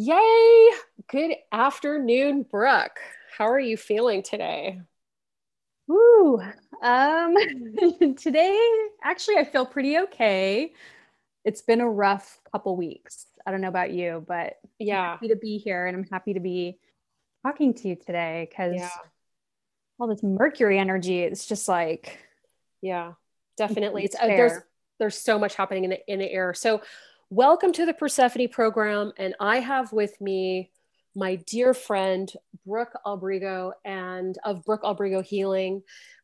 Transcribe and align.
Yay! 0.00 0.70
Good 1.08 1.34
afternoon, 1.50 2.44
Brook. 2.44 3.00
How 3.36 3.48
are 3.48 3.58
you 3.58 3.76
feeling 3.76 4.22
today? 4.22 4.80
Ooh, 5.90 6.40
um, 6.80 7.34
today 8.16 8.56
actually 9.02 9.38
I 9.38 9.44
feel 9.44 9.66
pretty 9.66 9.98
okay. 9.98 10.72
It's 11.44 11.62
been 11.62 11.80
a 11.80 11.90
rough 11.90 12.38
couple 12.52 12.76
weeks. 12.76 13.26
I 13.44 13.50
don't 13.50 13.60
know 13.60 13.66
about 13.66 13.90
you, 13.90 14.24
but 14.24 14.58
yeah, 14.78 15.00
I'm 15.00 15.10
happy 15.14 15.28
to 15.30 15.36
be 15.36 15.58
here 15.58 15.88
and 15.88 15.96
I'm 15.96 16.04
happy 16.04 16.34
to 16.34 16.40
be 16.40 16.78
talking 17.44 17.74
to 17.74 17.88
you 17.88 17.96
today 17.96 18.46
because 18.48 18.76
yeah. 18.76 18.90
all 19.98 20.06
this 20.06 20.22
Mercury 20.22 20.78
energy, 20.78 21.22
it's 21.22 21.44
just 21.44 21.66
like, 21.66 22.20
yeah, 22.80 23.14
definitely. 23.56 24.04
It's, 24.04 24.14
uh, 24.14 24.28
there's 24.28 24.62
there's 25.00 25.18
so 25.18 25.40
much 25.40 25.56
happening 25.56 25.82
in 25.82 25.90
the 25.90 25.98
in 26.06 26.20
the 26.20 26.30
air. 26.30 26.54
So 26.54 26.82
Welcome 27.30 27.74
to 27.74 27.84
the 27.84 27.92
Persephone 27.92 28.48
program. 28.48 29.12
And 29.18 29.34
I 29.38 29.60
have 29.60 29.92
with 29.92 30.18
me 30.18 30.70
my 31.14 31.34
dear 31.34 31.74
friend, 31.74 32.32
Brook 32.64 32.88
Albrigo, 33.04 33.72
and 33.84 34.34
of 34.44 34.64
Brook 34.64 34.80
Albrigo 34.82 35.22
Healing, 35.22 35.82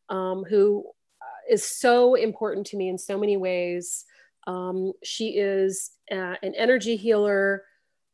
um, 0.09 0.43
who 0.49 0.83
uh, 1.21 1.57
so 1.57 2.15
important 2.15 2.65
to 2.67 2.77
me 2.77 2.89
in 2.89 2.97
so 2.97 3.19
many 3.19 3.37
ways. 3.37 4.03
Um, 4.47 4.93
she 5.03 5.37
is 5.37 5.91
uh, 6.11 6.37
an 6.41 6.55
energy 6.55 6.95
healer, 6.95 7.65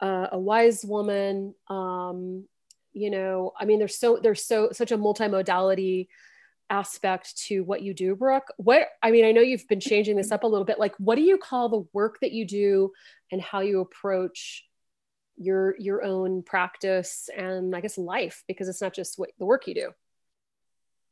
uh, 0.01 0.27
a 0.33 0.39
wise 0.39 0.83
woman. 0.83 1.55
Um, 1.69 2.45
you 2.91 3.09
know, 3.09 3.53
I 3.57 3.63
mean, 3.63 3.79
there's 3.79 3.97
so 3.97 4.19
there's 4.21 4.43
so 4.43 4.73
such 4.73 4.91
a 4.91 4.97
multimodality 4.97 6.09
aspect 6.71 7.37
to 7.47 7.61
what 7.61 7.83
you 7.83 7.93
do, 7.93 8.15
Brook. 8.15 8.45
What 8.57 8.87
I 9.03 9.11
mean, 9.11 9.25
I 9.25 9.31
know 9.31 9.41
you've 9.41 9.67
been 9.67 9.79
changing 9.79 10.15
this 10.15 10.31
up 10.31 10.43
a 10.43 10.47
little 10.47 10.65
bit. 10.65 10.79
Like, 10.79 10.95
what 10.97 11.15
do 11.15 11.21
you 11.21 11.37
call 11.37 11.69
the 11.69 11.83
work 11.93 12.17
that 12.21 12.31
you 12.31 12.47
do 12.47 12.91
and 13.31 13.41
how 13.41 13.59
you 13.59 13.81
approach 13.81 14.65
your 15.37 15.75
your 15.79 16.03
own 16.03 16.43
practice 16.43 17.29
and 17.35 17.75
I 17.75 17.81
guess 17.81 17.97
life 17.97 18.43
because 18.47 18.67
it's 18.67 18.81
not 18.81 18.93
just 18.93 19.17
what 19.17 19.29
the 19.39 19.45
work 19.45 19.67
you 19.67 19.75
do. 19.75 19.89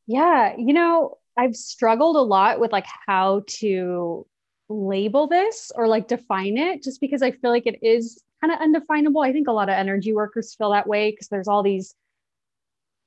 Yeah, 0.06 0.54
you 0.56 0.72
know, 0.72 1.18
I've 1.36 1.56
struggled 1.56 2.16
a 2.16 2.20
lot 2.20 2.60
with 2.60 2.72
like 2.72 2.86
how 3.06 3.42
to 3.46 4.26
label 4.68 5.26
this 5.26 5.72
or 5.74 5.88
like 5.88 6.08
define 6.08 6.56
it 6.56 6.82
just 6.82 7.00
because 7.00 7.22
I 7.22 7.32
feel 7.32 7.50
like 7.50 7.66
it 7.66 7.78
is 7.82 8.22
kind 8.40 8.52
of 8.52 8.60
undefinable. 8.60 9.20
I 9.20 9.32
think 9.32 9.48
a 9.48 9.52
lot 9.52 9.68
of 9.68 9.74
energy 9.74 10.12
workers 10.12 10.54
feel 10.54 10.70
that 10.70 10.86
way 10.86 11.10
because 11.10 11.28
there's 11.28 11.48
all 11.48 11.62
these 11.62 11.94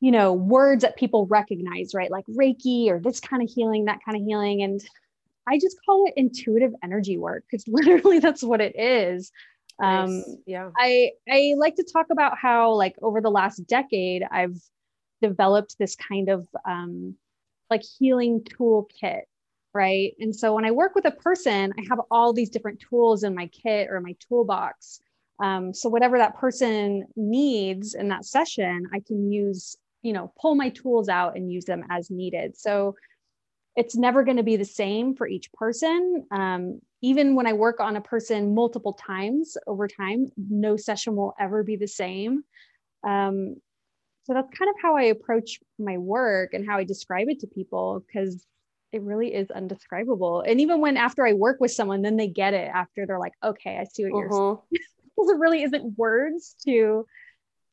you 0.03 0.11
know, 0.11 0.33
words 0.33 0.81
that 0.81 0.97
people 0.97 1.27
recognize, 1.27 1.93
right? 1.93 2.11
Like 2.11 2.25
Reiki 2.25 2.89
or 2.89 2.99
this 2.99 3.21
kind 3.21 3.41
of 3.41 3.49
healing, 3.49 3.85
that 3.85 4.01
kind 4.03 4.17
of 4.17 4.25
healing. 4.25 4.61
And 4.61 4.83
I 5.47 5.57
just 5.57 5.77
call 5.85 6.03
it 6.07 6.13
intuitive 6.17 6.73
energy 6.83 7.17
work 7.17 7.45
because 7.49 7.65
literally 7.69 8.19
that's 8.19 8.43
what 8.43 8.59
it 8.59 8.77
is. 8.77 9.31
Nice. 9.79 10.09
Um, 10.09 10.23
yeah. 10.45 10.71
I 10.77 11.11
I 11.31 11.53
like 11.55 11.75
to 11.75 11.85
talk 11.85 12.07
about 12.11 12.37
how 12.37 12.73
like 12.73 12.97
over 13.01 13.21
the 13.21 13.29
last 13.29 13.65
decade 13.65 14.23
I've 14.29 14.57
developed 15.21 15.77
this 15.79 15.95
kind 15.95 16.27
of 16.27 16.49
um, 16.67 17.15
like 17.69 17.83
healing 17.97 18.41
toolkit, 18.41 19.21
right? 19.73 20.15
And 20.19 20.35
so 20.35 20.53
when 20.53 20.65
I 20.65 20.71
work 20.71 20.95
with 20.95 21.05
a 21.05 21.11
person, 21.11 21.71
I 21.79 21.85
have 21.89 22.01
all 22.11 22.33
these 22.33 22.49
different 22.49 22.81
tools 22.89 23.23
in 23.23 23.33
my 23.33 23.47
kit 23.47 23.87
or 23.89 24.01
my 24.01 24.17
toolbox. 24.27 24.99
Um, 25.39 25.73
so 25.73 25.87
whatever 25.87 26.17
that 26.17 26.35
person 26.35 27.05
needs 27.15 27.93
in 27.93 28.09
that 28.09 28.25
session, 28.25 28.89
I 28.93 28.99
can 28.99 29.31
use 29.31 29.77
you 30.03 30.13
know 30.13 30.31
pull 30.39 30.55
my 30.55 30.69
tools 30.69 31.09
out 31.09 31.35
and 31.35 31.51
use 31.51 31.65
them 31.65 31.83
as 31.89 32.11
needed. 32.11 32.55
So 32.57 32.95
it's 33.75 33.95
never 33.95 34.23
going 34.23 34.37
to 34.37 34.43
be 34.43 34.55
the 34.55 34.65
same 34.65 35.15
for 35.15 35.27
each 35.27 35.51
person. 35.53 36.27
Um, 36.31 36.79
even 37.03 37.35
when 37.35 37.45
i 37.45 37.53
work 37.53 37.79
on 37.79 37.97
a 37.97 38.01
person 38.01 38.55
multiple 38.55 38.93
times 38.93 39.57
over 39.67 39.87
time 39.87 40.27
no 40.37 40.77
session 40.77 41.15
will 41.15 41.33
ever 41.39 41.63
be 41.63 41.75
the 41.75 41.87
same. 41.87 42.43
Um, 43.03 43.57
so 44.23 44.33
that's 44.33 44.57
kind 44.57 44.69
of 44.69 44.75
how 44.81 44.95
i 44.95 45.03
approach 45.03 45.59
my 45.77 45.97
work 45.97 46.53
and 46.53 46.65
how 46.65 46.77
i 46.77 46.83
describe 46.83 47.27
it 47.29 47.41
to 47.41 47.47
people 47.47 48.03
because 48.07 48.45
it 48.91 49.01
really 49.01 49.33
is 49.33 49.49
undescribable. 49.49 50.41
And 50.41 50.61
even 50.61 50.79
when 50.79 50.97
after 50.97 51.27
i 51.27 51.33
work 51.33 51.59
with 51.59 51.71
someone 51.71 52.01
then 52.01 52.17
they 52.17 52.27
get 52.27 52.53
it 52.53 52.69
after 52.73 53.05
they're 53.05 53.19
like 53.19 53.33
okay 53.43 53.77
i 53.77 53.83
see 53.83 54.05
what 54.05 54.11
uh-huh. 54.11 54.19
you're 54.19 54.61
saying. 54.71 54.83
Because 55.15 55.29
it 55.29 55.37
really 55.37 55.61
isn't 55.61 55.95
words 55.95 56.55
to 56.65 57.05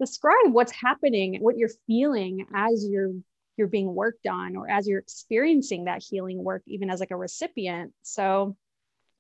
describe 0.00 0.53
what's 0.53 0.72
happening 0.72 1.38
what 1.41 1.56
you're 1.56 1.71
feeling 1.87 2.47
as 2.55 2.87
you're 2.88 3.12
you're 3.56 3.69
being 3.69 3.94
worked 3.94 4.27
on 4.27 4.56
or 4.56 4.69
as 4.69 4.88
you're 4.88 4.99
experiencing 4.99 5.84
that 5.84 6.03
healing 6.03 6.43
work 6.43 6.62
even 6.66 6.88
as 6.88 6.99
like 6.99 7.11
a 7.11 7.16
recipient. 7.16 7.93
So 8.03 8.56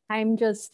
i'm 0.08 0.36
just 0.36 0.72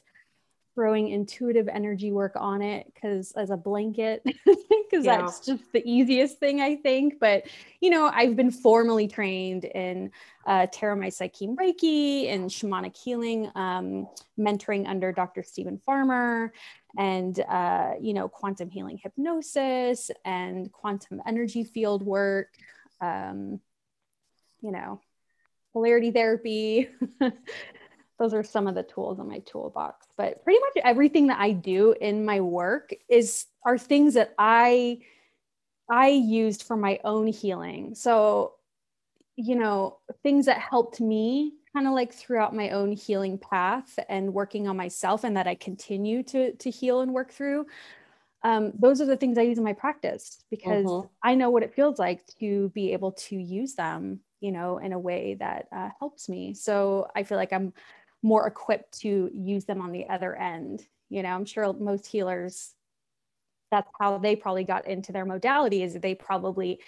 throwing 0.77 1.09
intuitive 1.09 1.69
energy 1.69 2.13
work 2.13 2.35
on 2.37 2.61
it 2.61 2.87
because 2.95 3.33
as 3.33 3.49
a 3.49 3.57
blanket 3.57 4.23
because 4.25 5.07
yeah. 5.07 5.17
that's 5.17 5.41
just 5.41 5.73
the 5.73 5.83
easiest 5.91 6.39
thing 6.39 6.61
i 6.61 6.77
think 6.77 7.15
but 7.19 7.45
you 7.81 7.89
know 7.89 8.11
i've 8.13 8.37
been 8.37 8.51
formally 8.51 9.09
trained 9.09 9.65
in 9.65 10.11
uh, 10.47 10.65
Tera 10.71 10.95
Mai 10.95 11.09
Seichem 11.09 11.57
Reiki 11.57 12.33
and 12.33 12.49
shamanic 12.49 12.97
healing 12.97 13.51
um, 13.57 14.07
mentoring 14.39 14.87
under 14.87 15.11
dr 15.11 15.43
Steven 15.43 15.81
Farmer 15.85 16.53
and 16.99 17.41
uh, 17.49 17.93
you 17.99 18.13
know 18.13 18.29
quantum 18.29 18.69
healing 18.69 19.01
hypnosis 19.03 20.11
and 20.27 20.71
quantum 20.71 21.23
energy 21.27 21.65
field 21.65 22.03
work 22.03 22.51
um, 23.01 23.61
you 24.61 24.71
know 24.71 25.01
polarity 25.73 26.11
therapy 26.11 26.91
those 28.19 28.34
are 28.34 28.43
some 28.43 28.66
of 28.66 28.75
the 28.75 28.82
tools 28.82 29.19
in 29.19 29.28
my 29.28 29.38
toolbox 29.41 30.06
but 30.16 30.43
pretty 30.44 30.60
much 30.60 30.84
everything 30.84 31.27
that 31.27 31.38
i 31.41 31.50
do 31.53 31.94
in 32.00 32.25
my 32.25 32.41
work 32.41 32.93
is 33.09 33.47
are 33.65 33.78
things 33.78 34.15
that 34.15 34.34
i 34.38 34.99
i 35.91 36.09
used 36.09 36.62
for 36.62 36.77
my 36.77 36.99
own 37.04 37.27
healing 37.27 37.94
so 37.94 38.54
you 39.37 39.54
know 39.54 39.99
things 40.22 40.47
that 40.47 40.59
helped 40.59 41.00
me 41.00 41.53
kind 41.77 41.87
of 41.87 41.93
like 41.93 42.15
throughout 42.15 42.54
my 42.54 42.71
own 42.71 42.91
healing 42.91 43.37
path 43.37 43.99
and 44.09 44.33
working 44.33 44.66
on 44.66 44.78
myself 44.78 45.25
and 45.25 45.37
that 45.37 45.47
I 45.47 45.54
continue 45.54 46.22
to 46.22 46.54
to 46.54 46.71
heal 46.71 47.03
and 47.03 47.12
work 47.12 47.31
through. 47.31 47.66
Um, 48.43 48.72
those 48.78 49.03
are 49.03 49.06
the 49.06 49.16
things 49.16 49.37
I 49.37 49.43
use 49.43 49.59
in 49.59 49.65
my 49.65 49.75
practice 49.75 50.43
because 50.50 50.87
uh-huh. 50.87 51.03
I 51.22 51.34
know 51.34 51.50
what 51.50 51.62
it 51.62 51.75
feels 51.75 51.98
like 51.98 52.27
to 52.41 52.71
be 52.71 52.94
able 52.94 53.12
to 53.12 53.37
use 53.37 53.75
them, 53.75 54.21
you 54.41 54.53
know, 54.53 54.78
in 54.78 54.94
a 54.94 54.98
way 54.98 55.37
that 55.38 55.69
uh, 55.71 55.91
helps 55.98 56.31
me. 56.31 56.54
So 56.54 57.09
I 57.15 57.25
feel 57.25 57.37
like 57.37 57.53
I'm 57.53 57.75
more 58.22 58.47
equipped 58.47 59.00
to 59.00 59.31
use 59.32 59.65
them 59.65 59.81
on 59.81 59.93
the 59.93 60.09
other 60.09 60.34
end. 60.34 60.84
You 61.09 61.22
know, 61.22 61.31
I'm 61.31 61.44
sure 61.44 61.72
most 61.72 62.06
healers, 62.06 62.75
that's 63.71 63.91
how 63.99 64.19
they 64.19 64.37
probably 64.37 64.65
got 64.65 64.87
into 64.87 65.12
their 65.12 65.25
modality 65.25 65.82
is 65.82 65.94
they 65.94 66.15
probably 66.15 66.81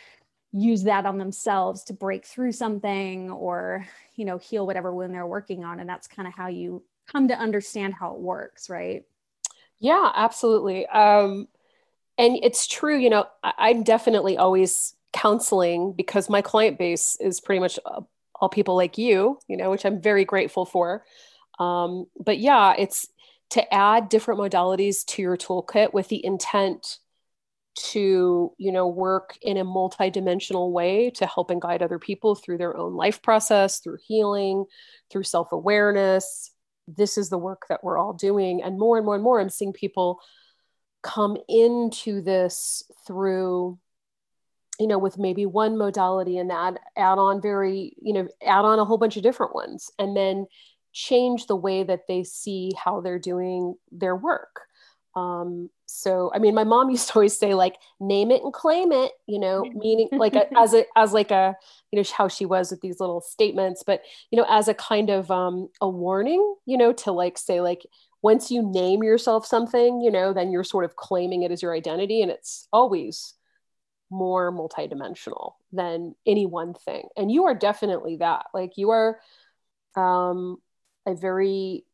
use 0.52 0.84
that 0.84 1.06
on 1.06 1.18
themselves 1.18 1.84
to 1.84 1.92
break 1.92 2.24
through 2.24 2.52
something 2.52 3.30
or 3.30 3.86
you 4.16 4.24
know 4.24 4.38
heal 4.38 4.66
whatever 4.66 4.94
wound 4.94 5.12
they're 5.12 5.26
working 5.26 5.64
on 5.64 5.78
and 5.78 5.88
that's 5.88 6.08
kind 6.08 6.26
of 6.26 6.32
how 6.34 6.48
you 6.48 6.82
come 7.12 7.28
to 7.28 7.38
understand 7.38 7.92
how 7.92 8.14
it 8.14 8.20
works 8.20 8.70
right 8.70 9.04
yeah 9.78 10.10
absolutely 10.14 10.86
um 10.86 11.46
and 12.16 12.38
it's 12.42 12.66
true 12.66 12.96
you 12.96 13.10
know 13.10 13.26
i'm 13.42 13.82
definitely 13.82 14.38
always 14.38 14.94
counseling 15.12 15.92
because 15.92 16.30
my 16.30 16.40
client 16.40 16.78
base 16.78 17.16
is 17.20 17.40
pretty 17.40 17.60
much 17.60 17.78
uh, 17.84 18.00
all 18.40 18.48
people 18.48 18.76
like 18.76 18.98
you 18.98 19.38
you 19.48 19.56
know 19.56 19.70
which 19.70 19.84
i'm 19.84 20.00
very 20.00 20.24
grateful 20.24 20.64
for. 20.64 21.04
Um 21.58 22.06
but 22.18 22.38
yeah 22.38 22.74
it's 22.78 23.06
to 23.50 23.74
add 23.74 24.08
different 24.08 24.40
modalities 24.40 25.04
to 25.06 25.22
your 25.22 25.36
toolkit 25.36 25.92
with 25.94 26.08
the 26.08 26.24
intent 26.24 26.98
to 27.74 28.52
you 28.58 28.72
know 28.72 28.88
work 28.88 29.38
in 29.42 29.56
a 29.56 29.64
multidimensional 29.64 30.72
way 30.72 31.10
to 31.10 31.26
help 31.26 31.50
and 31.50 31.62
guide 31.62 31.82
other 31.82 31.98
people 31.98 32.34
through 32.34 32.58
their 32.58 32.76
own 32.76 32.94
life 32.94 33.22
process 33.22 33.78
through 33.80 33.98
healing 34.06 34.64
through 35.10 35.22
self-awareness. 35.22 36.52
This 36.88 37.18
is 37.18 37.28
the 37.28 37.38
work 37.38 37.62
that 37.68 37.84
we're 37.84 37.98
all 37.98 38.14
doing. 38.14 38.62
And 38.62 38.78
more 38.78 38.96
and 38.96 39.04
more 39.04 39.14
and 39.14 39.24
more 39.24 39.40
i'm 39.40 39.50
seeing 39.50 39.72
people 39.72 40.20
come 41.02 41.36
into 41.48 42.20
this 42.20 42.82
through 43.06 43.78
you 44.78 44.86
know 44.86 44.98
with 44.98 45.18
maybe 45.18 45.46
one 45.46 45.76
modality 45.76 46.38
and 46.38 46.50
add 46.52 46.78
add 46.96 47.18
on 47.18 47.40
very 47.40 47.94
you 48.00 48.12
know 48.12 48.28
add 48.46 48.64
on 48.64 48.78
a 48.78 48.84
whole 48.84 48.98
bunch 48.98 49.16
of 49.16 49.22
different 49.22 49.54
ones 49.54 49.90
and 49.98 50.16
then 50.16 50.46
change 50.92 51.46
the 51.46 51.56
way 51.56 51.82
that 51.82 52.06
they 52.08 52.24
see 52.24 52.72
how 52.82 53.00
they're 53.00 53.18
doing 53.18 53.74
their 53.92 54.16
work 54.16 54.62
um, 55.18 55.70
so 55.86 56.30
I 56.34 56.38
mean, 56.38 56.54
my 56.54 56.64
mom 56.64 56.90
used 56.90 57.08
to 57.08 57.14
always 57.14 57.36
say 57.36 57.54
like, 57.54 57.76
name 58.00 58.30
it 58.30 58.42
and 58.42 58.52
claim 58.52 58.92
it, 58.92 59.12
you 59.26 59.38
know, 59.38 59.64
meaning 59.74 60.08
like 60.12 60.34
a, 60.34 60.46
as 60.56 60.74
a, 60.74 60.84
as 60.96 61.12
like 61.12 61.30
a, 61.30 61.56
you 61.90 61.98
know, 61.98 62.08
how 62.16 62.28
she 62.28 62.46
was 62.46 62.70
with 62.70 62.80
these 62.80 63.00
little 63.00 63.20
statements, 63.20 63.82
but, 63.84 64.02
you 64.30 64.36
know, 64.36 64.46
as 64.48 64.68
a 64.68 64.74
kind 64.74 65.10
of 65.10 65.30
um, 65.30 65.68
a 65.80 65.88
warning, 65.88 66.54
you 66.66 66.76
know, 66.76 66.92
to 66.92 67.12
like 67.12 67.38
say 67.38 67.60
like, 67.60 67.84
once 68.20 68.50
you 68.50 68.62
name 68.62 69.02
yourself 69.02 69.46
something, 69.46 70.00
you 70.00 70.10
know, 70.10 70.32
then 70.32 70.50
you're 70.50 70.64
sort 70.64 70.84
of 70.84 70.96
claiming 70.96 71.44
it 71.44 71.52
as 71.52 71.62
your 71.62 71.72
identity. 71.72 72.20
And 72.20 72.32
it's 72.32 72.66
always 72.72 73.34
more 74.10 74.52
multidimensional 74.52 75.54
than 75.72 76.14
any 76.26 76.46
one 76.46 76.74
thing. 76.74 77.08
And 77.16 77.30
you 77.30 77.44
are 77.46 77.54
definitely 77.54 78.16
that. 78.16 78.46
Like 78.54 78.72
you 78.76 78.90
are 78.90 79.18
um, 79.96 80.58
a 81.06 81.14
very 81.14 81.84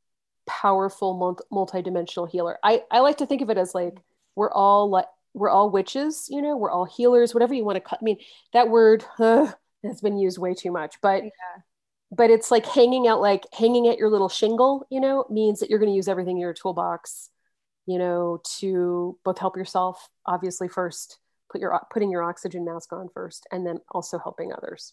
powerful 0.46 1.14
multi- 1.14 1.44
multidimensional 1.52 2.28
healer. 2.28 2.58
I, 2.62 2.82
I 2.90 3.00
like 3.00 3.18
to 3.18 3.26
think 3.26 3.42
of 3.42 3.50
it 3.50 3.58
as 3.58 3.74
like 3.74 3.94
we're 4.36 4.52
all 4.52 4.90
like 4.90 5.06
we're 5.34 5.50
all 5.50 5.68
witches 5.68 6.28
you 6.30 6.40
know 6.40 6.56
we're 6.56 6.70
all 6.70 6.84
healers 6.84 7.34
whatever 7.34 7.52
you 7.52 7.64
want 7.64 7.76
to 7.76 7.80
cut 7.80 7.98
i 8.00 8.04
mean 8.04 8.18
that 8.52 8.68
word 8.68 9.04
uh, 9.18 9.50
has 9.82 10.00
been 10.00 10.16
used 10.16 10.38
way 10.38 10.54
too 10.54 10.70
much 10.70 10.94
but 11.02 11.24
yeah. 11.24 11.30
but 12.10 12.30
it's 12.30 12.50
like 12.50 12.64
hanging 12.64 13.06
out 13.06 13.20
like 13.20 13.42
hanging 13.52 13.88
at 13.88 13.98
your 13.98 14.08
little 14.08 14.28
shingle 14.28 14.86
you 14.90 15.00
know 15.00 15.26
means 15.28 15.60
that 15.60 15.68
you're 15.68 15.78
going 15.78 15.90
to 15.90 15.96
use 15.96 16.08
everything 16.08 16.36
in 16.36 16.40
your 16.40 16.54
toolbox 16.54 17.30
you 17.86 17.98
know 17.98 18.40
to 18.58 19.18
both 19.24 19.38
help 19.38 19.56
yourself 19.56 20.08
obviously 20.24 20.68
first 20.68 21.18
put 21.54 21.60
your 21.60 21.80
putting 21.92 22.10
your 22.10 22.22
oxygen 22.22 22.64
mask 22.64 22.92
on 22.92 23.08
first 23.14 23.46
and 23.52 23.64
then 23.64 23.78
also 23.92 24.18
helping 24.18 24.52
others 24.52 24.92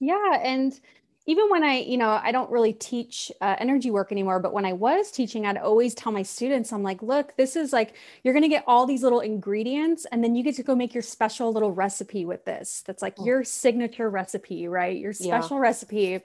yeah 0.00 0.40
and 0.42 0.80
even 1.26 1.50
when 1.50 1.62
I, 1.62 1.80
you 1.80 1.98
know, 1.98 2.08
I 2.10 2.32
don't 2.32 2.50
really 2.50 2.72
teach 2.72 3.30
uh, 3.42 3.54
energy 3.58 3.90
work 3.90 4.10
anymore, 4.10 4.40
but 4.40 4.54
when 4.54 4.64
I 4.64 4.72
was 4.72 5.10
teaching, 5.10 5.44
I'd 5.44 5.58
always 5.58 5.94
tell 5.94 6.12
my 6.12 6.22
students, 6.22 6.72
I'm 6.72 6.82
like, 6.82 7.02
look, 7.02 7.36
this 7.36 7.56
is 7.56 7.72
like, 7.74 7.94
you're 8.24 8.32
going 8.32 8.42
to 8.42 8.48
get 8.48 8.64
all 8.66 8.86
these 8.86 9.02
little 9.02 9.20
ingredients, 9.20 10.06
and 10.10 10.24
then 10.24 10.34
you 10.34 10.42
get 10.42 10.56
to 10.56 10.62
go 10.62 10.74
make 10.74 10.94
your 10.94 11.02
special 11.02 11.52
little 11.52 11.72
recipe 11.72 12.24
with 12.24 12.46
this. 12.46 12.82
That's 12.86 13.02
like 13.02 13.14
oh. 13.18 13.26
your 13.26 13.44
signature 13.44 14.08
recipe, 14.08 14.66
right? 14.66 14.96
Your 14.96 15.12
special 15.12 15.58
yeah. 15.58 15.62
recipe. 15.62 16.20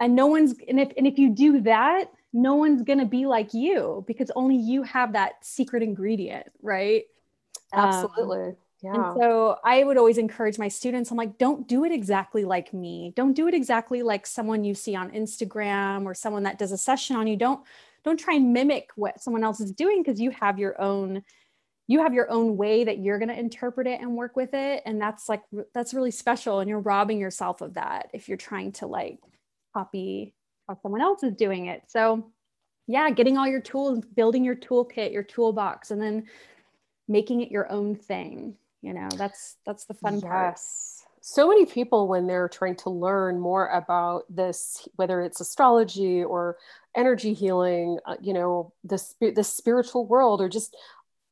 And 0.00 0.14
no 0.14 0.28
one's, 0.28 0.54
and 0.68 0.78
if, 0.78 0.92
and 0.96 1.06
if 1.06 1.18
you 1.18 1.34
do 1.34 1.60
that, 1.62 2.04
no 2.32 2.54
one's 2.54 2.82
going 2.82 3.00
to 3.00 3.04
be 3.04 3.26
like 3.26 3.52
you 3.52 4.04
because 4.06 4.30
only 4.36 4.56
you 4.56 4.84
have 4.84 5.14
that 5.14 5.44
secret 5.44 5.82
ingredient, 5.82 6.46
right? 6.62 7.04
Absolutely. 7.72 8.50
Um, 8.50 8.56
yeah. 8.82 8.94
And 8.94 9.20
so 9.20 9.58
I 9.64 9.84
would 9.84 9.96
always 9.96 10.18
encourage 10.18 10.58
my 10.58 10.68
students, 10.68 11.10
I'm 11.10 11.16
like, 11.16 11.38
don't 11.38 11.68
do 11.68 11.84
it 11.84 11.92
exactly 11.92 12.44
like 12.44 12.74
me. 12.74 13.12
Don't 13.14 13.32
do 13.32 13.46
it 13.46 13.54
exactly 13.54 14.02
like 14.02 14.26
someone 14.26 14.64
you 14.64 14.74
see 14.74 14.96
on 14.96 15.10
Instagram 15.12 16.04
or 16.04 16.14
someone 16.14 16.42
that 16.42 16.58
does 16.58 16.72
a 16.72 16.78
session 16.78 17.14
on 17.14 17.26
you. 17.26 17.36
Don't 17.36 17.60
don't 18.04 18.18
try 18.18 18.34
and 18.34 18.52
mimic 18.52 18.90
what 18.96 19.20
someone 19.20 19.44
else 19.44 19.60
is 19.60 19.70
doing 19.70 20.02
because 20.02 20.20
you 20.20 20.30
have 20.32 20.58
your 20.58 20.80
own 20.80 21.22
you 21.86 22.00
have 22.00 22.14
your 22.14 22.28
own 22.30 22.56
way 22.56 22.82
that 22.84 22.98
you're 22.98 23.18
going 23.18 23.28
to 23.28 23.38
interpret 23.38 23.86
it 23.86 24.00
and 24.00 24.16
work 24.16 24.34
with 24.34 24.54
it 24.54 24.82
and 24.86 25.00
that's 25.00 25.28
like 25.28 25.42
that's 25.74 25.94
really 25.94 26.10
special 26.10 26.58
and 26.58 26.68
you're 26.68 26.80
robbing 26.80 27.20
yourself 27.20 27.60
of 27.60 27.74
that 27.74 28.08
if 28.12 28.28
you're 28.28 28.38
trying 28.38 28.72
to 28.72 28.86
like 28.86 29.18
copy 29.74 30.34
how 30.68 30.76
someone 30.82 31.00
else 31.00 31.22
is 31.22 31.34
doing 31.34 31.66
it. 31.66 31.82
So 31.86 32.32
yeah, 32.88 33.10
getting 33.10 33.38
all 33.38 33.46
your 33.46 33.60
tools, 33.60 34.00
building 34.16 34.44
your 34.44 34.56
toolkit, 34.56 35.12
your 35.12 35.22
toolbox 35.22 35.92
and 35.92 36.02
then 36.02 36.26
making 37.06 37.42
it 37.42 37.50
your 37.50 37.70
own 37.70 37.94
thing 37.94 38.56
you 38.82 38.92
know 38.92 39.08
that's 39.16 39.56
that's 39.64 39.84
the 39.86 39.94
fun 39.94 40.14
yes. 40.14 40.22
part 40.22 40.60
so 41.24 41.48
many 41.48 41.64
people 41.64 42.08
when 42.08 42.26
they're 42.26 42.48
trying 42.48 42.74
to 42.74 42.90
learn 42.90 43.38
more 43.38 43.68
about 43.68 44.24
this 44.28 44.86
whether 44.96 45.22
it's 45.22 45.40
astrology 45.40 46.22
or 46.22 46.56
energy 46.96 47.32
healing 47.32 47.98
uh, 48.06 48.16
you 48.20 48.34
know 48.34 48.72
the, 48.84 49.00
the 49.34 49.44
spiritual 49.44 50.06
world 50.06 50.40
or 50.40 50.48
just 50.48 50.76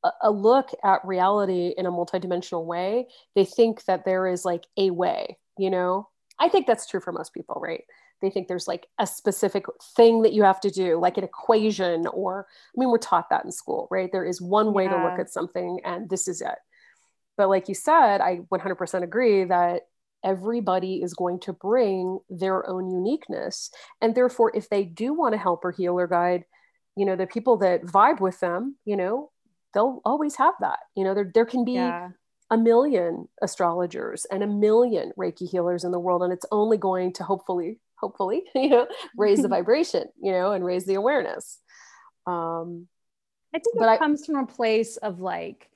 a, 0.05 0.11
a 0.23 0.31
look 0.31 0.71
at 0.85 1.05
reality 1.05 1.75
in 1.77 1.87
a 1.87 1.93
multidimensional 1.93 2.65
way 2.65 3.07
they 3.35 3.45
think 3.45 3.85
that 3.85 4.05
there 4.05 4.27
is 4.27 4.45
like 4.45 4.65
a 4.77 4.91
way 4.91 5.37
you 5.59 5.71
know? 5.71 6.09
I 6.39 6.49
think 6.49 6.67
that's 6.67 6.87
true 6.87 7.01
for 7.01 7.13
most 7.13 7.35
people 7.35 7.61
right? 7.63 7.85
They 8.23 8.31
think 8.31 8.49
there's 8.49 8.69
like 8.69 8.87
a 8.99 9.07
specific 9.07 9.65
thing 9.97 10.23
that 10.23 10.33
you 10.33 10.43
have 10.43 10.61
to 10.61 10.71
do 10.71 10.99
like 10.99 11.17
an 11.17 11.25
equation 11.25 12.07
or 12.09 12.47
i 12.51 12.79
mean 12.79 12.91
we're 12.91 12.99
taught 12.99 13.31
that 13.31 13.45
in 13.45 13.53
school 13.53 13.89
right? 13.91 14.11
There 14.11 14.25
is 14.25 14.41
one 14.41 14.73
way 14.73 14.85
yeah. 14.85 14.97
to 14.97 15.05
look 15.05 15.19
at 15.19 15.31
something 15.31 15.81
and 15.85 16.09
this 16.09 16.29
is 16.29 16.41
it 16.41 16.59
but 17.41 17.49
like 17.49 17.71
you 17.71 17.75
said, 17.75 18.21
I 18.21 18.41
100% 18.53 19.03
agree 19.03 19.45
that 19.45 19.85
everybody 20.23 20.97
is 21.03 21.15
going 21.15 21.41
to 21.41 21.55
bring 21.55 22.19
their 22.29 22.69
own 22.69 22.91
uniqueness. 22.91 23.71
And 24.03 24.15
therefore, 24.15 24.53
if 24.55 24.69
they 24.69 24.85
do 24.85 25.15
want 25.15 25.33
to 25.33 25.39
help 25.39 25.65
or 25.65 25.71
heal 25.71 25.99
or 25.99 26.07
guide, 26.07 26.45
you 26.97 27.07
know, 27.07 27.17
the 27.17 27.27
people 27.27 27.57
that 27.57 27.81
vibe 27.81 28.21
with 28.21 28.39
them, 28.41 28.77
you 28.85 28.95
know, 28.95 29.31
they'll 29.73 30.03
always 30.05 30.37
have 30.37 30.53
that. 30.61 30.81
You 30.95 31.05
know, 31.05 31.15
there, 31.15 31.31
there 31.33 31.47
can 31.47 31.65
be 31.65 31.77
yeah. 31.77 32.11
a 32.51 32.59
million 32.59 33.27
astrologers 33.41 34.27
and 34.27 34.43
a 34.43 34.47
million 34.47 35.13
Reiki 35.19 35.49
healers 35.49 35.85
in 35.85 35.93
the 35.93 35.99
world. 35.99 36.23
And 36.23 36.35
it's 36.35 36.45
only 36.53 36.77
going 36.77 37.15
to 37.15 37.25
hopefully, 37.25 37.81
hopefully, 37.95 38.43
you 38.55 38.69
know, 38.69 38.87
raise 39.17 39.41
the 39.41 39.49
vibration, 39.57 40.09
you 40.23 40.33
know, 40.33 40.53
and 40.53 40.63
raise 40.63 40.85
the 40.85 40.97
awareness. 40.97 41.57
Um, 42.27 42.87
I 43.55 43.61
think 43.61 43.77
it 43.77 43.89
I, 43.89 43.97
comes 43.97 44.27
from 44.27 44.37
a 44.37 44.47
place 44.47 44.99
of 44.99 45.21
like, 45.21 45.70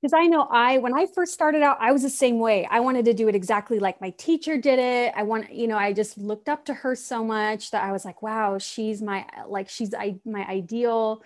because 0.00 0.12
I 0.12 0.26
know 0.26 0.42
I, 0.42 0.78
when 0.78 0.94
I 0.94 1.06
first 1.06 1.34
started 1.34 1.62
out, 1.62 1.76
I 1.80 1.90
was 1.90 2.02
the 2.02 2.10
same 2.10 2.38
way. 2.38 2.66
I 2.70 2.80
wanted 2.80 3.04
to 3.06 3.14
do 3.14 3.28
it 3.28 3.34
exactly 3.34 3.80
like 3.80 4.00
my 4.00 4.10
teacher 4.10 4.56
did 4.56 4.78
it. 4.78 5.12
I 5.16 5.24
want, 5.24 5.52
you 5.52 5.66
know, 5.66 5.76
I 5.76 5.92
just 5.92 6.16
looked 6.16 6.48
up 6.48 6.64
to 6.66 6.74
her 6.74 6.94
so 6.94 7.24
much 7.24 7.72
that 7.72 7.82
I 7.82 7.90
was 7.90 8.04
like, 8.04 8.22
wow, 8.22 8.58
she's 8.58 9.02
my, 9.02 9.26
like, 9.48 9.68
she's 9.68 9.92
I, 9.94 10.16
my 10.24 10.46
ideal 10.46 11.22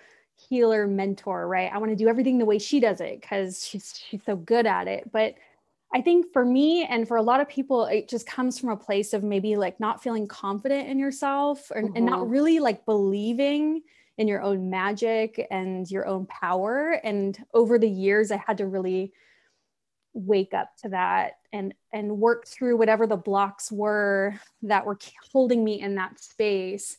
healer 0.49 0.87
mentor, 0.87 1.47
right? 1.47 1.71
I 1.71 1.77
want 1.77 1.91
to 1.91 1.95
do 1.95 2.07
everything 2.07 2.39
the 2.39 2.45
way 2.45 2.57
she 2.57 2.79
does 2.79 2.99
it 2.99 3.21
because 3.21 3.65
she's, 3.65 3.93
she's 4.09 4.23
so 4.25 4.35
good 4.35 4.65
at 4.65 4.87
it. 4.87 5.11
But 5.11 5.35
I 5.93 6.01
think 6.01 6.33
for 6.33 6.43
me 6.43 6.83
and 6.85 7.07
for 7.07 7.17
a 7.17 7.21
lot 7.21 7.41
of 7.41 7.47
people, 7.47 7.85
it 7.85 8.09
just 8.09 8.25
comes 8.25 8.57
from 8.57 8.69
a 8.69 8.77
place 8.77 9.13
of 9.13 9.23
maybe 9.23 9.55
like 9.55 9.79
not 9.79 10.01
feeling 10.01 10.27
confident 10.27 10.89
in 10.89 10.97
yourself 10.97 11.69
or, 11.69 11.83
mm-hmm. 11.83 11.95
and 11.95 12.05
not 12.07 12.21
mm-hmm. 12.21 12.31
really 12.31 12.59
like 12.59 12.85
believing 12.85 13.83
in 14.17 14.27
your 14.27 14.41
own 14.41 14.69
magic 14.69 15.47
and 15.49 15.89
your 15.89 16.07
own 16.07 16.25
power. 16.27 16.99
And 17.03 17.37
over 17.53 17.79
the 17.79 17.89
years, 17.89 18.31
I 18.31 18.37
had 18.37 18.57
to 18.59 18.67
really 18.67 19.13
wake 20.13 20.53
up 20.53 20.75
to 20.77 20.89
that 20.89 21.33
and 21.51 21.73
and 21.91 22.19
work 22.19 22.47
through 22.47 22.77
whatever 22.77 23.07
the 23.07 23.17
blocks 23.17 23.71
were 23.71 24.33
that 24.61 24.85
were 24.85 24.97
holding 25.31 25.63
me 25.63 25.81
in 25.81 25.95
that 25.95 26.19
space 26.19 26.97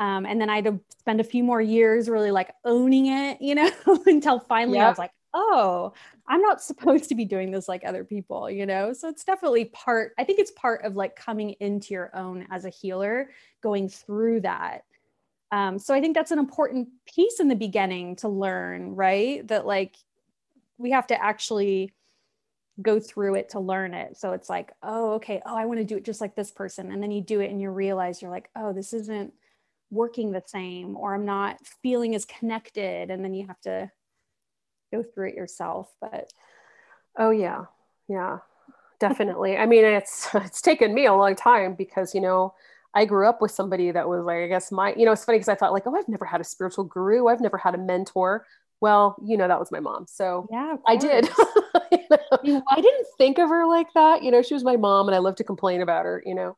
um, 0.00 0.26
and 0.26 0.40
then 0.40 0.50
i 0.50 0.56
had 0.56 0.64
to 0.64 0.80
spend 0.98 1.20
a 1.20 1.24
few 1.24 1.44
more 1.44 1.60
years 1.60 2.08
really 2.08 2.32
like 2.32 2.52
owning 2.64 3.06
it 3.06 3.40
you 3.40 3.54
know 3.54 3.70
until 4.06 4.40
finally 4.40 4.78
yep. 4.78 4.86
i 4.86 4.88
was 4.88 4.98
like 4.98 5.12
oh 5.32 5.92
i'm 6.26 6.40
not 6.40 6.60
supposed 6.60 7.08
to 7.08 7.14
be 7.14 7.24
doing 7.24 7.52
this 7.52 7.68
like 7.68 7.84
other 7.86 8.02
people 8.02 8.50
you 8.50 8.66
know 8.66 8.92
so 8.92 9.08
it's 9.08 9.22
definitely 9.22 9.66
part 9.66 10.12
i 10.18 10.24
think 10.24 10.40
it's 10.40 10.52
part 10.52 10.84
of 10.84 10.96
like 10.96 11.14
coming 11.14 11.50
into 11.60 11.94
your 11.94 12.10
own 12.16 12.46
as 12.50 12.64
a 12.64 12.70
healer 12.70 13.30
going 13.62 13.88
through 13.88 14.40
that 14.40 14.82
um, 15.52 15.78
so 15.78 15.94
I 15.94 16.00
think 16.00 16.14
that's 16.14 16.30
an 16.30 16.38
important 16.38 16.88
piece 17.06 17.40
in 17.40 17.48
the 17.48 17.54
beginning 17.54 18.16
to 18.16 18.28
learn, 18.28 18.94
right? 18.94 19.46
That 19.48 19.66
like 19.66 19.96
we 20.78 20.90
have 20.90 21.06
to 21.08 21.22
actually 21.22 21.92
go 22.82 23.00
through 23.00 23.36
it 23.36 23.50
to 23.50 23.60
learn 23.60 23.94
it. 23.94 24.16
So 24.16 24.32
it's 24.32 24.50
like, 24.50 24.72
oh, 24.82 25.14
okay, 25.14 25.40
oh, 25.46 25.56
I 25.56 25.64
want 25.64 25.78
to 25.78 25.84
do 25.84 25.96
it 25.96 26.04
just 26.04 26.20
like 26.20 26.34
this 26.34 26.50
person. 26.50 26.92
And 26.92 27.02
then 27.02 27.10
you 27.10 27.22
do 27.22 27.40
it 27.40 27.50
and 27.50 27.60
you 27.60 27.70
realize 27.70 28.20
you're 28.20 28.30
like, 28.30 28.50
oh, 28.54 28.72
this 28.72 28.92
isn't 28.92 29.32
working 29.90 30.32
the 30.32 30.42
same, 30.46 30.96
or 30.96 31.14
I'm 31.14 31.24
not 31.24 31.58
feeling 31.82 32.14
as 32.14 32.24
connected. 32.24 33.10
And 33.10 33.24
then 33.24 33.32
you 33.32 33.46
have 33.46 33.60
to 33.62 33.90
go 34.92 35.02
through 35.02 35.28
it 35.28 35.34
yourself. 35.36 35.90
But 36.00 36.32
oh 37.16 37.30
yeah, 37.30 37.66
yeah, 38.08 38.38
definitely. 38.98 39.56
I 39.56 39.66
mean, 39.66 39.84
it's 39.84 40.28
it's 40.34 40.60
taken 40.60 40.92
me 40.92 41.06
a 41.06 41.14
long 41.14 41.36
time 41.36 41.74
because 41.74 42.14
you 42.14 42.20
know 42.20 42.54
I 42.96 43.04
grew 43.04 43.28
up 43.28 43.42
with 43.42 43.50
somebody 43.50 43.90
that 43.90 44.08
was 44.08 44.24
like, 44.24 44.38
I 44.38 44.46
guess 44.48 44.72
my, 44.72 44.94
you 44.96 45.04
know, 45.04 45.12
it's 45.12 45.22
funny 45.22 45.36
because 45.36 45.50
I 45.50 45.54
thought 45.54 45.74
like, 45.74 45.86
oh, 45.86 45.94
I've 45.94 46.08
never 46.08 46.24
had 46.24 46.40
a 46.40 46.44
spiritual 46.44 46.84
guru. 46.84 47.26
I've 47.26 47.42
never 47.42 47.58
had 47.58 47.74
a 47.74 47.78
mentor. 47.78 48.46
Well, 48.80 49.16
you 49.22 49.36
know, 49.36 49.46
that 49.46 49.60
was 49.60 49.70
my 49.70 49.80
mom. 49.80 50.06
So 50.08 50.48
yeah, 50.50 50.76
I 50.86 50.96
did. 50.96 51.28
you 52.42 52.54
know? 52.54 52.62
I 52.70 52.80
didn't 52.80 53.06
think 53.18 53.38
of 53.38 53.50
her 53.50 53.66
like 53.66 53.88
that. 53.94 54.22
You 54.22 54.30
know, 54.30 54.40
she 54.40 54.54
was 54.54 54.64
my 54.64 54.76
mom 54.76 55.08
and 55.08 55.14
I 55.14 55.18
love 55.18 55.36
to 55.36 55.44
complain 55.44 55.82
about 55.82 56.06
her, 56.06 56.22
you 56.24 56.34
know. 56.34 56.56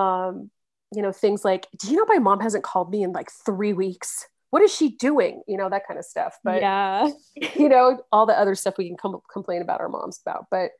Um, 0.00 0.50
you 0.94 1.02
know, 1.02 1.12
things 1.12 1.44
like, 1.44 1.66
do 1.78 1.90
you 1.90 1.98
know 1.98 2.06
my 2.08 2.18
mom 2.18 2.40
hasn't 2.40 2.64
called 2.64 2.90
me 2.90 3.02
in 3.02 3.12
like 3.12 3.30
three 3.44 3.74
weeks? 3.74 4.26
What 4.48 4.62
is 4.62 4.74
she 4.74 4.96
doing? 4.96 5.42
You 5.46 5.58
know, 5.58 5.68
that 5.68 5.86
kind 5.86 5.98
of 5.98 6.06
stuff. 6.06 6.38
But 6.42 6.62
yeah, 6.62 7.10
you 7.54 7.68
know, 7.68 8.02
all 8.10 8.24
the 8.24 8.38
other 8.38 8.54
stuff 8.54 8.78
we 8.78 8.88
can 8.88 8.96
com- 8.96 9.20
complain 9.30 9.60
about 9.60 9.82
our 9.82 9.90
moms 9.90 10.20
about. 10.24 10.46
But 10.50 10.70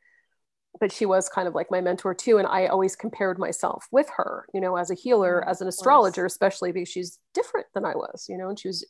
but 0.81 0.93
she 0.93 1.07
was 1.07 1.29
kind 1.29 1.49
of 1.49 1.55
like 1.55 1.71
my 1.71 1.81
mentor 1.81 2.15
too 2.15 2.39
and 2.39 2.47
i 2.47 2.67
always 2.67 2.97
compared 2.97 3.39
myself 3.39 3.87
with 3.91 4.09
her 4.17 4.47
you 4.53 4.61
know 4.61 4.77
as 4.77 4.91
a 4.91 4.95
healer 4.95 5.43
mm, 5.45 5.51
as 5.51 5.61
an 5.61 5.69
astrologer 5.69 6.25
especially 6.25 6.73
because 6.73 6.89
she's 6.89 7.19
different 7.35 7.67
than 7.75 7.85
i 7.85 7.95
was 7.95 8.27
you 8.29 8.37
know 8.37 8.49
and 8.49 8.59
she 8.59 8.69
was 8.69 8.87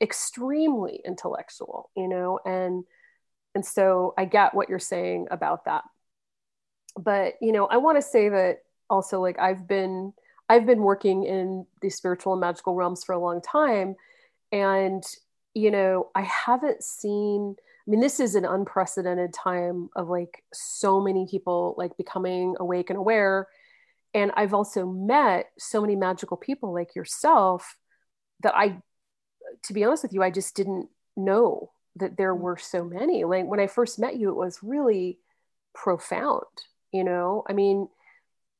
extremely 0.00 1.00
intellectual 1.04 1.90
you 1.96 2.08
know 2.08 2.38
and 2.44 2.84
and 3.54 3.64
so 3.64 4.12
i 4.18 4.24
get 4.24 4.54
what 4.54 4.68
you're 4.68 4.78
saying 4.78 5.26
about 5.30 5.64
that. 5.64 5.82
But 6.98 7.34
you 7.40 7.52
know 7.52 7.66
i 7.66 7.76
want 7.78 7.96
to 7.96 8.02
say 8.02 8.28
that 8.28 8.58
also 8.88 9.20
like 9.20 9.38
i've 9.38 9.66
been 9.66 10.12
i've 10.48 10.66
been 10.66 10.80
working 10.80 11.24
in 11.24 11.66
the 11.82 11.90
spiritual 11.90 12.32
and 12.34 12.40
magical 12.40 12.74
realms 12.74 13.04
for 13.04 13.12
a 13.12 13.18
long 13.18 13.40
time 13.40 13.96
and 14.52 15.02
you 15.54 15.70
know 15.70 16.08
i 16.14 16.22
haven't 16.22 16.82
seen 16.82 17.56
I 17.86 17.90
mean, 17.90 18.00
this 18.00 18.18
is 18.18 18.34
an 18.34 18.44
unprecedented 18.44 19.32
time 19.32 19.90
of 19.94 20.08
like 20.08 20.42
so 20.52 21.00
many 21.00 21.26
people 21.30 21.74
like 21.78 21.96
becoming 21.96 22.56
awake 22.58 22.90
and 22.90 22.98
aware. 22.98 23.46
And 24.12 24.32
I've 24.36 24.54
also 24.54 24.86
met 24.86 25.50
so 25.58 25.80
many 25.80 25.94
magical 25.94 26.36
people 26.36 26.74
like 26.74 26.96
yourself 26.96 27.76
that 28.42 28.56
I, 28.56 28.78
to 29.64 29.72
be 29.72 29.84
honest 29.84 30.02
with 30.02 30.12
you, 30.12 30.22
I 30.22 30.30
just 30.30 30.56
didn't 30.56 30.88
know 31.16 31.70
that 31.96 32.16
there 32.16 32.34
mm. 32.34 32.40
were 32.40 32.56
so 32.56 32.84
many. 32.84 33.24
Like 33.24 33.46
when 33.46 33.60
I 33.60 33.68
first 33.68 33.98
met 33.98 34.16
you, 34.16 34.30
it 34.30 34.36
was 34.36 34.62
really 34.62 35.18
profound, 35.74 36.44
you 36.92 37.04
know? 37.04 37.44
I 37.48 37.52
mean, 37.52 37.88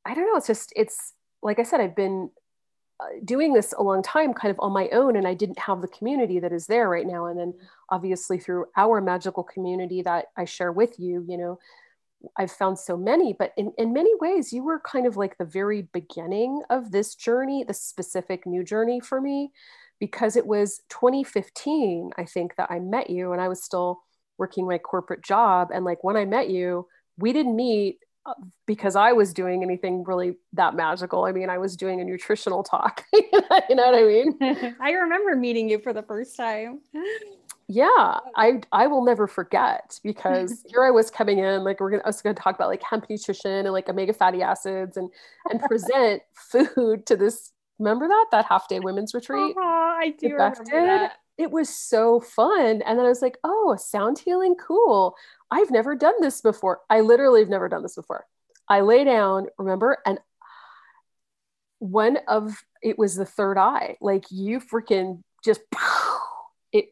I 0.05 0.15
don't 0.15 0.27
know. 0.27 0.37
It's 0.37 0.47
just, 0.47 0.73
it's 0.77 1.15
like 1.43 1.59
I 1.59 1.65
said, 1.65 1.81
I've 1.81 1.97
been 1.97 2.31
Uh, 2.99 3.09
doing 3.27 3.53
this 3.53 3.75
a 3.77 3.83
long 3.83 4.03
time 4.03 4.33
kind 4.33 4.51
of 4.51 4.59
on 4.59 4.73
my 4.73 4.89
own 4.89 5.17
and 5.17 5.29
i 5.29 5.35
didn't 5.35 5.59
have 5.59 5.83
the 5.83 5.89
community 5.89 6.41
that 6.41 6.51
is 6.51 6.67
there 6.67 6.89
right 6.89 7.07
now. 7.07 7.27
And 7.27 7.39
then 7.39 7.53
mm-hmm. 7.53 7.67
obviously 7.91 8.39
through 8.39 8.65
our 8.75 9.03
magical 9.03 9.43
community 9.43 10.01
that 10.01 10.27
i 10.35 10.47
share 10.47 10.73
with 10.73 10.99
you 10.99 11.23
you 11.29 11.37
know 11.37 11.59
i've 12.39 12.51
found 12.51 12.79
so 12.79 12.97
many. 12.97 13.35
But 13.35 13.53
in, 13.59 13.75
in 13.77 13.93
many 13.93 14.13
ways 14.19 14.51
you 14.51 14.63
were 14.63 14.81
kind 14.81 15.07
of 15.07 15.19
like 15.19 15.37
the 15.37 15.45
very 15.45 15.83
beginning 15.93 16.63
of 16.71 16.91
this 16.91 17.15
journey 17.15 17.65
the 17.65 17.75
specific 17.75 18.47
new 18.47 18.65
journey 18.65 19.01
for 19.01 19.21
me 19.21 19.53
because 20.01 20.35
it 20.35 20.47
was 20.47 20.81
2015 20.89 22.13
i 22.17 22.25
think 22.25 22.57
that 22.57 22.71
i 22.71 22.79
met 22.79 23.11
you 23.11 23.33
and 23.33 23.43
i 23.43 23.49
was 23.49 23.63
still 23.63 24.01
working 24.39 24.67
my 24.67 24.79
corporate 24.79 25.23
job. 25.23 25.69
And 25.71 25.85
like 25.85 26.03
when 26.03 26.17
i 26.17 26.25
met 26.25 26.49
you 26.49 26.87
we 27.19 27.35
didn't 27.35 27.57
meet 27.57 27.99
because 28.67 28.97
I 28.97 29.13
was 29.13 29.33
doing 29.33 29.63
anything 29.63 30.05
really 30.05 30.37
that 30.53 30.75
magical. 30.75 31.25
I 31.25 31.33
mean, 31.33 31.51
I 31.51 31.59
was 31.59 31.77
doing 31.77 32.01
a 32.01 32.05
nutritional 32.05 32.63
talk. 32.63 33.05
you 33.13 33.23
know 33.33 33.43
what 33.51 33.95
I 33.95 34.03
mean? 34.03 34.77
I 34.81 34.93
remember 34.93 35.37
meeting 35.37 35.69
you 35.69 35.79
for 35.79 35.93
the 35.93 36.03
first 36.03 36.37
time. 36.37 36.81
Yeah, 37.69 38.19
I 38.37 38.61
I 38.71 38.87
will 38.87 39.05
never 39.05 39.27
forget 39.27 39.99
because 40.05 40.65
here 40.69 40.85
I 40.85 40.91
was 40.91 41.11
coming 41.11 41.39
in 41.39 41.65
like 41.65 41.81
we're 41.81 41.91
gonna 41.91 42.03
I 42.05 42.09
was 42.09 42.23
gonna 42.23 42.35
talk 42.35 42.55
about 42.55 42.69
like 42.69 42.83
hemp 42.83 43.07
nutrition 43.11 43.51
and 43.51 43.73
like 43.73 43.89
omega 43.89 44.13
fatty 44.13 44.43
acids 44.43 44.97
and 44.97 45.11
and 45.51 45.61
present 45.61 46.23
food 46.35 47.07
to 47.07 47.17
this. 47.17 47.53
Remember 47.79 48.09
that 48.09 48.27
that 48.31 48.47
half 48.47 48.69
day 48.69 48.81
women's 48.81 49.15
retreat? 49.15 49.57
Uh-huh, 49.57 49.97
I 50.01 50.15
do 50.19 50.29
remember 50.35 50.65
that. 50.65 51.13
It 51.39 51.51
was 51.51 51.69
so 51.69 52.21
fun, 52.21 52.81
and 52.81 52.99
then 52.99 53.05
I 53.05 53.11
was 53.11 53.21
like, 53.21 53.37
"Oh, 53.45 53.77
sound 53.79 54.19
healing, 54.19 54.55
cool." 54.55 55.15
I've 55.51 55.71
never 55.71 55.95
done 55.95 56.15
this 56.21 56.41
before. 56.41 56.81
I 56.91 57.01
literally 57.01 57.41
have 57.41 57.49
never 57.49 57.69
done 57.69 57.83
this 57.83 57.95
before. 57.95 58.27
I 58.69 58.81
lay 58.81 59.05
down, 59.05 59.47
remember, 59.59 59.99
and 60.05 60.19
one 61.79 62.19
of 62.29 62.57
it 62.83 62.99
was 62.99 63.15
the 63.15 63.27
third 63.27 63.59
eye. 63.59 63.97
Like 64.01 64.25
you 64.31 64.61
freaking 64.61 65.23
just 65.45 65.61
it. 66.73 66.87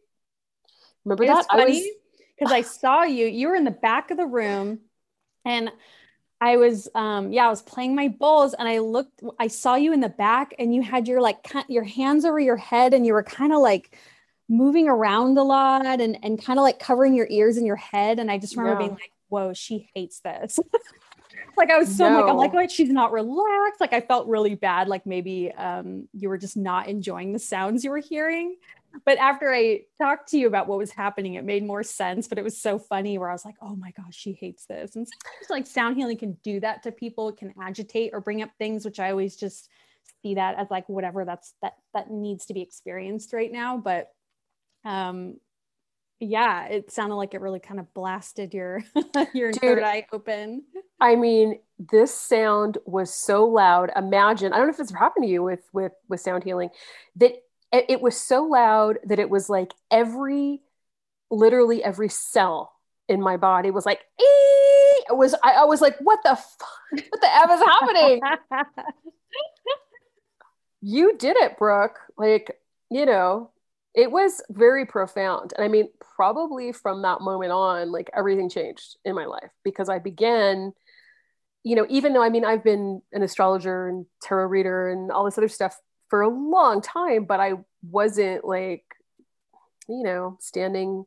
Remember 1.04 1.26
that? 1.26 1.46
Funny 1.50 1.92
because 2.38 2.52
I, 2.52 2.58
I 2.58 2.62
saw 2.62 3.02
you. 3.02 3.26
You 3.26 3.48
were 3.48 3.56
in 3.56 3.64
the 3.64 3.70
back 3.70 4.10
of 4.10 4.16
the 4.16 4.26
room, 4.26 4.80
and 5.44 5.70
I 6.40 6.56
was, 6.56 6.88
um, 6.94 7.32
yeah, 7.32 7.46
I 7.46 7.50
was 7.50 7.62
playing 7.62 7.94
my 7.94 8.08
bowls, 8.08 8.54
and 8.54 8.68
I 8.68 8.78
looked. 8.78 9.22
I 9.38 9.48
saw 9.48 9.74
you 9.74 9.92
in 9.92 10.00
the 10.00 10.08
back, 10.08 10.54
and 10.58 10.74
you 10.74 10.82
had 10.82 11.08
your 11.08 11.20
like 11.20 11.46
your 11.68 11.84
hands 11.84 12.24
over 12.24 12.38
your 12.38 12.56
head, 12.56 12.94
and 12.94 13.06
you 13.06 13.14
were 13.14 13.22
kind 13.22 13.52
of 13.52 13.60
like 13.60 13.96
moving 14.48 14.88
around 14.88 15.38
a 15.38 15.42
lot 15.42 16.00
and, 16.00 16.18
and 16.22 16.42
kind 16.42 16.58
of 16.58 16.62
like 16.62 16.78
covering 16.78 17.14
your 17.14 17.26
ears 17.30 17.56
and 17.56 17.66
your 17.66 17.76
head. 17.76 18.18
And 18.18 18.30
I 18.30 18.38
just 18.38 18.56
remember 18.56 18.80
yeah. 18.80 18.88
being 18.88 18.98
like, 18.98 19.12
whoa, 19.28 19.52
she 19.54 19.88
hates 19.94 20.20
this. 20.20 20.58
like 21.56 21.70
I 21.70 21.78
was 21.78 21.94
so 21.94 22.08
no. 22.08 22.20
like, 22.20 22.30
I'm 22.30 22.36
like, 22.36 22.52
wait, 22.52 22.70
she's 22.70 22.90
not 22.90 23.12
relaxed. 23.12 23.80
Like 23.80 23.92
I 23.92 24.00
felt 24.00 24.26
really 24.26 24.54
bad. 24.54 24.88
Like 24.88 25.06
maybe 25.06 25.52
um, 25.52 26.08
you 26.12 26.28
were 26.28 26.38
just 26.38 26.56
not 26.56 26.88
enjoying 26.88 27.32
the 27.32 27.38
sounds 27.38 27.84
you 27.84 27.90
were 27.90 27.98
hearing. 27.98 28.56
But 29.04 29.18
after 29.18 29.52
I 29.52 29.82
talked 30.00 30.28
to 30.30 30.38
you 30.38 30.46
about 30.46 30.68
what 30.68 30.78
was 30.78 30.92
happening, 30.92 31.34
it 31.34 31.44
made 31.44 31.64
more 31.64 31.82
sense. 31.82 32.28
But 32.28 32.38
it 32.38 32.44
was 32.44 32.60
so 32.60 32.78
funny 32.78 33.18
where 33.18 33.28
I 33.28 33.32
was 33.32 33.44
like, 33.44 33.56
oh 33.60 33.74
my 33.74 33.90
gosh, 33.92 34.14
she 34.14 34.32
hates 34.32 34.66
this. 34.66 34.94
And 34.94 35.06
sometimes 35.08 35.50
like 35.50 35.66
sound 35.66 35.96
healing 35.96 36.16
can 36.16 36.36
do 36.44 36.60
that 36.60 36.84
to 36.84 36.92
people, 36.92 37.28
it 37.28 37.36
can 37.36 37.52
agitate 37.60 38.10
or 38.12 38.20
bring 38.20 38.42
up 38.42 38.50
things, 38.58 38.84
which 38.84 39.00
I 39.00 39.10
always 39.10 39.36
just 39.36 39.68
see 40.22 40.34
that 40.34 40.56
as 40.58 40.68
like 40.70 40.88
whatever 40.88 41.24
that's 41.24 41.54
that 41.60 41.74
that 41.92 42.10
needs 42.10 42.46
to 42.46 42.54
be 42.54 42.62
experienced 42.62 43.32
right 43.32 43.50
now. 43.50 43.76
But 43.76 44.12
um 44.84 45.36
yeah 46.20 46.66
it 46.66 46.90
sounded 46.90 47.16
like 47.16 47.34
it 47.34 47.40
really 47.40 47.60
kind 47.60 47.80
of 47.80 47.92
blasted 47.94 48.54
your 48.54 48.82
your 49.34 49.50
Dude, 49.50 49.60
third 49.60 49.82
eye 49.82 50.06
open. 50.12 50.62
I 51.00 51.16
mean 51.16 51.58
this 51.78 52.14
sound 52.14 52.78
was 52.84 53.12
so 53.12 53.46
loud. 53.46 53.90
Imagine 53.96 54.52
i 54.52 54.56
don't 54.56 54.66
know 54.66 54.72
if 54.72 54.80
it's 54.80 54.94
happened 54.94 55.24
to 55.24 55.30
you 55.30 55.42
with 55.42 55.68
with 55.72 55.92
with 56.08 56.20
sound 56.20 56.44
healing 56.44 56.70
that 57.16 57.32
it 57.72 58.00
was 58.00 58.16
so 58.16 58.44
loud 58.44 58.98
that 59.04 59.18
it 59.18 59.28
was 59.28 59.50
like 59.50 59.72
every 59.90 60.62
literally 61.30 61.82
every 61.82 62.08
cell 62.08 62.72
in 63.08 63.20
my 63.20 63.36
body 63.36 63.70
was 63.70 63.84
like 63.84 64.00
Ee! 64.20 65.04
it 65.08 65.16
was 65.16 65.34
I, 65.42 65.52
I 65.52 65.64
was 65.64 65.80
like 65.80 65.96
what 65.98 66.20
the 66.22 66.36
fuck? 66.36 67.04
What 67.10 67.20
the 67.20 67.34
f 67.34 67.50
is 67.50 67.60
happening? 67.60 68.20
You 70.86 71.16
did 71.16 71.36
it 71.38 71.56
Brook. 71.56 71.98
Like 72.18 72.60
you 72.90 73.06
know 73.06 73.50
it 73.94 74.10
was 74.10 74.42
very 74.50 74.86
profound. 74.86 75.52
And 75.56 75.64
I 75.64 75.68
mean, 75.68 75.88
probably 76.16 76.72
from 76.72 77.02
that 77.02 77.20
moment 77.20 77.52
on, 77.52 77.92
like 77.92 78.10
everything 78.14 78.50
changed 78.50 78.96
in 79.04 79.14
my 79.14 79.24
life 79.24 79.50
because 79.62 79.88
I 79.88 80.00
began, 80.00 80.72
you 81.62 81.76
know, 81.76 81.86
even 81.88 82.12
though 82.12 82.22
I 82.22 82.28
mean, 82.28 82.44
I've 82.44 82.64
been 82.64 83.02
an 83.12 83.22
astrologer 83.22 83.88
and 83.88 84.06
tarot 84.20 84.46
reader 84.46 84.88
and 84.90 85.12
all 85.12 85.24
this 85.24 85.38
other 85.38 85.48
stuff 85.48 85.78
for 86.08 86.22
a 86.22 86.28
long 86.28 86.80
time, 86.82 87.24
but 87.24 87.38
I 87.38 87.54
wasn't 87.82 88.44
like, 88.44 88.84
you 89.88 90.02
know, 90.02 90.38
standing, 90.40 91.06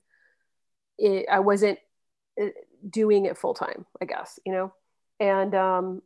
it, 0.98 1.26
I 1.30 1.40
wasn't 1.40 1.80
uh, 2.42 2.48
doing 2.90 3.26
it 3.26 3.38
full 3.38 3.54
time, 3.54 3.86
I 4.02 4.06
guess, 4.06 4.40
you 4.46 4.54
know? 4.54 4.74
And, 5.20 5.54
um, 5.56 6.02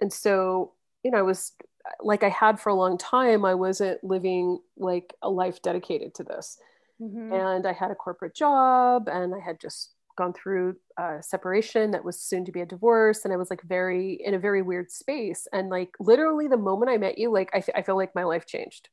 and 0.00 0.12
so, 0.12 0.74
you 1.02 1.10
know, 1.10 1.18
I 1.18 1.22
was 1.22 1.52
like 2.00 2.22
I 2.22 2.28
had 2.28 2.60
for 2.60 2.70
a 2.70 2.74
long 2.74 2.98
time, 2.98 3.44
I 3.44 3.54
wasn't 3.54 4.02
living 4.02 4.58
like 4.76 5.14
a 5.22 5.30
life 5.30 5.62
dedicated 5.62 6.14
to 6.14 6.24
this. 6.24 6.58
Mm-hmm. 7.00 7.32
And 7.32 7.66
I 7.66 7.72
had 7.72 7.90
a 7.90 7.94
corporate 7.94 8.34
job 8.34 9.08
and 9.08 9.34
I 9.34 9.40
had 9.40 9.60
just 9.60 9.94
gone 10.16 10.32
through 10.32 10.76
a 10.96 11.22
separation 11.22 11.90
that 11.90 12.04
was 12.04 12.20
soon 12.20 12.44
to 12.44 12.52
be 12.52 12.60
a 12.60 12.66
divorce. 12.66 13.24
And 13.24 13.34
I 13.34 13.36
was 13.36 13.50
like 13.50 13.62
very 13.62 14.14
in 14.24 14.34
a 14.34 14.38
very 14.38 14.62
weird 14.62 14.90
space. 14.90 15.46
And 15.52 15.68
like 15.68 15.90
literally 15.98 16.48
the 16.48 16.56
moment 16.56 16.90
I 16.90 16.98
met 16.98 17.18
you, 17.18 17.32
like 17.32 17.50
I, 17.52 17.58
f- 17.58 17.68
I 17.74 17.82
feel 17.82 17.96
like 17.96 18.14
my 18.14 18.24
life 18.24 18.46
changed. 18.46 18.88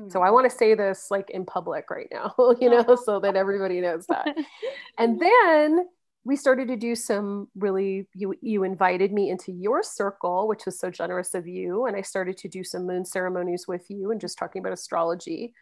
Mm-hmm. 0.00 0.10
So 0.10 0.20
I 0.20 0.30
want 0.30 0.50
to 0.50 0.56
say 0.56 0.74
this 0.74 1.10
like 1.10 1.30
in 1.30 1.46
public 1.46 1.90
right 1.90 2.08
now, 2.10 2.34
you 2.60 2.70
know, 2.70 2.96
so 2.96 3.20
that 3.20 3.36
everybody 3.36 3.80
knows 3.80 4.06
that. 4.06 4.36
and 4.98 5.20
then 5.20 5.86
we 6.24 6.36
started 6.36 6.68
to 6.68 6.76
do 6.76 6.94
some 6.94 7.48
really 7.54 8.08
you 8.14 8.34
you 8.40 8.64
invited 8.64 9.12
me 9.12 9.30
into 9.30 9.52
your 9.52 9.82
circle 9.82 10.48
which 10.48 10.64
was 10.64 10.78
so 10.78 10.90
generous 10.90 11.34
of 11.34 11.46
you 11.46 11.86
and 11.86 11.96
i 11.96 12.00
started 12.00 12.36
to 12.38 12.48
do 12.48 12.64
some 12.64 12.86
moon 12.86 13.04
ceremonies 13.04 13.66
with 13.68 13.84
you 13.90 14.10
and 14.10 14.20
just 14.20 14.38
talking 14.38 14.60
about 14.60 14.72
astrology. 14.72 15.52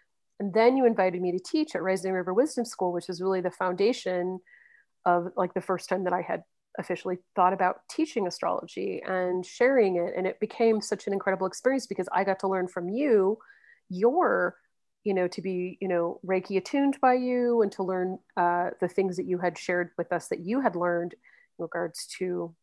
And 0.41 0.53
then 0.55 0.77
you 0.77 0.87
invited 0.87 1.23
me 1.23 1.31
to 1.31 1.39
teach 1.39 1.77
at 1.77 1.83
rising 1.83 2.13
river 2.13 2.35
wisdom 2.35 2.65
school 2.65 2.93
which 2.93 3.09
was 3.09 3.21
really 3.21 3.41
the 3.41 3.51
foundation 3.51 4.41
of 5.05 5.29
like 5.37 5.55
the 5.55 5.61
first 5.61 5.89
time 5.89 6.05
that 6.05 6.13
i 6.13 6.23
had 6.23 6.43
officially 6.79 7.19
thought 7.37 7.53
about 7.53 7.77
teaching 7.91 8.27
astrology 8.27 9.03
and 9.07 9.45
sharing 9.45 9.97
it. 9.97 10.15
And 10.17 10.27
it 10.27 10.41
became 10.41 10.81
such 10.81 11.07
an 11.07 11.13
incredible 11.13 11.47
experience 11.47 11.87
because 11.87 12.09
i 12.13 12.25
got 12.25 12.39
to 12.41 12.49
learn 12.49 12.69
from 12.69 12.89
you 12.89 13.39
your 13.89 14.57
you 15.05 15.15
know, 15.15 15.29
to 15.29 15.43
be, 15.43 15.79
you 15.81 15.89
know, 15.89 16.21
Reiki 16.25 16.57
attuned 16.57 17.01
by 17.01 17.15
you 17.15 17.63
and 17.63 17.73
to 17.73 17.83
learn 17.83 18.19
uh, 18.37 18.71
the 18.81 18.89
things 18.89 19.17
that 19.17 19.27
you 19.27 19.39
had 19.39 19.59
shared 19.59 19.91
with 19.99 20.13
us 20.13 20.29
that 20.29 20.41
you 20.41 20.61
had 20.61 20.77
learned 20.77 21.13
in 21.13 21.63
regards 21.63 22.07
to 22.19 22.55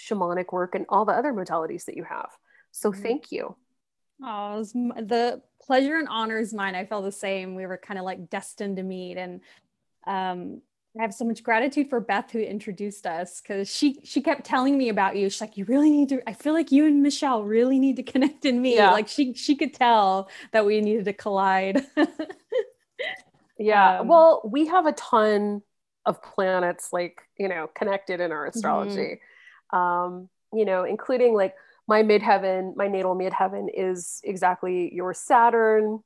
shamanic 0.00 0.52
work 0.52 0.74
and 0.74 0.86
all 0.88 1.04
the 1.04 1.12
other 1.12 1.32
modalities 1.32 1.84
that 1.84 1.96
you 1.96 2.04
have. 2.04 2.30
So 2.70 2.90
mm-hmm. 2.90 3.02
thank 3.02 3.32
you. 3.32 3.56
Oh, 4.24 4.62
the 4.62 5.42
pleasure 5.60 5.96
and 5.96 6.08
honor 6.08 6.38
is 6.38 6.54
mine. 6.54 6.74
I 6.74 6.86
felt 6.86 7.04
the 7.04 7.12
same. 7.12 7.54
We 7.54 7.66
were 7.66 7.76
kind 7.76 7.98
of 7.98 8.04
like 8.04 8.30
destined 8.30 8.76
to 8.76 8.82
meet, 8.82 9.16
and 9.18 9.40
um, 10.06 10.62
I 10.98 11.02
have 11.02 11.14
so 11.14 11.24
much 11.24 11.42
gratitude 11.42 11.88
for 11.88 12.00
Beth 12.00 12.30
who 12.32 12.40
introduced 12.40 13.06
us 13.06 13.40
because 13.40 13.74
she 13.74 13.98
she 14.04 14.20
kept 14.20 14.44
telling 14.44 14.76
me 14.76 14.90
about 14.90 15.16
you. 15.16 15.30
She's 15.30 15.40
like, 15.40 15.56
you 15.56 15.64
really 15.64 15.90
need 15.90 16.10
to. 16.10 16.28
I 16.28 16.34
feel 16.34 16.52
like 16.52 16.70
you 16.70 16.86
and 16.86 17.02
Michelle 17.02 17.42
really 17.42 17.78
need 17.78 17.96
to 17.96 18.02
connect 18.12 18.44
in 18.44 18.60
me. 18.60 18.76
Yeah. 18.76 18.92
Like 18.92 19.08
she 19.08 19.32
she 19.32 19.56
could 19.56 19.72
tell 19.72 20.28
that 20.52 20.66
we 20.66 20.80
needed 20.82 21.06
to 21.06 21.14
collide. 21.14 21.86
yeah. 23.58 24.00
Um, 24.00 24.08
well, 24.08 24.42
we 24.44 24.66
have 24.66 24.84
a 24.84 24.92
ton 24.92 25.62
of 26.04 26.22
planets 26.22 26.92
like 26.92 27.22
you 27.38 27.48
know 27.48 27.70
connected 27.74 28.20
in 28.20 28.30
our 28.30 28.46
astrology. 28.46 29.20
Mm-hmm. 29.72 29.76
Um, 29.76 30.28
you 30.52 30.66
know, 30.66 30.84
including 30.84 31.34
like 31.34 31.54
my 31.88 32.02
midheaven, 32.02 32.76
my 32.76 32.88
natal 32.88 33.16
midheaven 33.16 33.68
is 33.72 34.20
exactly 34.24 34.94
your 34.94 35.14
Saturn, 35.14 36.00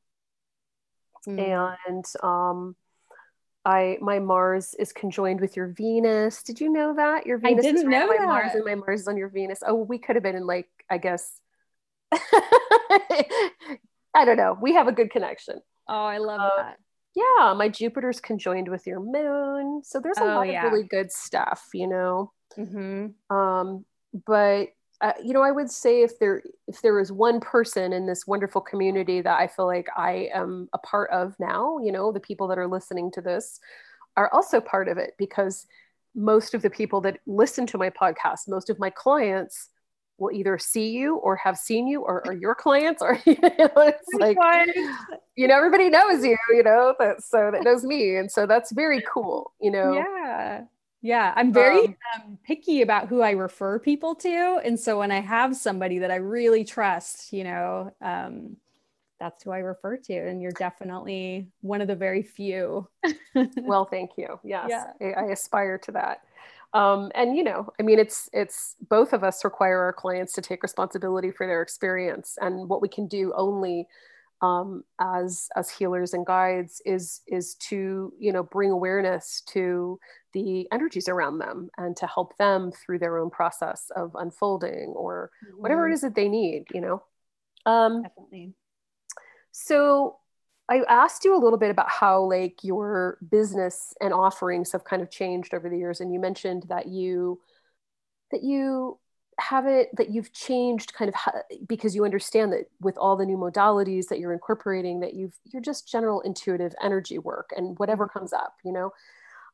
mm. 1.27 1.75
and 1.89 2.05
um 2.23 2.77
I 3.67 3.99
my 4.01 4.21
Mars 4.21 4.75
is 4.79 4.93
conjoined 4.93 5.41
with 5.41 5.57
your 5.57 5.67
Venus. 5.67 6.45
Did 6.45 6.61
you 6.61 6.71
know 6.71 6.95
that 6.95 7.27
your 7.27 7.39
Venus 7.39 7.59
I 7.59 7.69
didn't 7.69 7.79
is 7.79 7.85
know 7.85 8.07
my 8.07 8.17
that. 8.17 8.27
Mars 8.27 8.55
and 8.55 8.65
my 8.65 8.77
Mars 8.77 9.01
is 9.03 9.09
on 9.09 9.17
your 9.17 9.29
Venus? 9.29 9.59
Oh, 9.67 9.75
we 9.75 9.99
could 9.99 10.15
have 10.15 10.23
been 10.23 10.37
in 10.37 10.47
like 10.47 10.69
I 10.89 10.99
guess. 10.99 11.41
I 12.13 13.25
don't 14.25 14.37
know. 14.37 14.57
We 14.59 14.75
have 14.75 14.87
a 14.87 14.93
good 14.93 15.11
connection. 15.11 15.61
Oh, 15.89 16.05
I 16.05 16.19
love 16.19 16.41
uh, 16.41 16.51
that. 16.57 16.77
Yeah, 17.17 17.55
my 17.55 17.69
Jupiter's 17.69 18.21
conjoined 18.21 18.69
with 18.69 18.87
your 18.87 19.01
Moon, 19.01 19.83
so 19.83 20.01
there's 20.01 20.19
a 20.19 20.23
oh, 20.23 20.27
lot 20.27 20.49
yeah. 20.49 20.65
of 20.65 20.73
really 20.73 20.87
good 20.87 21.11
stuff, 21.11 21.67
you 21.75 21.89
know. 21.89 22.33
Mm-hmm. 22.57 23.37
Um, 23.37 23.85
but 24.27 24.69
uh, 25.01 25.13
you 25.23 25.35
know, 25.35 25.43
I 25.43 25.51
would 25.51 25.71
say 25.71 26.03
if 26.03 26.19
there 26.19 26.43
if 26.67 26.81
there 26.81 26.99
is 26.99 27.13
one 27.13 27.41
person 27.41 27.93
in 27.93 28.07
this 28.07 28.27
wonderful 28.27 28.61
community 28.61 29.21
that 29.21 29.39
I 29.39 29.47
feel 29.47 29.67
like 29.67 29.89
I 29.97 30.31
am 30.33 30.69
a 30.73 30.79
part 30.79 31.11
of 31.11 31.35
now, 31.39 31.79
you 31.79 31.93
know, 31.93 32.13
the 32.13 32.21
people 32.21 32.49
that 32.49 32.59
are 32.59 32.67
listening 32.67 33.11
to 33.13 33.21
this 33.21 33.61
are 34.17 34.33
also 34.33 34.61
part 34.61 34.89
of 34.89 34.97
it 34.97 35.15
because 35.19 35.67
most 36.15 36.55
of 36.55 36.63
the 36.63 36.71
people 36.71 37.03
that 37.03 37.19
listen 37.27 37.67
to 37.67 37.79
my 37.79 37.91
podcast, 37.91 38.49
most 38.49 38.71
of 38.71 38.79
my 38.79 38.89
clients 38.89 39.69
will 40.19 40.33
either 40.33 40.57
see 40.57 40.89
you 40.89 41.17
or 41.17 41.37
have 41.37 41.59
seen 41.59 41.87
you 41.87 42.01
or, 42.01 42.27
or 42.27 42.33
your 42.33 42.55
clients 42.55 43.03
or 43.03 43.21
you 43.27 43.37
know 43.43 43.69
it's 43.77 44.09
like 44.19 44.39
you 45.37 45.47
know 45.47 45.55
everybody 45.55 45.91
knows 45.91 46.25
you 46.25 46.39
you 46.55 46.63
know 46.63 46.95
that 46.99 47.23
so 47.23 47.51
that 47.53 47.65
knows 47.65 47.85
me. 47.85 48.17
And 48.17 48.31
so 48.31 48.47
that's 48.47 48.73
very 48.73 49.03
cool 49.13 49.53
you 49.61 49.71
know? 49.71 49.93
Yeah 49.93 50.63
yeah 51.07 51.33
i'm 51.37 51.53
very 51.53 51.87
um, 51.87 51.97
um, 52.17 52.39
picky 52.45 52.83
about 52.83 53.07
who 53.09 53.23
i 53.23 53.31
refer 53.31 53.79
people 53.79 54.15
to 54.15 54.61
and 54.65 54.79
so 54.79 54.99
when 54.99 55.13
i 55.13 55.21
have 55.21 55.57
somebody 55.57 55.99
that 55.99 56.11
i 56.11 56.17
really 56.17 56.65
trust 56.65 57.33
you 57.33 57.45
know 57.45 57.93
um, 58.01 58.57
that's 59.21 59.45
who 59.45 59.53
i 59.53 59.59
refer 59.59 59.97
to 59.97 60.15
and 60.15 60.43
you're 60.43 60.53
definitely 60.53 61.49
one 61.61 61.81
of 61.81 61.89
the 61.89 61.97
very 61.97 62.23
few. 62.23 62.89
Well 63.59 63.85
thank 63.85 64.13
you. 64.17 64.41
Yes 64.43 64.69
yeah. 64.71 64.87
I, 65.01 65.25
I 65.25 65.25
aspire 65.33 65.79
to 65.79 65.93
that. 65.93 66.23
Um, 66.73 67.13
and 67.15 67.37
you 67.37 67.45
know 67.45 67.73
i 67.79 67.83
mean 67.83 67.99
it's 67.99 68.29
it's 68.33 68.75
both 68.89 69.13
of 69.13 69.23
us 69.23 69.45
require 69.45 69.79
our 69.79 69.93
clients 69.93 70.33
to 70.35 70.43
take 70.43 70.63
responsibility 70.63 71.31
for 71.31 71.47
their 71.47 71.63
experience 71.63 72.37
and 72.41 72.69
what 72.69 72.83
we 72.83 72.89
can 72.89 73.07
do 73.07 73.33
only 73.37 73.87
um, 74.43 74.85
as 75.01 75.49
as 75.57 75.71
healers 75.71 76.13
and 76.13 76.27
guides 76.27 76.83
is 76.85 77.23
is 77.27 77.55
to 77.55 78.13
you 78.19 78.33
know 78.33 78.43
bring 78.43 78.71
awareness 78.71 79.43
to 79.47 79.99
the 80.37 80.69
energies 80.71 81.09
around 81.09 81.39
them 81.39 81.71
and 81.79 81.97
to 81.97 82.07
help 82.07 82.37
them 82.37 82.71
through 82.71 82.99
their 82.99 83.17
own 83.17 83.31
process 83.31 83.91
of 83.97 84.15
unfolding 84.15 84.93
or 84.95 85.31
mm-hmm. 85.43 85.63
whatever 85.63 85.89
it 85.89 85.95
is 85.95 86.03
that 86.03 86.15
they 86.15 86.29
need 86.29 86.65
you 86.75 86.81
know 86.81 87.03
um, 87.65 88.03
definitely 88.03 88.53
so 89.51 90.19
I 90.69 90.83
asked 90.89 91.25
you 91.25 91.35
a 91.35 91.43
little 91.43 91.59
bit 91.59 91.71
about 91.71 91.91
how 91.91 92.23
like 92.23 92.63
your 92.63 93.19
business 93.31 93.95
and 94.01 94.13
offerings 94.13 94.73
have 94.73 94.85
kind 94.85 95.01
of 95.01 95.11
changed 95.11 95.55
over 95.55 95.71
the 95.71 95.79
years 95.79 96.01
and 96.01 96.13
you 96.13 96.21
mentioned 96.21 96.65
that 96.69 96.87
you 96.87 97.41
that 98.31 98.43
you 98.43 98.99
have 99.39 99.67
it 99.67 99.89
that 99.97 100.11
you've 100.11 100.33
changed 100.33 100.93
kind 100.93 101.09
of 101.09 101.15
how, 101.15 101.33
because 101.67 101.95
you 101.95 102.05
understand 102.05 102.53
that 102.53 102.67
with 102.81 102.99
all 102.99 103.17
the 103.17 103.25
new 103.25 103.39
modalities 103.39 104.09
that 104.09 104.19
you're 104.19 104.33
incorporating 104.33 105.01
that 105.01 105.15
you've 105.15 105.39
you're 105.45 105.63
just 105.63 105.91
general 105.91 106.21
intuitive 106.23 106.75
energy 106.83 107.19
work 107.19 107.51
and 107.57 107.79
whatever 107.79 108.05
mm-hmm. 108.07 108.19
comes 108.19 108.33
up 108.35 108.57
you 108.65 108.73
know 108.73 108.91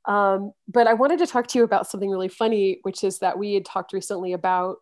um, 0.07 0.53
but 0.69 0.87
i 0.87 0.95
wanted 0.95 1.19
to 1.19 1.27
talk 1.27 1.47
to 1.47 1.59
you 1.59 1.65
about 1.65 1.89
something 1.89 2.11
really 2.11 2.29
funny 2.29 2.79
which 2.83 3.05
is 3.05 3.19
that 3.21 3.39
we 3.39 3.55
had 3.55 3.65
talked 3.65 3.93
recently 3.93 4.33
about 4.33 4.79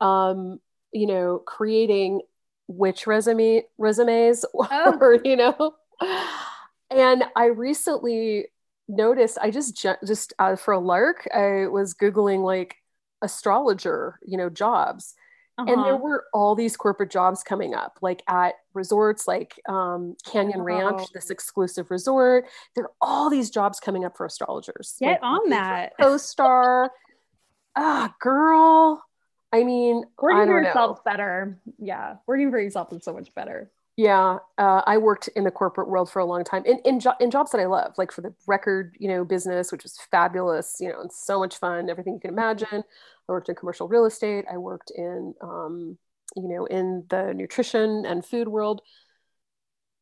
um, 0.00 0.60
you 0.92 1.06
know 1.06 1.38
creating 1.46 2.20
which 2.68 3.06
resume 3.06 3.62
resumes 3.78 4.44
oh. 4.54 4.98
or 5.00 5.20
you 5.24 5.36
know 5.36 5.74
and 6.90 7.24
i 7.34 7.46
recently 7.46 8.46
noticed 8.88 9.38
i 9.40 9.50
just 9.50 9.86
just 10.06 10.32
uh, 10.38 10.56
for 10.56 10.72
a 10.72 10.78
lark 10.78 11.26
i 11.34 11.66
was 11.66 11.94
googling 11.94 12.44
like 12.44 12.76
astrologer 13.22 14.18
you 14.24 14.36
know 14.36 14.48
jobs 14.48 15.14
uh-huh. 15.58 15.72
and 15.72 15.84
there 15.84 15.94
uh-huh. 15.94 16.02
were 16.02 16.24
all 16.32 16.54
these 16.54 16.76
corporate 16.76 17.10
jobs 17.10 17.42
coming 17.42 17.74
up 17.74 17.98
like 18.02 18.22
at 18.28 18.54
resorts 18.74 19.26
like 19.26 19.60
um, 19.68 20.16
canyon 20.24 20.60
oh. 20.60 20.64
ranch 20.64 21.02
this 21.12 21.30
exclusive 21.30 21.90
resort 21.90 22.44
there 22.74 22.84
are 22.84 22.92
all 23.00 23.30
these 23.30 23.50
jobs 23.50 23.80
coming 23.80 24.04
up 24.04 24.16
for 24.16 24.26
astrologers 24.26 24.94
get 25.00 25.22
like, 25.22 25.22
on 25.22 25.50
that 25.50 25.92
co-star 26.00 26.90
ah 27.76 28.14
girl 28.20 29.02
I 29.52 29.64
mean, 29.64 30.04
working 30.20 30.46
for 30.46 30.62
yourself 30.62 31.04
better. 31.04 31.58
Yeah, 31.78 32.16
working 32.26 32.50
for 32.50 32.60
yourself 32.60 32.92
is 32.92 33.04
so 33.04 33.14
much 33.14 33.32
better. 33.34 33.70
Yeah, 33.96 34.38
uh, 34.58 34.82
I 34.86 34.98
worked 34.98 35.28
in 35.28 35.44
the 35.44 35.50
corporate 35.50 35.88
world 35.88 36.10
for 36.10 36.18
a 36.18 36.24
long 36.24 36.44
time 36.44 36.64
in 36.66 36.78
in, 36.84 37.00
jo- 37.00 37.14
in 37.18 37.30
jobs 37.30 37.50
that 37.52 37.60
I 37.60 37.66
love, 37.66 37.94
like 37.96 38.12
for 38.12 38.20
the 38.20 38.34
record, 38.46 38.94
you 38.98 39.08
know, 39.08 39.24
business, 39.24 39.72
which 39.72 39.82
was 39.82 39.98
fabulous, 40.10 40.76
you 40.80 40.90
know, 40.90 41.00
and 41.00 41.10
so 41.10 41.38
much 41.38 41.56
fun, 41.56 41.88
everything 41.88 42.14
you 42.14 42.20
can 42.20 42.30
imagine. 42.30 42.68
I 42.72 43.32
worked 43.32 43.48
in 43.48 43.54
commercial 43.54 43.88
real 43.88 44.04
estate. 44.04 44.44
I 44.52 44.58
worked 44.58 44.92
in, 44.94 45.34
um, 45.40 45.96
you 46.36 46.48
know, 46.48 46.66
in 46.66 47.04
the 47.08 47.32
nutrition 47.34 48.04
and 48.04 48.24
food 48.24 48.48
world. 48.48 48.82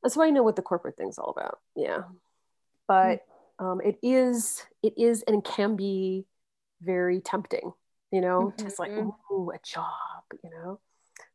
And 0.03 0.13
so 0.13 0.23
I 0.23 0.31
know 0.31 0.43
what 0.43 0.57
the 0.57 0.63
corporate 0.63 0.97
thing's 0.97 1.19
all 1.19 1.31
about. 1.31 1.61
Yeah, 1.77 2.03
but 2.89 3.25
um, 3.61 3.81
it 3.85 3.99
is 4.03 4.64
it 4.83 4.95
is 4.97 5.23
and 5.23 5.45
can 5.45 5.77
be 5.77 6.27
very 6.81 7.21
tempting 7.21 7.73
you 8.14 8.21
know, 8.21 8.53
mm-hmm. 8.57 8.64
just 8.64 8.79
like, 8.79 8.92
ooh, 8.92 9.51
a 9.51 9.59
job, 9.64 10.23
you 10.45 10.49
know? 10.49 10.79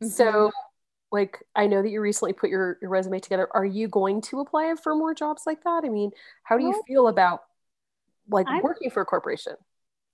Mm-hmm. 0.01 0.07
So, 0.07 0.49
like, 1.11 1.39
I 1.55 1.67
know 1.67 1.81
that 1.81 1.89
you 1.89 2.01
recently 2.01 2.33
put 2.33 2.49
your, 2.49 2.77
your 2.81 2.89
resume 2.89 3.19
together. 3.19 3.47
Are 3.51 3.65
you 3.65 3.87
going 3.87 4.21
to 4.21 4.39
apply 4.41 4.73
for 4.81 4.95
more 4.95 5.13
jobs 5.13 5.43
like 5.45 5.63
that? 5.63 5.83
I 5.83 5.89
mean, 5.89 6.11
how 6.43 6.57
do 6.57 6.63
you 6.63 6.81
feel 6.87 7.07
about 7.07 7.43
like 8.29 8.47
I'm, 8.47 8.61
working 8.61 8.91
for 8.91 9.01
a 9.01 9.05
corporation? 9.05 9.53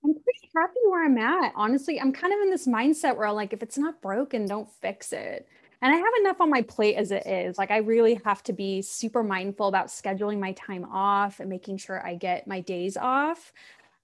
I'm 0.04 0.14
pretty 0.14 0.50
happy 0.56 0.80
where 0.88 1.04
I'm 1.04 1.18
at. 1.18 1.52
Honestly, 1.54 2.00
I'm 2.00 2.12
kind 2.12 2.32
of 2.32 2.40
in 2.40 2.50
this 2.50 2.66
mindset 2.66 3.16
where 3.16 3.26
I'm 3.26 3.34
like, 3.34 3.52
if 3.52 3.62
it's 3.62 3.76
not 3.76 4.00
broken, 4.00 4.46
don't 4.46 4.70
fix 4.80 5.12
it. 5.12 5.46
And 5.82 5.94
I 5.94 5.98
have 5.98 6.12
enough 6.20 6.40
on 6.40 6.48
my 6.48 6.62
plate 6.62 6.96
as 6.96 7.10
it 7.10 7.26
is. 7.26 7.58
Like, 7.58 7.70
I 7.70 7.78
really 7.78 8.18
have 8.24 8.42
to 8.44 8.54
be 8.54 8.80
super 8.80 9.22
mindful 9.22 9.68
about 9.68 9.88
scheduling 9.88 10.38
my 10.38 10.52
time 10.52 10.86
off 10.90 11.38
and 11.38 11.50
making 11.50 11.76
sure 11.76 12.04
I 12.04 12.14
get 12.14 12.46
my 12.46 12.60
days 12.60 12.96
off. 12.96 13.52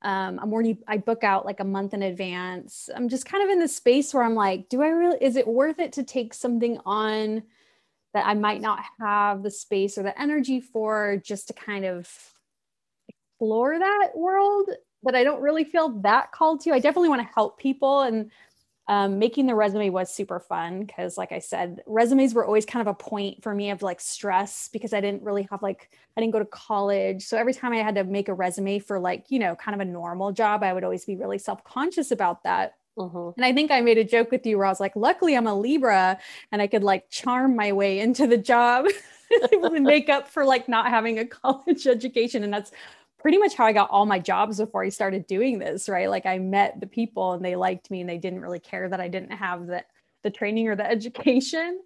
Um, 0.02 0.38
I'm 0.42 0.52
already, 0.52 0.78
I 0.88 0.98
book 0.98 1.22
out 1.22 1.46
like 1.46 1.60
a 1.60 1.64
month 1.64 1.94
in 1.94 2.02
advance. 2.02 2.90
I'm 2.94 3.08
just 3.08 3.24
kind 3.24 3.44
of 3.44 3.50
in 3.50 3.60
the 3.60 3.68
space 3.68 4.12
where 4.12 4.22
I'm 4.22 4.34
like, 4.34 4.68
do 4.68 4.82
I 4.82 4.88
really, 4.88 5.18
is 5.20 5.36
it 5.36 5.46
worth 5.46 5.78
it 5.78 5.92
to 5.94 6.02
take 6.02 6.34
something 6.34 6.78
on 6.84 7.42
that 8.14 8.26
I 8.26 8.34
might 8.34 8.60
not 8.60 8.80
have 9.00 9.42
the 9.42 9.50
space 9.50 9.96
or 9.96 10.02
the 10.02 10.20
energy 10.20 10.60
for 10.60 11.20
just 11.24 11.48
to 11.48 11.54
kind 11.54 11.84
of 11.84 12.10
explore 13.08 13.78
that 13.78 14.10
world 14.14 14.70
that 15.04 15.14
I 15.14 15.24
don't 15.24 15.40
really 15.40 15.64
feel 15.64 15.88
that 16.00 16.32
called 16.32 16.60
to? 16.62 16.72
I 16.72 16.78
definitely 16.78 17.08
want 17.08 17.22
to 17.22 17.34
help 17.34 17.58
people 17.58 18.02
and 18.02 18.30
um, 18.88 19.18
making 19.18 19.46
the 19.46 19.54
resume 19.54 19.90
was 19.90 20.12
super 20.12 20.40
fun 20.40 20.84
because 20.84 21.16
like 21.16 21.32
i 21.32 21.38
said 21.38 21.82
resumes 21.86 22.34
were 22.34 22.44
always 22.44 22.66
kind 22.66 22.86
of 22.86 22.90
a 22.90 22.94
point 22.94 23.42
for 23.42 23.54
me 23.54 23.70
of 23.70 23.82
like 23.82 24.00
stress 24.00 24.68
because 24.72 24.92
i 24.92 25.00
didn't 25.00 25.22
really 25.22 25.46
have 25.50 25.62
like 25.62 25.90
i 26.16 26.20
didn't 26.20 26.32
go 26.32 26.38
to 26.38 26.44
college 26.46 27.24
so 27.24 27.36
every 27.36 27.54
time 27.54 27.72
i 27.72 27.76
had 27.76 27.94
to 27.94 28.04
make 28.04 28.28
a 28.28 28.34
resume 28.34 28.78
for 28.78 28.98
like 28.98 29.24
you 29.28 29.38
know 29.38 29.54
kind 29.54 29.74
of 29.74 29.80
a 29.80 29.90
normal 29.90 30.32
job 30.32 30.62
i 30.62 30.72
would 30.72 30.84
always 30.84 31.04
be 31.04 31.16
really 31.16 31.38
self-conscious 31.38 32.10
about 32.10 32.42
that 32.42 32.74
uh-huh. 32.98 33.32
And 33.36 33.44
I 33.44 33.52
think 33.52 33.70
I 33.70 33.80
made 33.80 33.98
a 33.98 34.04
joke 34.04 34.30
with 34.30 34.44
you 34.44 34.58
where 34.58 34.66
I 34.66 34.68
was 34.68 34.80
like, 34.80 34.94
luckily 34.94 35.34
I'm 35.36 35.46
a 35.46 35.54
Libra 35.54 36.18
and 36.50 36.60
I 36.60 36.66
could 36.66 36.84
like 36.84 37.08
charm 37.10 37.56
my 37.56 37.72
way 37.72 38.00
into 38.00 38.26
the 38.26 38.36
job 38.36 38.86
and 39.52 39.84
make 39.84 40.08
up 40.08 40.28
for 40.28 40.44
like 40.44 40.68
not 40.68 40.88
having 40.88 41.18
a 41.18 41.24
college 41.26 41.86
education. 41.86 42.42
And 42.44 42.52
that's 42.52 42.72
pretty 43.22 43.38
much 43.38 43.54
how 43.54 43.64
I 43.64 43.72
got 43.72 43.88
all 43.90 44.04
my 44.04 44.18
jobs 44.18 44.58
before 44.58 44.82
I 44.82 44.88
started 44.88 45.26
doing 45.28 45.60
this, 45.60 45.88
right? 45.88 46.10
Like 46.10 46.26
I 46.26 46.38
met 46.38 46.80
the 46.80 46.88
people 46.88 47.32
and 47.32 47.44
they 47.44 47.54
liked 47.54 47.90
me 47.90 48.00
and 48.00 48.10
they 48.10 48.18
didn't 48.18 48.40
really 48.40 48.58
care 48.58 48.88
that 48.88 49.00
I 49.00 49.08
didn't 49.08 49.30
have 49.30 49.66
the 49.66 49.84
the 50.22 50.30
training 50.30 50.68
or 50.68 50.76
the 50.76 50.88
education. 50.90 51.80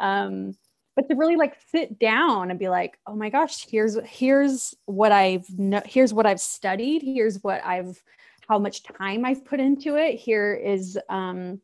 Um, 0.00 0.56
but 0.94 1.08
to 1.08 1.14
really 1.14 1.36
like 1.36 1.56
sit 1.70 1.98
down 1.98 2.50
and 2.50 2.58
be 2.58 2.68
like, 2.68 2.98
oh 3.06 3.14
my 3.14 3.28
gosh, 3.28 3.66
here's 3.68 3.98
here's 4.04 4.74
what 4.86 5.12
I've 5.12 5.46
no, 5.58 5.82
here's 5.84 6.14
what 6.14 6.26
I've 6.26 6.40
studied, 6.40 7.02
here's 7.02 7.42
what 7.42 7.64
I've 7.64 8.02
how 8.48 8.58
much 8.58 8.82
time 8.82 9.24
I've 9.24 9.44
put 9.44 9.60
into 9.60 9.96
it. 9.96 10.14
Here 10.14 10.54
is 10.54 10.98
um, 11.08 11.60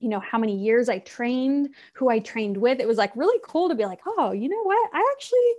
you 0.00 0.08
know 0.08 0.20
how 0.20 0.38
many 0.38 0.56
years 0.56 0.88
I 0.88 0.98
trained, 1.00 1.70
who 1.94 2.08
I 2.08 2.18
trained 2.20 2.56
with. 2.56 2.80
It 2.80 2.88
was 2.88 2.98
like 2.98 3.14
really 3.16 3.38
cool 3.46 3.68
to 3.68 3.74
be 3.74 3.84
like, 3.84 4.00
oh, 4.06 4.32
you 4.32 4.48
know 4.48 4.62
what? 4.62 4.90
I 4.92 5.14
actually 5.14 5.54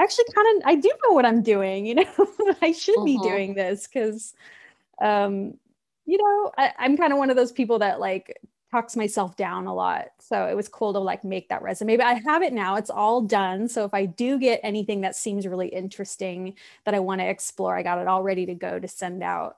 actually 0.00 0.26
kind 0.34 0.56
of 0.56 0.68
I 0.68 0.74
do 0.76 0.90
know 1.04 1.14
what 1.14 1.26
I'm 1.26 1.42
doing, 1.42 1.86
you 1.86 1.94
know. 1.96 2.28
I 2.62 2.72
should 2.72 2.96
uh-huh. 2.96 3.04
be 3.04 3.16
mm-hmm. 3.16 3.28
doing 3.28 3.54
this 3.54 3.86
because 3.86 4.34
um, 5.00 5.54
you 6.06 6.18
know, 6.18 6.52
I, 6.56 6.72
I'm 6.78 6.96
kind 6.96 7.12
of 7.12 7.18
one 7.18 7.30
of 7.30 7.36
those 7.36 7.52
people 7.52 7.78
that 7.80 8.00
like 8.00 8.38
talks 8.70 8.96
myself 8.96 9.36
down 9.36 9.66
a 9.66 9.74
lot. 9.74 10.08
So 10.18 10.46
it 10.46 10.56
was 10.56 10.68
cool 10.68 10.92
to 10.92 10.98
like 10.98 11.24
make 11.24 11.48
that 11.48 11.62
resume. 11.62 11.96
But 11.96 12.06
I 12.06 12.14
have 12.14 12.42
it 12.42 12.52
now. 12.52 12.76
It's 12.76 12.90
all 12.90 13.22
done. 13.22 13.68
So 13.68 13.84
if 13.84 13.94
I 13.94 14.06
do 14.06 14.38
get 14.38 14.60
anything 14.62 15.02
that 15.02 15.16
seems 15.16 15.46
really 15.46 15.68
interesting 15.68 16.54
that 16.84 16.94
I 16.94 16.98
want 16.98 17.20
to 17.20 17.28
explore, 17.28 17.76
I 17.76 17.82
got 17.82 17.98
it 17.98 18.06
all 18.06 18.22
ready 18.22 18.46
to 18.46 18.54
go 18.54 18.78
to 18.78 18.88
send 18.88 19.22
out. 19.22 19.56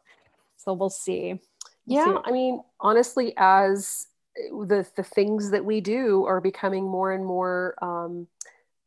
So 0.57 0.73
we'll 0.73 0.91
see. 0.91 1.41
We'll 1.87 1.99
yeah, 1.99 2.15
see. 2.15 2.21
I 2.25 2.31
mean, 2.33 2.63
honestly, 2.81 3.33
as 3.37 4.07
the 4.51 4.87
the 4.97 5.03
things 5.03 5.51
that 5.51 5.65
we 5.65 5.81
do 5.81 6.25
are 6.27 6.41
becoming 6.41 6.85
more 6.85 7.13
and 7.13 7.25
more 7.25 7.75
um, 7.83 8.27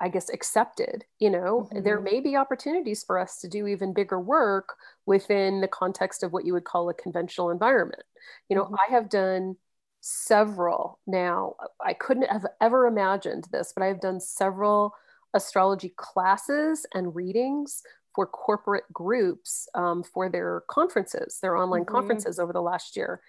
I 0.04 0.10
guess, 0.10 0.30
accepted. 0.30 1.06
You 1.20 1.30
know, 1.30 1.70
mm-hmm. 1.72 1.82
there 1.82 2.02
may 2.02 2.20
be 2.20 2.36
opportunities 2.36 3.06
for 3.06 3.18
us 3.18 3.40
to 3.40 3.48
do 3.48 3.68
even 3.68 3.94
bigger 3.94 4.20
work 4.20 4.76
within 5.06 5.62
the 5.62 5.68
context 5.68 6.24
of 6.24 6.34
what 6.34 6.46
you 6.46 6.52
would 6.52 6.66
call 6.66 6.90
a 6.90 6.94
conventional 6.94 7.50
environment. 7.50 8.04
You 8.50 8.58
know, 8.58 8.66
mm-hmm. 8.66 8.76
I 8.76 8.92
have 8.92 9.10
done 9.10 9.56
several 10.02 11.00
now. 11.08 11.56
I 11.84 11.94
couldn't 11.94 12.30
have 12.30 12.46
ever 12.60 12.86
imagined 12.86 13.48
this, 13.54 13.72
but 13.74 13.82
I've 13.82 14.02
done 14.02 14.20
several 14.20 14.94
astrology 15.34 15.94
classes 15.96 16.86
and 16.94 17.16
readings 17.16 17.82
for 18.14 18.28
corporate 18.28 18.84
groups 18.92 19.70
um, 19.74 20.04
for 20.04 20.28
their 20.28 20.64
conferences, 20.70 21.40
their 21.42 21.56
online 21.56 21.84
mm-hmm. 21.84 21.96
conferences 21.96 22.40
over 22.40 22.52
the 22.52 22.62
last 22.62 22.98
year. 22.98 23.22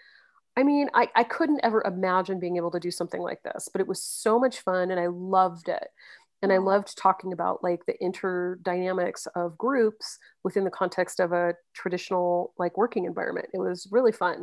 I 0.56 0.64
mean, 0.64 0.88
I, 0.92 1.08
I 1.14 1.22
couldn't 1.22 1.60
ever 1.62 1.82
imagine 1.84 2.40
being 2.40 2.56
able 2.56 2.70
to 2.72 2.80
do 2.80 2.90
something 2.90 3.20
like 3.20 3.42
this, 3.44 3.68
but 3.70 3.80
it 3.80 3.88
was 3.88 4.02
so 4.02 4.40
much 4.40 4.60
fun 4.60 4.90
and 4.90 5.00
I 5.00 5.06
loved 5.06 5.68
it 5.68 5.88
and 6.44 6.52
i 6.52 6.59
loved 6.59 6.96
talking 6.96 7.33
about 7.33 7.64
like 7.64 7.85
the 7.87 7.94
interdynamics 8.02 9.26
of 9.35 9.57
groups 9.59 10.18
within 10.44 10.62
the 10.64 10.70
context 10.70 11.18
of 11.18 11.33
a 11.33 11.54
traditional 11.72 12.52
like 12.59 12.76
working 12.76 13.04
environment 13.07 13.48
it 13.52 13.59
was 13.59 13.88
really 13.90 14.12
fun 14.12 14.35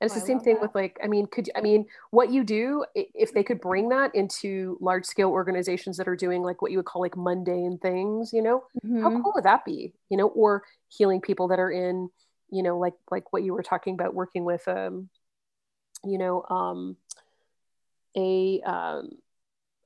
and 0.00 0.06
it's 0.08 0.14
Oh, 0.16 0.20
the 0.20 0.26
same 0.26 0.40
thing 0.40 0.54
that. 0.54 0.62
with 0.62 0.74
like 0.74 0.98
i 1.02 1.08
mean 1.08 1.26
could 1.26 1.48
i 1.56 1.60
mean 1.60 1.86
what 2.10 2.30
you 2.30 2.44
do 2.44 2.84
if 2.94 3.32
they 3.32 3.42
could 3.42 3.60
bring 3.60 3.88
that 3.88 4.14
into 4.14 4.78
large 4.80 5.04
scale 5.04 5.30
organizations 5.30 5.96
that 5.96 6.06
are 6.08 6.16
doing 6.16 6.42
like 6.42 6.62
what 6.62 6.70
you 6.70 6.78
would 6.78 6.86
call 6.86 7.02
like 7.02 7.16
mundane 7.16 7.78
things 7.78 8.32
you 8.32 8.42
know 8.42 8.62
how 9.02 9.10
Mhm. 9.10 9.22
cool 9.22 9.32
would 9.34 9.44
that 9.44 9.64
be 9.64 9.92
you 10.10 10.16
know 10.16 10.28
or 10.28 10.62
healing 10.88 11.20
people 11.20 11.48
that 11.48 11.58
are 11.58 11.70
in 11.72 12.08
you 12.50 12.62
know 12.62 12.78
like 12.78 12.94
like 13.10 13.32
what 13.32 13.42
you 13.42 13.52
were 13.54 13.62
talking 13.62 13.94
about 13.94 14.14
working 14.14 14.44
with 14.44 14.66
um 14.68 15.08
you 16.04 16.18
know 16.18 16.44
um 16.50 16.96
a 18.16 18.60
um 18.62 19.10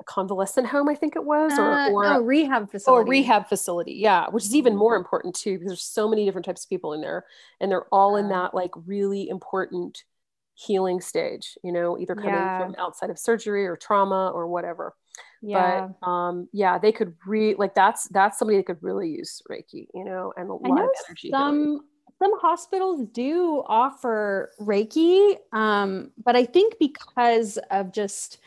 convalescent 0.07 0.67
home 0.67 0.89
i 0.89 0.95
think 0.95 1.17
it 1.17 1.25
was 1.25 1.53
or 1.59 1.73
Uh, 1.73 1.91
or 1.91 2.05
no, 2.05 2.21
rehab 2.21 2.71
facility. 2.71 3.09
a 3.09 3.11
rehab 3.11 3.47
facility. 3.49 3.95
Yeah, 3.95 4.29
which 4.31 4.45
is 4.45 4.55
even 4.55 4.77
more 4.77 4.97
important 4.97 5.35
too, 5.35 5.55
because 5.55 5.69
there's 5.69 5.83
so 5.85 6.09
many 6.09 6.25
different 6.25 6.45
types 6.45 6.65
of 6.65 6.69
people 6.71 6.93
in 6.93 7.01
there, 7.01 7.25
and 7.61 7.71
they're 7.71 7.87
all 7.93 8.17
in 8.17 8.29
that 8.29 8.55
like 8.55 8.71
really 8.87 9.29
important 9.29 10.05
healing 10.55 11.01
stage, 11.01 11.59
you 11.65 11.73
know, 11.73 11.99
either 11.99 12.15
coming 12.15 12.31
Yeah. 12.31 12.59
from 12.61 12.75
outside 12.79 13.11
of 13.11 13.19
surgery 13.19 13.67
or 13.67 13.77
trauma 13.77 14.31
or 14.33 14.47
whatever. 14.47 14.95
Yeah. 15.43 15.89
But 16.01 16.07
um, 16.09 16.49
yeah, 16.53 16.79
they 16.79 16.93
could 16.93 17.15
re 17.27 17.55
like 17.57 17.75
that's 17.75 18.07
that's 18.09 18.39
somebody 18.39 18.59
that 18.59 18.67
could 18.67 18.83
really 18.83 19.09
use 19.11 19.43
Reiki, 19.51 19.89
you 19.95 20.05
know, 20.05 20.33
and 20.37 20.49
a 20.49 20.55
lot 20.55 20.71
of 20.85 20.91
energy. 21.09 21.29
healing. 21.29 21.41
some 21.41 21.81
some 22.23 22.39
hospitals 22.41 23.03
do 23.13 23.63
offer 23.67 24.53
Reiki, 24.61 25.37
um, 25.53 26.13
but 26.25 26.37
I 26.37 26.45
think 26.45 26.77
because 26.79 27.59
of 27.73 27.91
just 27.93 28.39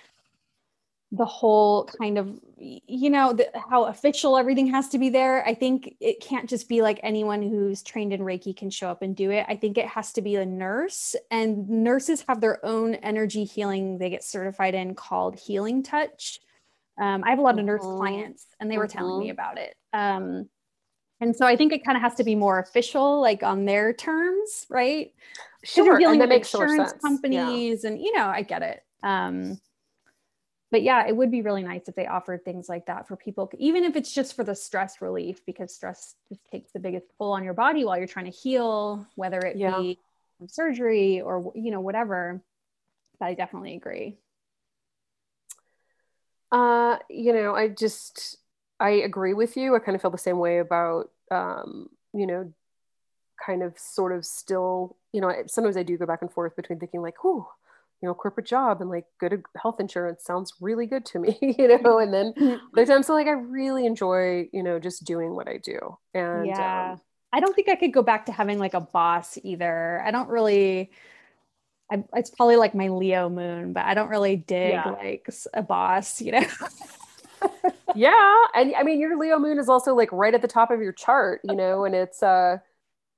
the 1.12 1.26
whole 1.26 1.86
kind 1.86 2.18
of 2.18 2.38
you 2.58 3.10
know 3.10 3.32
the, 3.32 3.50
how 3.70 3.86
official 3.86 4.38
everything 4.38 4.68
has 4.68 4.90
to 4.90 5.00
be 5.00 5.10
there 5.10 5.46
i 5.48 5.54
think 5.54 5.96
it 6.02 6.20
can't 6.22 6.50
just 6.50 6.68
be 6.68 6.82
like 6.82 7.00
anyone 7.02 7.42
who's 7.42 7.82
trained 7.82 8.12
in 8.12 8.20
reiki 8.22 8.56
can 8.56 8.70
show 8.70 8.90
up 8.90 9.02
and 9.02 9.16
do 9.16 9.32
it 9.32 9.46
i 9.48 9.56
think 9.56 9.78
it 9.78 9.88
has 9.88 10.12
to 10.12 10.22
be 10.22 10.36
a 10.36 10.46
nurse 10.46 11.16
and 11.32 11.70
nurses 11.70 12.26
have 12.28 12.42
their 12.42 12.64
own 12.66 12.96
energy 12.96 13.46
healing 13.46 13.98
they 13.98 14.10
get 14.10 14.24
certified 14.24 14.76
in 14.76 14.94
called 14.96 15.40
healing 15.40 15.82
touch 15.82 16.40
um, 17.00 17.24
i 17.24 17.30
have 17.30 17.40
a 17.40 17.42
lot 17.42 17.58
of 17.58 17.64
nurse 17.66 17.86
Mhm. 17.86 17.98
clients 17.98 18.48
and 18.60 18.70
they 18.70 18.78
were 18.78 18.88
telling 18.88 19.18
me 19.18 19.30
Mhm. 19.30 19.32
about 19.32 19.58
it 19.58 19.76
um, 19.94 20.50
and 21.22 21.36
so 21.36 21.46
i 21.46 21.56
think 21.56 21.72
it 21.74 21.86
kind 21.86 21.96
of 21.98 22.02
has 22.02 22.16
to 22.16 22.24
be 22.24 22.36
more 22.36 22.60
official 22.60 23.22
like 23.22 23.44
on 23.44 23.66
their 23.66 23.94
terms 23.94 24.66
right 24.70 25.14
Sure, 25.64 25.98
dealing 25.98 26.20
and 26.20 26.22
that 26.22 26.30
with 26.30 26.42
insurance 26.42 26.92
sense. 26.92 27.04
Yeah. 27.30 27.62
companies 27.62 27.84
and 27.84 28.00
you 28.00 28.14
know 28.16 28.26
i 28.28 28.42
get 28.42 28.62
it 28.62 28.84
um 29.04 29.60
but 30.72 30.82
yeah 30.84 31.08
it 31.08 31.16
would 31.16 31.32
be 31.32 31.42
really 31.42 31.64
nice 31.64 31.88
if 31.88 31.96
they 31.96 32.08
offered 32.08 32.44
things 32.44 32.68
like 32.70 32.86
that 32.86 33.08
for 33.08 33.16
people 33.16 33.50
even 33.58 33.84
if 33.84 33.96
it's 33.96 34.14
just 34.14 34.36
for 34.36 34.44
the 34.44 34.56
stress 34.56 35.02
relief 35.02 35.46
because 35.46 35.74
stress 35.74 36.16
just 36.30 36.42
takes 36.52 36.72
the 36.72 36.80
biggest 36.80 37.06
toll 37.18 37.32
on 37.34 37.44
your 37.44 37.54
body 37.54 37.86
while 37.86 37.98
you're 37.98 38.08
trying 38.08 38.26
to 38.26 38.32
heal 38.32 39.06
whether 39.16 39.40
it 39.40 39.58
Yeah. 39.58 39.78
be 39.78 40.00
from 40.38 40.48
surgery 40.48 41.22
or 41.22 41.52
you 41.56 41.72
know 41.72 41.82
whatever 41.82 42.42
but 43.20 43.26
i 43.28 43.34
definitely 43.34 43.76
agree 43.76 44.18
Uh, 46.52 46.98
you 47.10 47.34
know, 47.34 47.56
I 47.56 47.68
just 47.68 48.38
I 48.80 48.92
agree 48.92 49.34
with 49.34 49.58
you. 49.58 49.76
I 49.76 49.80
kind 49.80 49.96
of 49.96 50.02
feel 50.02 50.12
the 50.12 50.18
same 50.18 50.40
way 50.40 50.60
about 50.60 51.12
um, 51.32 51.90
you 52.14 52.26
know, 52.26 52.54
kind 53.46 53.64
of 53.64 53.78
sort 53.78 54.16
of 54.16 54.26
still, 54.26 54.96
you 55.12 55.22
know, 55.22 55.32
sometimes 55.48 55.78
I 55.78 55.84
do 55.84 55.98
go 55.98 56.06
back 56.06 56.22
and 56.22 56.32
forth 56.32 56.56
between 56.56 56.80
thinking 56.80 57.02
like, 57.02 57.24
"Ooh, 57.26 57.48
you 58.02 58.08
know, 58.08 58.14
corporate 58.14 58.48
job 58.48 58.82
and 58.82 58.90
like 58.90 59.06
good 59.20 59.44
health 59.62 59.80
insurance 59.80 60.24
sounds 60.24 60.54
really 60.62 60.86
good 60.88 61.06
to 61.08 61.20
me," 61.20 61.38
you 61.60 61.68
know, 61.68 62.00
and 62.00 62.14
then 62.14 62.34
other 62.76 62.86
times 62.86 63.10
I'm 63.10 63.16
like 63.16 63.28
I 63.28 63.32
really 63.32 63.86
enjoy, 63.86 64.50
you 64.54 64.64
know, 64.64 64.80
just 64.80 65.04
doing 65.06 65.36
what 65.36 65.48
I 65.48 65.58
do. 65.58 65.98
And 66.14 66.60
yeah 66.60 66.60
um, 66.60 67.02
i 67.34 67.40
don't 67.40 67.56
think 67.56 67.70
i 67.70 67.76
could 67.76 67.94
go 67.94 68.02
back 68.04 68.26
to 68.26 68.32
having 68.32 68.60
like 68.60 68.74
a 68.74 68.80
boss 68.82 69.38
either 69.44 70.02
i 70.06 70.12
don't 70.12 70.30
really 70.30 70.92
I, 71.92 72.04
it's 72.16 72.30
probably 72.30 72.58
like 72.58 72.76
my 72.76 72.90
leo 72.90 73.30
moon 73.30 73.74
but 73.74 73.86
i 73.86 73.94
don't 73.94 74.10
really 74.10 74.36
dig 74.36 74.72
Yeah. 74.72 74.92
like 74.92 75.30
a 75.54 75.64
boss 75.64 76.22
you 76.22 76.34
know 76.34 76.46
yeah, 77.94 78.36
and 78.54 78.76
I 78.76 78.84
mean 78.84 79.00
your 79.00 79.18
Leo 79.18 79.40
moon 79.40 79.58
is 79.60 79.70
also 79.70 79.96
like 79.96 80.12
right 80.12 80.34
at 80.34 80.42
the 80.42 80.48
top 80.48 80.72
of 80.72 80.82
your 80.82 80.92
chart, 80.94 81.42
you 81.44 81.56
know, 81.56 81.86
and 81.86 81.96
it's 81.96 82.22
uh 82.22 82.58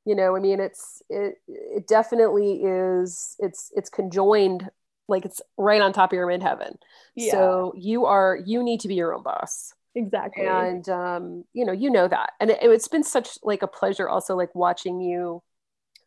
you 0.05 0.15
know, 0.15 0.35
I 0.35 0.39
mean 0.39 0.59
it's 0.59 1.01
it 1.09 1.35
it 1.47 1.87
definitely 1.87 2.61
is 2.63 3.35
it's 3.39 3.71
it's 3.75 3.89
conjoined 3.89 4.69
like 5.07 5.25
it's 5.25 5.41
right 5.57 5.81
on 5.81 5.93
top 5.93 6.11
of 6.11 6.15
your 6.17 6.27
midheaven. 6.27 6.75
So 7.17 7.73
you 7.77 8.05
are 8.05 8.37
you 8.45 8.63
need 8.63 8.79
to 8.81 8.87
be 8.87 8.95
your 8.95 9.13
own 9.13 9.23
boss. 9.23 9.73
exactly 9.95 10.45
and 10.45 10.87
um, 10.89 11.43
you 11.53 11.65
know 11.65 11.71
you 11.73 11.89
know 11.89 12.07
that 12.07 12.31
and 12.39 12.51
it, 12.51 12.59
it's 12.61 12.87
been 12.87 13.03
such 13.03 13.37
like 13.43 13.61
a 13.61 13.67
pleasure 13.67 14.07
also 14.07 14.35
like 14.35 14.53
watching 14.55 15.01
you 15.01 15.41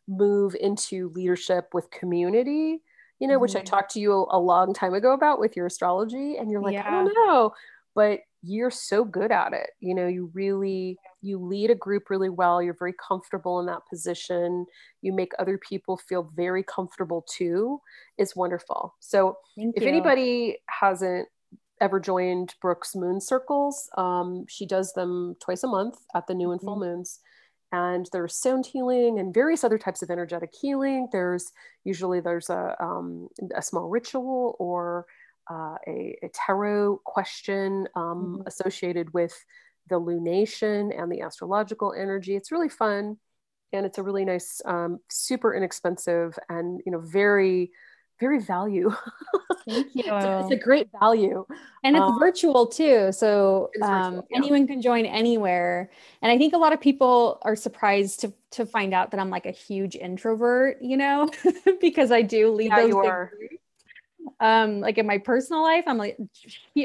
move 0.07 0.55
into 0.59 1.09
leadership 1.09 1.69
with 1.73 1.89
community 1.91 2.81
you 3.19 3.27
know 3.27 3.39
which 3.39 3.55
i 3.55 3.61
Mhm. 3.61 3.65
talked 3.65 3.91
to 3.91 3.99
you 3.99 4.11
a, 4.13 4.37
a 4.37 4.39
long 4.39 4.73
time 4.73 4.93
ago 4.93 5.13
about 5.13 5.39
with 5.39 5.55
your 5.55 5.65
astrology 5.65 6.37
and 6.37 6.51
you're 6.51 6.61
like 6.61 6.77
i 6.85 6.91
don't 6.91 7.13
know 7.27 7.53
but 7.95 8.19
you're 8.43 8.71
so 8.71 9.05
good 9.05 9.31
at 9.31 9.53
it 9.53 9.69
you 9.79 9.95
know 9.95 10.07
you 10.07 10.29
really 10.33 10.97
you 11.21 11.39
lead 11.39 11.71
a 11.71 11.75
group 11.75 12.09
really 12.09 12.29
well 12.29 12.61
you're 12.61 12.75
very 12.77 12.93
comfortable 13.07 13.59
in 13.59 13.65
that 13.65 13.79
position 13.89 14.65
you 15.01 15.13
make 15.13 15.31
other 15.39 15.57
people 15.57 15.97
feel 15.97 16.29
very 16.35 16.61
comfortable 16.63 17.25
too 17.29 17.79
is 18.17 18.35
wonderful 18.35 18.93
so 18.99 19.37
Thank 19.55 19.75
if 19.77 19.83
you. 19.83 19.89
anybody 19.89 20.57
hasn't 20.67 21.27
ever 21.81 21.99
joined 21.99 22.53
Brook's 22.61 22.95
Moon 22.95 23.19
Circles, 23.19 23.89
um, 23.97 24.45
she 24.47 24.65
does 24.65 24.93
them 24.93 25.35
twice 25.43 25.63
a 25.63 25.67
month 25.67 25.95
at 26.15 26.27
the 26.27 26.33
new 26.33 26.51
and 26.51 26.61
full 26.61 26.77
Mhm. 26.77 26.79
moons. 26.79 27.19
And 27.73 28.07
there's 28.13 28.35
sound 28.35 28.67
healing 28.67 29.19
and 29.19 29.33
various 29.33 29.63
other 29.65 29.77
types 29.77 30.01
of 30.01 30.09
energetic 30.09 30.53
healing. 30.53 31.09
There's 31.11 31.51
usually 31.83 32.21
there's 32.21 32.49
a, 32.49 32.81
um, 32.81 33.27
a 33.53 33.61
small 33.61 33.89
ritual 33.89 34.55
or 34.59 35.07
uh, 35.49 35.75
a, 35.87 36.17
a 36.23 36.29
tarot 36.33 37.01
question 37.03 37.87
um, 37.95 38.39
Mhm. 38.39 38.47
associated 38.47 39.13
with 39.13 39.33
the 39.89 39.99
lunation 39.99 40.97
and 40.97 41.11
the 41.11 41.21
astrological 41.21 41.93
energy. 41.93 42.35
It's 42.35 42.51
really 42.51 42.69
fun, 42.69 43.17
and 43.73 43.85
it's 43.85 43.97
a 43.97 44.03
really 44.03 44.25
nice, 44.25 44.61
um, 44.65 44.99
super 45.09 45.53
inexpensive, 45.53 46.37
and 46.49 46.81
you 46.85 46.91
know 46.91 46.99
very 46.99 47.71
very 48.19 48.39
value. 48.39 48.89
Thank 49.67 49.87
you. 49.95 50.03
it's, 50.05 50.25
a, 50.25 50.39
it's 50.41 50.51
a 50.51 50.55
great 50.55 50.87
value. 50.97 51.45
and 51.83 51.95
it's 51.97 52.09
um, 52.09 52.19
virtual 52.19 52.67
too. 52.67 53.11
So 53.11 53.69
um, 53.81 54.01
virtual, 54.03 54.27
yeah. 54.29 54.37
anyone 54.37 54.67
can 54.67 54.81
join 54.81 55.05
anywhere. 55.05 55.89
And 56.21 56.31
I 56.31 56.37
think 56.37 56.53
a 56.53 56.57
lot 56.57 56.71
of 56.73 56.79
people 56.79 57.39
are 57.41 57.55
surprised 57.55 58.21
to, 58.21 58.33
to 58.51 58.65
find 58.65 58.93
out 58.93 59.11
that 59.11 59.19
I'm 59.19 59.29
like 59.29 59.45
a 59.45 59.51
huge 59.51 59.95
introvert, 59.95 60.77
you 60.81 60.95
know, 60.95 61.29
because 61.81 62.11
I 62.11 62.21
do 62.21 62.51
lead 62.51 62.69
Yeah, 62.69 62.77
those 62.77 62.89
you 62.89 63.01
big 63.01 63.09
are. 63.09 63.31
groups. 63.37 63.55
Um, 64.39 64.79
like 64.79 64.97
in 64.97 65.05
my 65.05 65.17
personal 65.17 65.63
life, 65.63 65.83
I'm 65.87 65.97
like, 65.97 66.17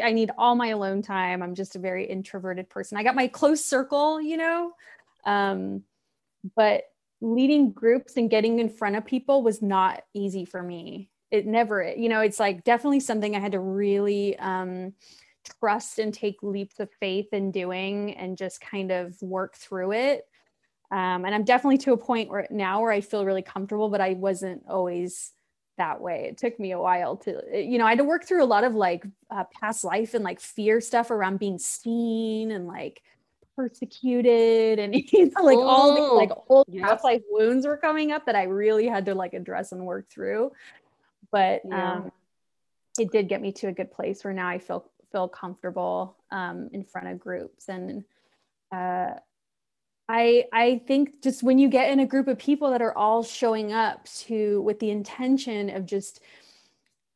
I 0.03 0.12
need 0.12 0.31
all 0.37 0.55
my 0.55 0.68
alone 0.68 1.03
time. 1.03 1.42
I'm 1.42 1.55
just 1.55 1.77
a 1.77 1.79
very 1.79 2.05
introverted 2.05 2.68
person. 2.68 2.98
I 2.98 3.03
got 3.03 3.14
my 3.14 3.29
close 3.29 3.64
circle, 3.64 4.20
you 4.20 4.37
know, 4.37 4.72
um, 5.24 5.83
but 6.57 6.85
leading 7.20 7.72
groups 7.72 8.16
and 8.16 8.31
getting 8.31 8.59
in 8.59 8.68
front 8.68 8.96
of 8.96 9.05
people 9.05 9.42
was 9.42 9.62
not 9.62 10.03
easy 10.14 10.44
for 10.44 10.62
me. 10.62 11.11
It 11.31 11.46
never, 11.46 11.92
you 11.96 12.09
know, 12.09 12.20
it's 12.20 12.40
like 12.40 12.64
definitely 12.64 13.01
something 13.01 13.35
I 13.35 13.40
had 13.40 13.53
to 13.53 13.61
really 13.61 14.38
um, 14.38 14.94
trust 15.61 15.98
and 15.98 16.12
take 16.12 16.42
leaps 16.42 16.81
of 16.81 16.88
faith 17.01 17.29
in 17.33 17.51
doing 17.51 18.14
and 18.14 18.38
just 18.38 18.61
kind 18.61 18.90
of 18.90 19.20
work 19.20 19.57
through 19.57 19.92
it. 19.92 20.27
Um, 20.90 21.24
and 21.24 21.35
I'm 21.35 21.44
definitely 21.44 21.79
to 21.79 21.92
a 21.92 21.98
point 21.98 22.31
where 22.31 22.46
now 22.51 22.81
where 22.81 22.92
I 22.92 23.03
feel 23.03 23.24
really 23.24 23.42
comfortable, 23.42 23.90
but 23.90 24.01
I 24.01 24.14
wasn't 24.14 24.62
always 24.68 25.33
that 25.79 26.01
way. 26.01 26.27
It 26.29 26.37
took 26.37 26.61
me 26.61 26.73
a 26.73 26.79
while 26.79 27.17
to, 27.19 27.43
you 27.53 27.79
know, 27.79 27.87
I 27.87 27.91
had 27.91 27.99
to 27.99 28.05
work 28.05 28.25
through 28.25 28.45
a 28.45 28.47
lot 28.47 28.64
of 28.64 28.75
like 28.75 29.05
uh, 29.31 29.45
past 29.61 29.85
life 29.85 30.14
and 30.14 30.23
like 30.23 30.41
fear 30.41 30.81
stuff 30.81 31.11
around 31.11 31.38
being 31.38 31.59
seen 31.59 32.51
and 32.51 32.67
like 32.67 33.03
persecuted 33.57 34.79
and 34.79 34.95
you 35.12 35.27
know, 35.27 35.43
like 35.43 35.59
all 35.59 35.95
these 35.95 36.11
like 36.11 36.31
old 36.49 36.67
Yep. 36.71 36.87
past 36.87 37.05
life 37.05 37.23
wounds 37.31 37.67
were 37.67 37.77
coming 37.79 38.12
up 38.12 38.27
that 38.27 38.37
I 38.37 38.45
really 38.45 38.87
had 38.87 39.07
to 39.07 39.14
like 39.14 39.33
address 39.33 39.73
and 39.73 39.85
work 39.87 40.11
through. 40.11 40.53
But 41.33 41.62
Yeah. 41.64 41.97
um, 41.97 42.12
it 42.99 43.11
did 43.11 43.29
get 43.29 43.41
me 43.41 43.53
to 43.53 43.69
a 43.69 43.73
good 43.73 43.91
place 43.91 44.23
where 44.23 44.35
now 44.35 44.49
I 44.49 44.59
feel 44.59 44.85
feel 45.11 45.29
comfortable 45.29 46.17
um, 46.31 46.69
in 46.73 46.85
front 46.85 47.09
of 47.09 47.19
groups 47.19 47.69
and 47.69 48.05
uh, 48.71 49.12
I 50.09 50.44
I 50.53 50.79
think 50.87 51.23
just 51.23 51.42
when 51.42 51.59
you 51.59 51.68
get 51.68 51.90
in 51.90 52.01
a 52.01 52.07
group 52.07 52.29
of 52.29 52.38
people 52.38 52.71
that 52.71 52.83
are 52.83 52.97
all 52.97 53.23
showing 53.23 53.73
up 53.73 54.05
to 54.27 54.62
with 54.62 54.79
the 54.81 54.90
intention 54.90 55.68
of 55.71 55.87
just 55.87 56.21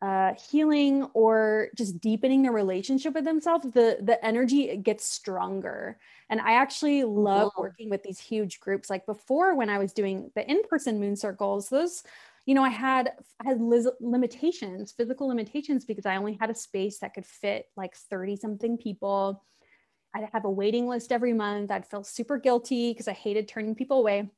uh, 0.02 0.34
healing 0.34 1.04
or 1.14 1.68
just 1.76 2.00
deepening 2.00 2.42
their 2.42 2.52
relationship 2.52 3.14
with 3.14 3.24
themselves, 3.24 3.70
the 3.72 3.98
the 4.02 4.24
energy 4.24 4.76
gets 4.78 5.04
stronger. 5.04 5.98
And 6.30 6.40
I 6.40 6.54
actually 6.54 7.04
love 7.04 7.50
Mhm. 7.52 7.56
working 7.56 7.88
with 7.90 8.02
these 8.02 8.18
huge 8.20 8.60
groups. 8.60 8.90
Like 8.90 9.06
before, 9.06 9.54
when 9.56 9.70
I 9.70 9.78
was 9.78 9.92
doing 9.92 10.32
the 10.34 10.48
in 10.50 10.62
person 10.64 10.98
moon 11.00 11.16
circles, 11.16 11.68
those 11.68 12.02
you 12.46 12.54
know, 12.56 12.64
I 12.64 12.70
had 12.70 13.12
I 13.40 13.48
had 13.50 13.60
limitations, 14.00 14.92
physical 14.92 15.28
limitations, 15.28 15.84
because 15.84 16.06
I 16.06 16.16
only 16.16 16.34
had 16.40 16.50
a 16.50 16.54
space 16.56 16.98
that 17.00 17.14
could 17.14 17.26
fit 17.26 17.66
like 17.76 17.94
30 17.96 18.36
something 18.36 18.76
people. 18.78 19.44
I'd 20.14 20.28
have 20.32 20.44
a 20.44 20.50
waiting 20.50 20.86
list 20.86 21.12
every 21.12 21.32
month. 21.32 21.70
I'd 21.70 21.86
feel 21.86 22.04
super 22.04 22.38
guilty 22.38 22.92
because 22.92 23.08
I 23.08 23.12
hated 23.12 23.48
turning 23.48 23.74
people 23.74 23.98
away. 23.98 24.28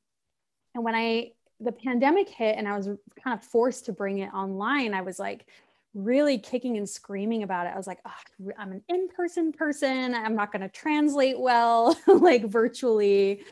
And 0.73 0.83
when 0.83 0.95
I 0.95 1.31
the 1.59 1.71
pandemic 1.71 2.27
hit 2.29 2.57
and 2.57 2.67
I 2.67 2.75
was 2.75 2.87
kind 3.23 3.37
of 3.37 3.43
forced 3.43 3.85
to 3.85 3.93
bring 3.93 4.19
it 4.19 4.33
online, 4.33 4.93
I 4.93 5.01
was 5.01 5.19
like 5.19 5.45
really 5.93 6.37
kicking 6.37 6.77
and 6.77 6.87
screaming 6.87 7.43
about 7.43 7.67
it. 7.67 7.73
I 7.73 7.77
was 7.77 7.87
like, 7.87 7.99
oh, 8.05 8.51
I'm 8.57 8.73
an 8.73 8.83
in 8.89 9.07
person 9.07 9.53
person. 9.53 10.13
I'm 10.13 10.35
not 10.35 10.51
going 10.51 10.61
to 10.61 10.69
translate 10.69 11.39
well, 11.39 11.97
like 12.07 12.45
virtually. 12.45 13.43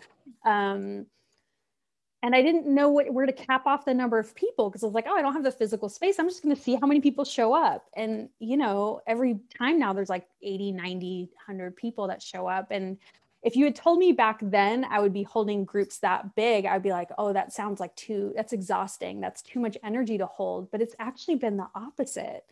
Um, 0.46 1.06
and 2.24 2.34
I 2.34 2.42
didn't 2.42 2.66
know 2.66 2.88
what, 2.88 3.14
where 3.14 3.26
to 3.26 3.34
cap 3.34 3.68
off 3.68 3.84
the 3.84 3.94
number 3.94 4.18
of 4.18 4.34
people 4.34 4.70
because 4.70 4.82
I 4.82 4.86
was 4.86 4.96
like, 4.96 5.08
oh, 5.10 5.16
I 5.16 5.22
don't 5.22 5.34
have 5.34 5.44
the 5.44 5.52
physical 5.52 5.90
space. 5.90 6.18
I'm 6.18 6.30
just 6.30 6.42
going 6.42 6.56
to 6.56 6.62
see 6.62 6.76
how 6.76 6.88
many 6.88 7.02
people 7.02 7.26
show 7.26 7.54
up. 7.54 7.86
And, 7.98 8.30
you 8.40 8.56
know, 8.56 9.02
every 9.06 9.40
time 9.58 9.78
now 9.78 9.92
there's 9.92 10.10
like 10.10 10.26
80, 10.42 10.72
90, 10.72 11.30
100 11.46 11.76
people 11.76 12.08
that 12.08 12.22
show 12.22 12.48
up. 12.48 12.68
And 12.72 12.98
if 13.44 13.58
you 13.58 13.66
had 13.66 13.76
told 13.76 14.00
me 14.00 14.14
back 14.14 14.40
then 14.42 14.86
I 14.90 15.00
would 15.00 15.12
be 15.12 15.24
holding 15.24 15.66
groups 15.66 16.00
that 16.00 16.34
big, 16.34 16.66
I'd 16.66 16.82
be 16.82 16.92
like, 16.92 17.10
oh, 17.18 17.34
that 17.34 17.52
sounds 17.52 17.82
like 17.82 17.94
too, 17.98 18.32
that's 18.38 18.54
exhausting. 18.54 19.20
That's 19.20 19.42
too 19.42 19.60
much 19.60 19.78
energy 19.84 20.18
to 20.18 20.26
hold. 20.26 20.72
But 20.72 20.82
it's 20.82 20.96
actually 21.00 21.36
been 21.36 21.58
the 21.58 21.68
opposite 21.76 22.46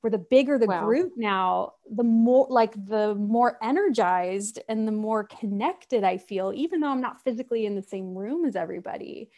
where 0.00 0.10
the 0.10 0.18
bigger 0.18 0.58
the 0.58 0.66
wow. 0.66 0.84
group 0.84 1.12
now, 1.16 1.74
the 1.90 2.02
more 2.02 2.46
like 2.48 2.72
the 2.86 3.14
more 3.14 3.58
energized 3.62 4.58
and 4.68 4.88
the 4.88 4.92
more 4.92 5.24
connected 5.24 6.04
I 6.04 6.16
feel, 6.16 6.52
even 6.54 6.80
though 6.80 6.88
I'm 6.88 7.02
not 7.02 7.22
physically 7.22 7.66
in 7.66 7.74
the 7.74 7.82
same 7.82 8.14
room 8.14 8.44
as 8.44 8.56
everybody. 8.56 9.30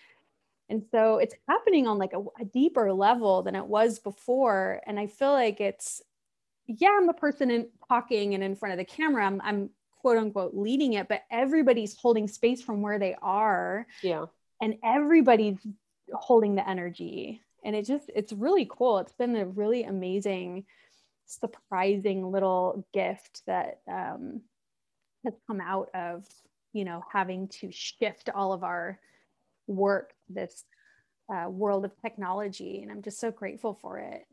And 0.69 0.85
so 0.91 1.19
it's 1.19 1.35
happening 1.49 1.87
on 1.87 1.99
like 1.99 2.13
a, 2.13 2.23
a 2.41 2.45
deeper 2.45 2.93
level 2.93 3.43
than 3.43 3.57
it 3.57 3.67
was 3.67 3.99
before. 3.99 4.81
And 4.87 4.99
I 4.99 5.07
feel 5.07 5.33
like 5.33 5.61
it's, 5.61 6.01
yeah, 6.67 6.97
I'm 6.97 7.07
the 7.07 7.13
person 7.13 7.51
in 7.51 7.69
talking 7.89 8.35
and 8.35 8.43
in 8.43 8.55
front 8.55 8.73
of 8.73 8.79
the 8.79 8.85
camera. 8.85 9.27
I'm, 9.27 9.41
I'm 9.43 9.71
quote 10.01 10.17
unquote 10.17 10.55
leading 10.55 10.95
it, 10.95 11.09
but 11.09 11.23
everybody's 11.31 11.97
holding 11.97 12.29
space 12.29 12.63
from 12.63 12.83
where 12.83 12.99
they 12.99 13.17
are. 13.21 13.87
Yeah. 14.01 14.27
And 14.61 14.77
everybody's 14.85 15.59
holding 16.15 16.55
the 16.55 16.67
energy 16.69 17.43
and 17.65 17.77
it 17.77 17.87
just 17.87 18.11
it's 18.15 18.33
really 18.33 18.69
cool. 18.71 18.99
It's 18.99 19.13
been 19.13 19.37
a 19.37 19.47
really 19.47 19.85
amazing 19.85 20.65
surprising 21.27 22.31
little 22.31 22.87
gift 22.93 23.43
that 23.47 23.81
um, 23.89 24.43
has 25.25 25.35
come 25.47 25.61
out 25.61 25.89
of 25.95 26.25
you 26.73 26.85
know 26.85 27.03
having 27.13 27.49
to 27.49 27.71
shift 27.71 28.29
all 28.35 28.53
of 28.53 28.65
our 28.65 28.99
work 29.67 30.13
this 30.29 30.65
uh, 31.33 31.49
world 31.49 31.85
of 31.85 31.93
technology. 32.01 32.81
And 32.83 32.91
i'm 32.91 33.03
just 33.03 33.21
so 33.21 33.31
grateful 33.31 33.75
for 33.81 33.99
it. 33.99 34.25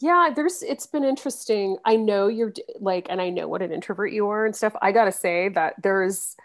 Yeah 0.00 0.30
there's 0.34 0.62
it's 0.62 0.86
been 0.86 1.04
interesting. 1.04 1.76
I 1.84 1.96
know 1.96 2.28
you're 2.28 2.52
like 2.80 3.06
and 3.10 3.20
i 3.20 3.30
know 3.30 3.48
what 3.48 3.62
an 3.62 3.72
introvert 3.72 4.12
you 4.12 4.28
are 4.28 4.46
and 4.46 4.56
stuff. 4.56 4.74
I 4.80 4.92
gotta 4.92 5.12
say 5.12 5.50
that 5.50 5.74
there's 5.82 6.36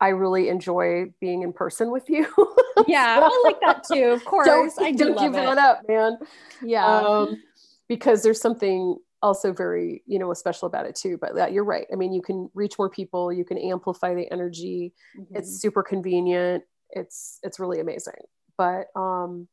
I 0.00 0.08
really 0.08 0.48
enjoy 0.48 1.12
being 1.20 1.42
in 1.42 1.52
person 1.52 1.90
with 1.90 2.08
you. 2.08 2.26
yeah, 2.86 3.20
I 3.22 3.42
like 3.44 3.60
that 3.60 3.84
too. 3.84 4.10
Of 4.10 4.24
course, 4.24 4.46
don't, 4.46 4.72
I 4.80 4.92
do 4.92 5.14
don't 5.14 5.18
give 5.18 5.34
it. 5.34 5.44
that 5.44 5.58
up, 5.58 5.82
man. 5.88 6.18
Yeah, 6.62 6.86
um, 6.86 7.42
because 7.88 8.22
there's 8.22 8.40
something 8.40 8.96
also 9.20 9.52
very 9.52 10.02
you 10.06 10.18
know 10.18 10.32
special 10.34 10.66
about 10.66 10.86
it 10.86 10.94
too. 10.94 11.18
But 11.20 11.32
yeah, 11.36 11.48
you're 11.48 11.64
right. 11.64 11.86
I 11.92 11.96
mean, 11.96 12.12
you 12.12 12.22
can 12.22 12.50
reach 12.54 12.78
more 12.78 12.90
people. 12.90 13.32
You 13.32 13.44
can 13.44 13.58
amplify 13.58 14.14
the 14.14 14.30
energy. 14.30 14.92
Mm-hmm. 15.18 15.36
It's 15.36 15.60
super 15.60 15.82
convenient. 15.82 16.64
It's 16.90 17.40
it's 17.42 17.58
really 17.58 17.80
amazing. 17.80 18.22
But 18.56 18.86
um, 18.94 19.48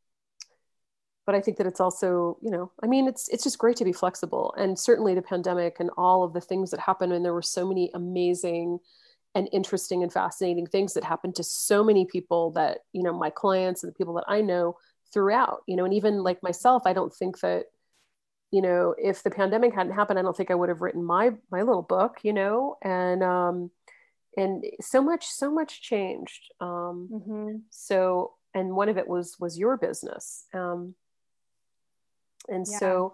but 1.26 1.34
I 1.34 1.42
think 1.42 1.58
that 1.58 1.66
it's 1.66 1.80
also 1.80 2.38
you 2.42 2.52
know 2.52 2.72
I 2.84 2.88
mean 2.88 3.08
it's 3.08 3.30
it's 3.30 3.44
just 3.44 3.58
great 3.58 3.78
to 3.78 3.86
be 3.86 3.94
flexible. 3.94 4.54
And 4.58 4.78
certainly 4.78 5.16
the 5.16 5.24
pandemic 5.24 5.78
and 5.80 5.90
all 5.98 6.24
of 6.24 6.34
the 6.34 6.42
things 6.42 6.70
that 6.70 6.80
happened, 6.80 7.14
and 7.14 7.26
there 7.26 7.34
were 7.34 7.42
so 7.42 7.68
many 7.68 7.90
amazing 7.96 8.80
and 9.36 9.50
interesting 9.52 10.02
and 10.02 10.12
fascinating 10.12 10.66
things 10.66 10.94
that 10.94 11.04
happen 11.04 11.34
to 11.34 11.44
so 11.44 11.84
many 11.84 12.06
people 12.06 12.52
that 12.52 12.80
you 12.94 13.04
know 13.04 13.14
my 13.14 13.30
clients 13.30 13.84
and 13.84 13.92
the 13.92 13.98
people 13.98 14.14
that 14.16 14.24
i 14.28 14.42
know 14.42 14.76
throughout 15.14 15.62
you 15.68 15.76
know 15.76 15.86
and 15.86 15.94
even 15.94 16.24
like 16.24 16.42
myself 16.42 16.84
i 16.86 16.94
don't 16.94 17.14
think 17.14 17.40
that 17.42 17.66
you 18.52 18.62
know 18.62 18.96
if 18.98 19.22
the 19.22 19.30
pandemic 19.30 19.74
hadn't 19.74 19.94
happened 19.94 20.18
i 20.18 20.22
don't 20.22 20.36
think 20.36 20.50
i 20.50 20.56
would 20.56 20.70
have 20.70 20.82
written 20.82 21.04
my 21.04 21.32
my 21.52 21.62
little 21.62 21.82
book 21.82 22.20
you 22.24 22.34
know 22.34 22.78
and 22.82 23.22
um 23.22 23.70
and 24.38 24.66
so 24.82 25.02
much 25.02 25.28
so 25.28 25.52
much 25.52 25.82
changed 25.82 26.52
um 26.62 27.10
mm-hmm. 27.12 27.58
so 27.70 28.34
and 28.54 28.74
one 28.74 28.90
of 28.90 28.98
it 28.98 29.08
was 29.08 29.36
was 29.40 29.60
your 29.60 29.78
business 29.78 30.46
um 30.54 30.96
and 32.48 32.66
yeah. 32.70 32.78
so 32.78 33.14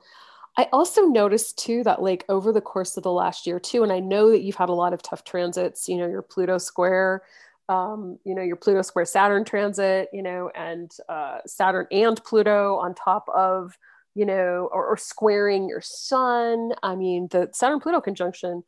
I 0.58 0.68
also 0.74 1.04
noticed 1.04 1.58
too 1.58 1.84
that 1.84 2.02
like 2.02 2.26
over 2.28 2.52
the 2.52 2.62
course 2.62 2.98
of 2.98 3.04
the 3.04 3.12
last 3.12 3.48
year 3.48 3.60
too, 3.60 3.84
and 3.84 3.92
I 3.92 4.00
know 4.00 4.32
that 4.32 4.42
you've 4.42 4.56
had 4.56 4.70
a 4.70 4.74
lot 4.74 4.94
of 4.94 5.02
tough 5.02 5.24
transits, 5.24 5.88
you 5.88 5.98
know, 5.98 6.08
your 6.08 6.22
Pluto 6.22 6.58
square, 6.58 7.24
um, 7.70 8.20
you 8.26 8.36
know, 8.36 8.42
your 8.42 8.58
Pluto 8.58 8.82
square 8.82 9.06
Saturn 9.06 9.46
transit, 9.46 10.10
you 10.12 10.22
know, 10.22 10.52
and 10.54 10.92
uh, 11.08 11.38
Saturn 11.46 11.88
and 11.92 12.22
Pluto 12.22 12.76
on 12.76 12.94
top 12.94 13.28
of, 13.34 13.78
you 14.14 14.26
know, 14.26 14.70
or, 14.74 14.88
or 14.88 14.98
squaring 14.98 15.70
your 15.70 15.82
sun. 15.82 16.72
I 16.84 16.96
mean, 16.96 17.30
the 17.32 17.50
Saturn 17.54 17.80
Pluto 17.80 18.02
conjunction 18.02 18.64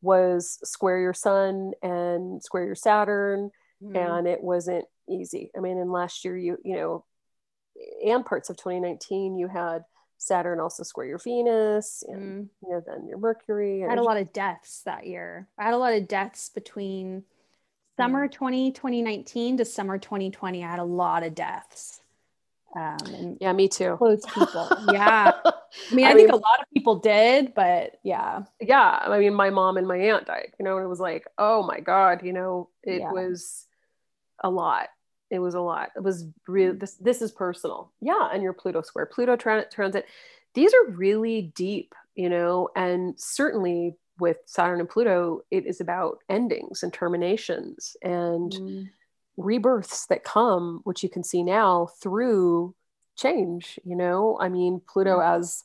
was 0.00 0.58
square 0.64 0.98
your 0.98 1.14
sun 1.14 1.72
and 1.82 2.42
square 2.42 2.64
your 2.64 2.74
Saturn, 2.74 3.50
mm-hmm. 3.82 3.96
and 3.96 4.26
it 4.26 4.42
wasn't 4.42 4.86
easy. 5.10 5.50
I 5.54 5.60
mean, 5.60 5.76
in 5.76 5.92
last 5.92 6.24
year, 6.24 6.38
you, 6.38 6.56
you 6.64 6.76
know, 6.76 7.04
and 8.02 8.24
parts 8.24 8.48
of 8.48 8.56
2019, 8.56 9.36
you 9.36 9.48
had 9.48 9.82
Saturn 10.22 10.60
also 10.60 10.82
square 10.82 11.06
your 11.06 11.18
Venus 11.18 12.04
and 12.06 12.44
mm. 12.44 12.48
you 12.62 12.70
know 12.70 12.82
then 12.86 13.08
your 13.08 13.18
Mercury. 13.18 13.84
I 13.84 13.88
had 13.88 13.98
a 13.98 14.02
lot 14.02 14.16
of 14.16 14.32
deaths 14.32 14.82
that 14.84 15.06
year. 15.06 15.48
I 15.58 15.64
had 15.64 15.74
a 15.74 15.78
lot 15.78 15.94
of 15.94 16.06
deaths 16.06 16.48
between 16.48 17.24
summer 17.96 18.28
20, 18.28 18.72
2019 18.72 19.58
to 19.58 19.64
summer 19.64 19.98
2020. 19.98 20.64
I 20.64 20.70
had 20.70 20.78
a 20.78 20.84
lot 20.84 21.24
of 21.24 21.34
deaths. 21.34 22.00
Um, 22.74 23.36
yeah, 23.40 23.52
me 23.52 23.68
too. 23.68 23.96
Close 23.98 24.24
people. 24.24 24.68
yeah. 24.92 25.32
I 25.44 25.94
mean, 25.94 26.06
I, 26.06 26.10
I 26.10 26.14
think 26.14 26.28
mean, 26.28 26.34
a 26.34 26.36
lot 26.36 26.60
of 26.60 26.66
people 26.72 26.96
did, 27.00 27.52
but 27.54 27.98
yeah. 28.02 28.44
Yeah. 28.60 28.98
I 29.02 29.18
mean, 29.18 29.34
my 29.34 29.50
mom 29.50 29.76
and 29.76 29.86
my 29.86 29.96
aunt 29.96 30.26
died, 30.26 30.52
you 30.58 30.64
know, 30.64 30.76
and 30.76 30.84
it 30.84 30.88
was 30.88 31.00
like, 31.00 31.26
oh 31.36 31.64
my 31.64 31.80
God, 31.80 32.24
you 32.24 32.32
know, 32.32 32.70
it 32.82 33.00
yeah. 33.00 33.10
was 33.10 33.66
a 34.42 34.48
lot 34.48 34.88
it 35.32 35.38
was 35.38 35.54
a 35.54 35.60
lot. 35.60 35.90
It 35.96 36.02
was 36.02 36.26
real 36.46 36.74
this 36.74 36.94
this 36.96 37.22
is 37.22 37.32
personal. 37.32 37.90
Yeah 38.00 38.28
and 38.32 38.42
your 38.42 38.52
pluto 38.52 38.82
square 38.82 39.06
pluto 39.06 39.34
tra- 39.34 39.68
transit. 39.68 40.04
These 40.54 40.72
are 40.74 40.90
really 40.90 41.52
deep 41.56 41.94
you 42.14 42.28
know 42.28 42.68
and 42.76 43.18
certainly 43.18 43.96
with 44.20 44.36
saturn 44.44 44.78
and 44.78 44.88
pluto 44.88 45.40
it 45.50 45.66
is 45.66 45.80
about 45.80 46.18
endings 46.28 46.82
and 46.82 46.92
terminations 46.92 47.96
and 48.02 48.52
mm. 48.52 48.88
rebirths 49.38 50.06
that 50.06 50.22
come 50.22 50.82
which 50.84 51.02
you 51.02 51.08
can 51.08 51.24
see 51.24 51.42
now 51.42 51.88
through 52.00 52.74
change 53.16 53.80
you 53.84 53.96
know? 53.96 54.36
I 54.38 54.50
mean 54.50 54.82
pluto 54.86 55.18
mm. 55.18 55.36
as 55.36 55.64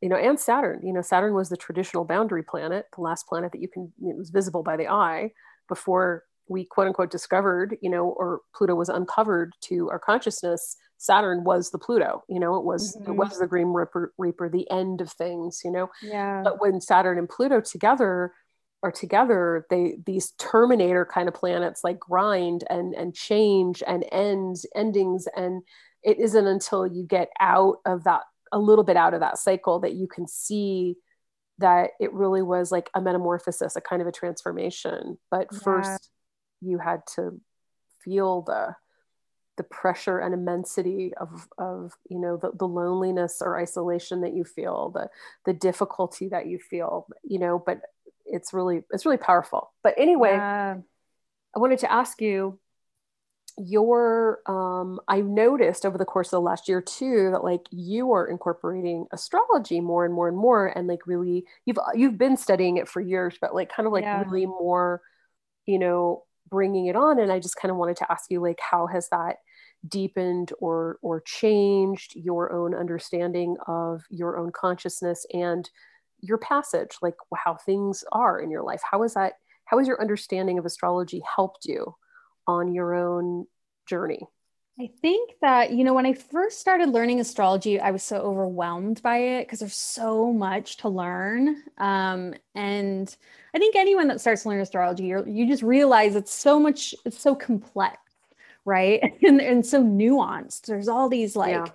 you 0.00 0.08
know 0.08 0.16
and 0.16 0.38
saturn. 0.38 0.84
You 0.84 0.92
know 0.92 1.02
saturn 1.02 1.32
was 1.32 1.48
the 1.48 1.56
traditional 1.56 2.04
boundary 2.04 2.42
planet 2.42 2.86
the 2.96 3.02
last 3.02 3.28
planet 3.28 3.52
that 3.52 3.62
you 3.62 3.68
can 3.68 3.92
it 4.02 4.16
was 4.16 4.30
visible 4.30 4.64
by 4.64 4.76
the 4.76 4.88
eye 4.88 5.30
before 5.68 6.24
we 6.48 6.64
quote 6.64 6.86
unquote 6.86 7.10
discovered, 7.10 7.76
you 7.80 7.90
know, 7.90 8.06
or 8.06 8.40
Pluto 8.54 8.74
was 8.74 8.88
uncovered 8.88 9.52
to 9.62 9.90
our 9.90 9.98
consciousness, 9.98 10.76
Saturn 10.98 11.44
was 11.44 11.70
the 11.70 11.78
Pluto, 11.78 12.24
you 12.28 12.40
know, 12.40 12.56
it 12.56 12.64
was 12.64 12.96
mm-hmm. 12.96 13.12
it 13.12 13.16
was 13.16 13.38
the 13.38 13.46
Grim 13.46 13.74
Reaper, 13.74 14.12
Reaper, 14.18 14.48
the 14.48 14.70
end 14.70 15.00
of 15.00 15.12
things, 15.12 15.60
you 15.64 15.70
know. 15.70 15.90
Yeah. 16.02 16.42
But 16.42 16.60
when 16.60 16.80
Saturn 16.80 17.18
and 17.18 17.28
Pluto 17.28 17.60
together 17.60 18.32
are 18.82 18.92
together, 18.92 19.66
they 19.68 19.98
these 20.06 20.32
Terminator 20.38 21.04
kind 21.04 21.28
of 21.28 21.34
planets 21.34 21.82
like 21.84 21.98
grind 21.98 22.64
and 22.70 22.94
and 22.94 23.14
change 23.14 23.82
and 23.86 24.04
ends 24.10 24.66
endings, 24.74 25.26
and 25.36 25.62
it 26.02 26.18
isn't 26.18 26.46
until 26.46 26.86
you 26.86 27.04
get 27.04 27.28
out 27.40 27.76
of 27.84 28.04
that 28.04 28.22
a 28.52 28.58
little 28.58 28.84
bit 28.84 28.96
out 28.96 29.12
of 29.12 29.20
that 29.20 29.38
cycle 29.38 29.80
that 29.80 29.94
you 29.94 30.06
can 30.06 30.26
see 30.26 30.96
that 31.58 31.90
it 32.00 32.12
really 32.12 32.42
was 32.42 32.70
like 32.70 32.90
a 32.94 33.00
metamorphosis, 33.00 33.76
a 33.76 33.80
kind 33.80 34.02
of 34.02 34.08
a 34.08 34.12
transformation. 34.12 35.18
But 35.30 35.48
yeah. 35.52 35.58
first 35.58 36.10
you 36.60 36.78
had 36.78 37.02
to 37.14 37.40
feel 38.02 38.42
the 38.42 38.74
the 39.56 39.62
pressure 39.64 40.18
and 40.18 40.34
immensity 40.34 41.12
of 41.18 41.48
of 41.58 41.92
you 42.08 42.18
know 42.18 42.36
the, 42.36 42.50
the 42.58 42.66
loneliness 42.66 43.40
or 43.40 43.58
isolation 43.58 44.20
that 44.20 44.34
you 44.34 44.44
feel 44.44 44.90
the 44.90 45.08
the 45.44 45.52
difficulty 45.52 46.28
that 46.28 46.46
you 46.46 46.58
feel 46.58 47.06
you 47.24 47.38
know 47.38 47.62
but 47.64 47.80
it's 48.26 48.52
really 48.52 48.82
it's 48.90 49.06
really 49.06 49.16
powerful 49.16 49.72
but 49.82 49.94
anyway 49.96 50.32
yeah. 50.32 50.76
i 51.54 51.58
wanted 51.58 51.78
to 51.78 51.90
ask 51.90 52.20
you 52.20 52.58
your 53.58 54.40
um 54.46 55.00
i 55.08 55.20
noticed 55.22 55.86
over 55.86 55.96
the 55.96 56.04
course 56.04 56.28
of 56.28 56.32
the 56.32 56.40
last 56.40 56.68
year 56.68 56.82
too 56.82 57.30
that 57.32 57.42
like 57.42 57.62
you 57.70 58.12
are 58.12 58.26
incorporating 58.26 59.06
astrology 59.12 59.80
more 59.80 60.04
and 60.04 60.12
more 60.12 60.28
and 60.28 60.36
more 60.36 60.66
and 60.66 60.86
like 60.86 61.06
really 61.06 61.46
you've 61.64 61.78
you've 61.94 62.18
been 62.18 62.36
studying 62.36 62.76
it 62.76 62.86
for 62.86 63.00
years 63.00 63.38
but 63.40 63.54
like 63.54 63.72
kind 63.72 63.86
of 63.86 63.92
like 63.94 64.04
yeah. 64.04 64.22
really 64.24 64.44
more 64.44 65.00
you 65.64 65.78
know 65.78 66.25
bringing 66.48 66.86
it 66.86 66.96
on 66.96 67.18
and 67.18 67.32
i 67.32 67.38
just 67.38 67.56
kind 67.56 67.70
of 67.70 67.76
wanted 67.76 67.96
to 67.96 68.10
ask 68.10 68.30
you 68.30 68.40
like 68.40 68.58
how 68.60 68.86
has 68.86 69.08
that 69.10 69.36
deepened 69.88 70.52
or 70.58 70.98
or 71.02 71.20
changed 71.20 72.14
your 72.16 72.52
own 72.52 72.74
understanding 72.74 73.56
of 73.66 74.02
your 74.10 74.38
own 74.38 74.50
consciousness 74.52 75.26
and 75.32 75.70
your 76.20 76.38
passage 76.38 76.96
like 77.02 77.14
how 77.36 77.54
things 77.54 78.04
are 78.12 78.40
in 78.40 78.50
your 78.50 78.62
life? 78.62 78.82
How 78.88 79.02
is 79.02 79.14
that 79.14 79.34
how 79.64 79.78
has 79.78 79.88
your 79.88 80.00
understanding 80.00 80.58
of 80.58 80.64
astrology 80.64 81.22
helped 81.34 81.64
you 81.64 81.94
on 82.46 82.72
your 82.72 82.94
own 82.94 83.46
journey 83.86 84.26
I 84.78 84.90
think 85.00 85.32
that, 85.40 85.72
you 85.72 85.84
know, 85.84 85.94
when 85.94 86.04
I 86.04 86.12
first 86.12 86.60
started 86.60 86.90
learning 86.90 87.18
astrology, 87.18 87.80
I 87.80 87.92
was 87.92 88.02
so 88.02 88.18
overwhelmed 88.18 89.00
by 89.02 89.16
it 89.16 89.46
because 89.46 89.60
there's 89.60 89.74
so 89.74 90.30
much 90.32 90.76
to 90.78 90.90
learn. 90.90 91.62
Um, 91.78 92.34
and 92.54 93.16
I 93.54 93.58
think 93.58 93.74
anyone 93.74 94.08
that 94.08 94.20
starts 94.20 94.42
to 94.42 94.50
learn 94.50 94.60
astrology, 94.60 95.04
you 95.04 95.24
you 95.26 95.46
just 95.46 95.62
realize 95.62 96.14
it's 96.14 96.34
so 96.34 96.60
much, 96.60 96.94
it's 97.06 97.18
so 97.18 97.34
complex, 97.34 97.98
right? 98.66 99.00
and, 99.22 99.40
and 99.40 99.64
so 99.64 99.82
nuanced. 99.82 100.66
There's 100.66 100.88
all 100.88 101.08
these 101.08 101.36
like 101.36 101.52
yeah. 101.52 101.66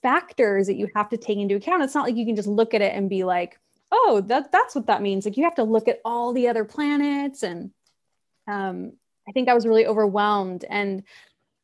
factors 0.00 0.68
that 0.68 0.76
you 0.76 0.88
have 0.94 1.10
to 1.10 1.18
take 1.18 1.36
into 1.36 1.56
account. 1.56 1.82
It's 1.82 1.94
not 1.94 2.06
like 2.06 2.16
you 2.16 2.24
can 2.24 2.36
just 2.36 2.48
look 2.48 2.72
at 2.72 2.80
it 2.80 2.94
and 2.94 3.10
be 3.10 3.24
like, 3.24 3.58
oh, 3.92 4.22
that, 4.26 4.52
that's 4.52 4.74
what 4.74 4.86
that 4.86 5.02
means. 5.02 5.26
Like 5.26 5.36
you 5.36 5.44
have 5.44 5.56
to 5.56 5.64
look 5.64 5.86
at 5.86 6.00
all 6.02 6.32
the 6.32 6.48
other 6.48 6.64
planets. 6.64 7.42
And 7.42 7.72
um, 8.46 8.92
I 9.28 9.32
think 9.32 9.50
I 9.50 9.54
was 9.54 9.66
really 9.66 9.86
overwhelmed. 9.86 10.64
And 10.64 11.02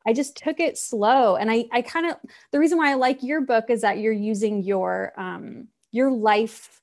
I 0.07 0.13
just 0.13 0.37
took 0.37 0.61
it 0.61 0.77
slow. 0.77 1.37
And 1.37 1.51
I, 1.51 1.67
I 1.73 1.83
kind 1.83 2.11
of, 2.11 2.17
the 2.51 2.59
reason 2.59 2.79
why 2.79 2.91
I 2.91 2.95
like 2.95 3.23
your 3.23 3.41
book 3.41 3.67
is 3.69 3.81
that 3.81 3.99
you're 3.99 4.13
using 4.13 4.63
your, 4.63 5.13
um, 5.17 5.69
your 5.93 6.11
life 6.11 6.81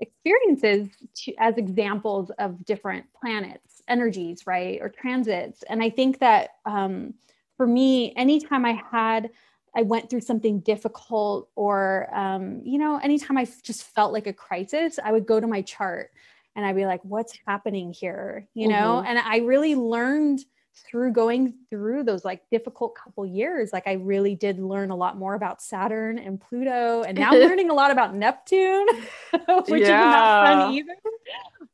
experiences 0.00 0.88
to, 1.14 1.34
as 1.38 1.56
examples 1.56 2.30
of 2.38 2.64
different 2.64 3.06
planets, 3.20 3.82
energies, 3.88 4.46
right? 4.46 4.78
Or 4.80 4.88
transits. 4.88 5.62
And 5.68 5.82
I 5.82 5.90
think 5.90 6.18
that 6.18 6.50
um, 6.64 7.14
for 7.56 7.66
me, 7.66 8.14
anytime 8.16 8.64
I 8.64 8.80
had, 8.90 9.30
I 9.76 9.82
went 9.82 10.10
through 10.10 10.22
something 10.22 10.60
difficult 10.60 11.48
or, 11.54 12.08
um, 12.12 12.62
you 12.64 12.78
know, 12.78 12.98
anytime 12.98 13.36
I 13.36 13.46
just 13.62 13.84
felt 13.84 14.12
like 14.12 14.26
a 14.26 14.32
crisis, 14.32 14.98
I 15.02 15.12
would 15.12 15.26
go 15.26 15.38
to 15.38 15.46
my 15.46 15.62
chart 15.62 16.10
and 16.56 16.64
I'd 16.64 16.74
be 16.74 16.86
like, 16.86 17.04
what's 17.04 17.38
happening 17.46 17.92
here? 17.92 18.48
You 18.54 18.68
know, 18.68 18.96
mm-hmm. 18.96 19.06
and 19.06 19.18
I 19.18 19.38
really 19.38 19.76
learned 19.76 20.44
through 20.86 21.12
going 21.12 21.54
through 21.70 22.02
those 22.02 22.24
like 22.24 22.42
difficult 22.50 22.94
couple 22.94 23.24
years 23.24 23.72
like 23.72 23.86
i 23.86 23.94
really 23.94 24.34
did 24.34 24.58
learn 24.58 24.90
a 24.90 24.96
lot 24.96 25.16
more 25.16 25.34
about 25.34 25.62
saturn 25.62 26.18
and 26.18 26.40
pluto 26.40 27.02
and 27.02 27.18
now 27.18 27.32
learning 27.32 27.70
a 27.70 27.74
lot 27.74 27.90
about 27.90 28.14
neptune 28.14 28.86
which 29.66 29.82
yeah. 29.82 29.86
is 29.86 29.88
not 29.88 30.46
fun 30.46 30.74
either 30.74 30.94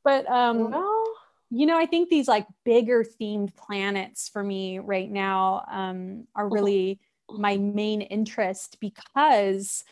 but 0.02 0.28
um 0.30 0.70
well, 0.70 1.04
you 1.50 1.66
know 1.66 1.78
i 1.78 1.86
think 1.86 2.08
these 2.08 2.28
like 2.28 2.46
bigger 2.64 3.04
themed 3.04 3.54
planets 3.56 4.28
for 4.28 4.42
me 4.42 4.78
right 4.78 5.10
now 5.10 5.64
um 5.70 6.26
are 6.34 6.46
uh-huh. 6.46 6.54
really 6.54 7.00
my 7.30 7.56
main 7.56 8.00
interest 8.00 8.78
because 8.80 9.84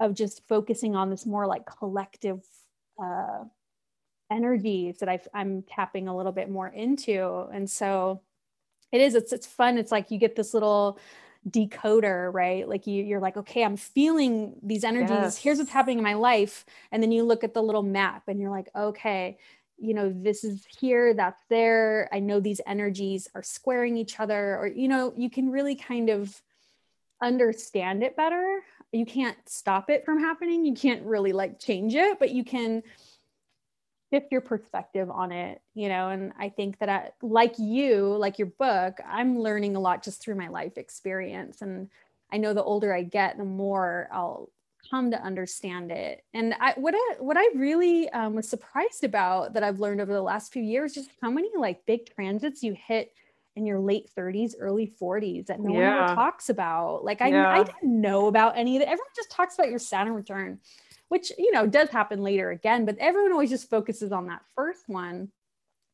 of 0.00 0.14
just 0.14 0.46
focusing 0.48 0.96
on 0.96 1.10
this 1.10 1.26
more 1.26 1.46
like 1.46 1.66
collective 1.66 2.40
uh 3.02 3.44
energies 4.30 4.98
that 4.98 5.08
i 5.08 5.18
am 5.34 5.62
tapping 5.62 6.06
a 6.06 6.16
little 6.16 6.32
bit 6.32 6.50
more 6.50 6.68
into 6.68 7.46
and 7.52 7.68
so 7.68 8.20
it 8.92 9.00
is 9.00 9.14
it's 9.14 9.32
it's 9.32 9.46
fun. 9.46 9.78
It's 9.78 9.92
like 9.92 10.10
you 10.10 10.18
get 10.18 10.36
this 10.36 10.54
little 10.54 10.98
decoder 11.48 12.32
right? 12.32 12.68
Like 12.68 12.86
you 12.86 13.02
you're 13.04 13.20
like 13.20 13.36
okay 13.36 13.64
i'm 13.64 13.76
feeling 13.76 14.54
these 14.62 14.84
energies. 14.84 15.10
Yes. 15.10 15.38
here's 15.38 15.58
what's 15.58 15.70
happening 15.70 15.98
in 15.98 16.04
my 16.04 16.14
life. 16.14 16.64
And 16.92 17.02
then 17.02 17.12
you 17.12 17.24
look 17.24 17.44
at 17.44 17.54
the 17.54 17.62
little 17.62 17.82
map 17.82 18.24
and 18.28 18.40
you're 18.40 18.50
like 18.50 18.68
okay 18.74 19.38
you 19.80 19.94
know 19.94 20.12
this 20.12 20.42
is 20.42 20.66
here 20.80 21.14
that's 21.14 21.42
there. 21.48 22.08
I 22.12 22.18
know 22.18 22.40
these 22.40 22.60
energies 22.66 23.28
are 23.34 23.42
squaring 23.42 23.96
each 23.96 24.18
other 24.18 24.56
or 24.58 24.66
you 24.66 24.88
know 24.88 25.12
you 25.16 25.30
can 25.30 25.50
really 25.50 25.76
kind 25.76 26.10
of 26.10 26.42
understand 27.22 28.02
it 28.02 28.16
better. 28.16 28.60
You 28.92 29.06
can't 29.06 29.36
stop 29.46 29.90
it 29.90 30.04
from 30.04 30.18
happening. 30.18 30.64
You 30.64 30.74
can't 30.74 31.04
really 31.04 31.32
like 31.32 31.60
change 31.60 31.94
it 31.94 32.18
but 32.18 32.30
you 32.30 32.44
can 32.44 32.82
shift 34.10 34.32
your 34.32 34.40
perspective 34.40 35.10
on 35.10 35.32
it 35.32 35.60
you 35.74 35.88
know 35.88 36.08
and 36.08 36.32
i 36.38 36.48
think 36.48 36.78
that 36.78 36.88
I, 36.88 37.10
like 37.22 37.58
you 37.58 38.16
like 38.16 38.38
your 38.38 38.48
book 38.58 38.98
i'm 39.06 39.38
learning 39.38 39.76
a 39.76 39.80
lot 39.80 40.02
just 40.02 40.20
through 40.20 40.36
my 40.36 40.48
life 40.48 40.78
experience 40.78 41.62
and 41.62 41.88
i 42.32 42.36
know 42.36 42.54
the 42.54 42.62
older 42.62 42.92
i 42.92 43.02
get 43.02 43.36
the 43.38 43.44
more 43.44 44.08
i'll 44.12 44.50
come 44.90 45.10
to 45.10 45.22
understand 45.22 45.90
it 45.90 46.24
and 46.32 46.54
i 46.60 46.72
what 46.76 46.94
i 46.96 47.14
what 47.18 47.36
i 47.36 47.46
really 47.54 48.08
um, 48.10 48.34
was 48.34 48.48
surprised 48.48 49.04
about 49.04 49.52
that 49.52 49.62
i've 49.62 49.80
learned 49.80 50.00
over 50.00 50.12
the 50.12 50.22
last 50.22 50.52
few 50.52 50.62
years 50.62 50.94
just 50.94 51.10
how 51.20 51.30
many 51.30 51.50
like 51.58 51.84
big 51.84 52.06
transits 52.14 52.62
you 52.62 52.74
hit 52.74 53.12
in 53.56 53.66
your 53.66 53.80
late 53.80 54.08
30s 54.16 54.54
early 54.60 54.92
40s 55.00 55.46
that 55.46 55.60
no 55.60 55.72
yeah. 55.72 55.94
one 55.94 56.04
ever 56.04 56.14
talks 56.14 56.48
about 56.48 57.04
like 57.04 57.20
I, 57.20 57.28
yeah. 57.28 57.50
I 57.50 57.64
didn't 57.64 58.00
know 58.00 58.28
about 58.28 58.56
any 58.56 58.76
of 58.76 58.82
it 58.82 58.86
everyone 58.86 59.08
just 59.16 59.30
talks 59.30 59.56
about 59.56 59.68
your 59.68 59.80
saturn 59.80 60.14
return 60.14 60.60
which 61.08 61.32
you 61.38 61.52
know 61.52 61.66
does 61.66 61.88
happen 61.88 62.22
later 62.22 62.50
again 62.50 62.84
but 62.84 62.96
everyone 62.98 63.32
always 63.32 63.50
just 63.50 63.70
focuses 63.70 64.12
on 64.12 64.26
that 64.26 64.42
first 64.54 64.88
one. 64.88 65.30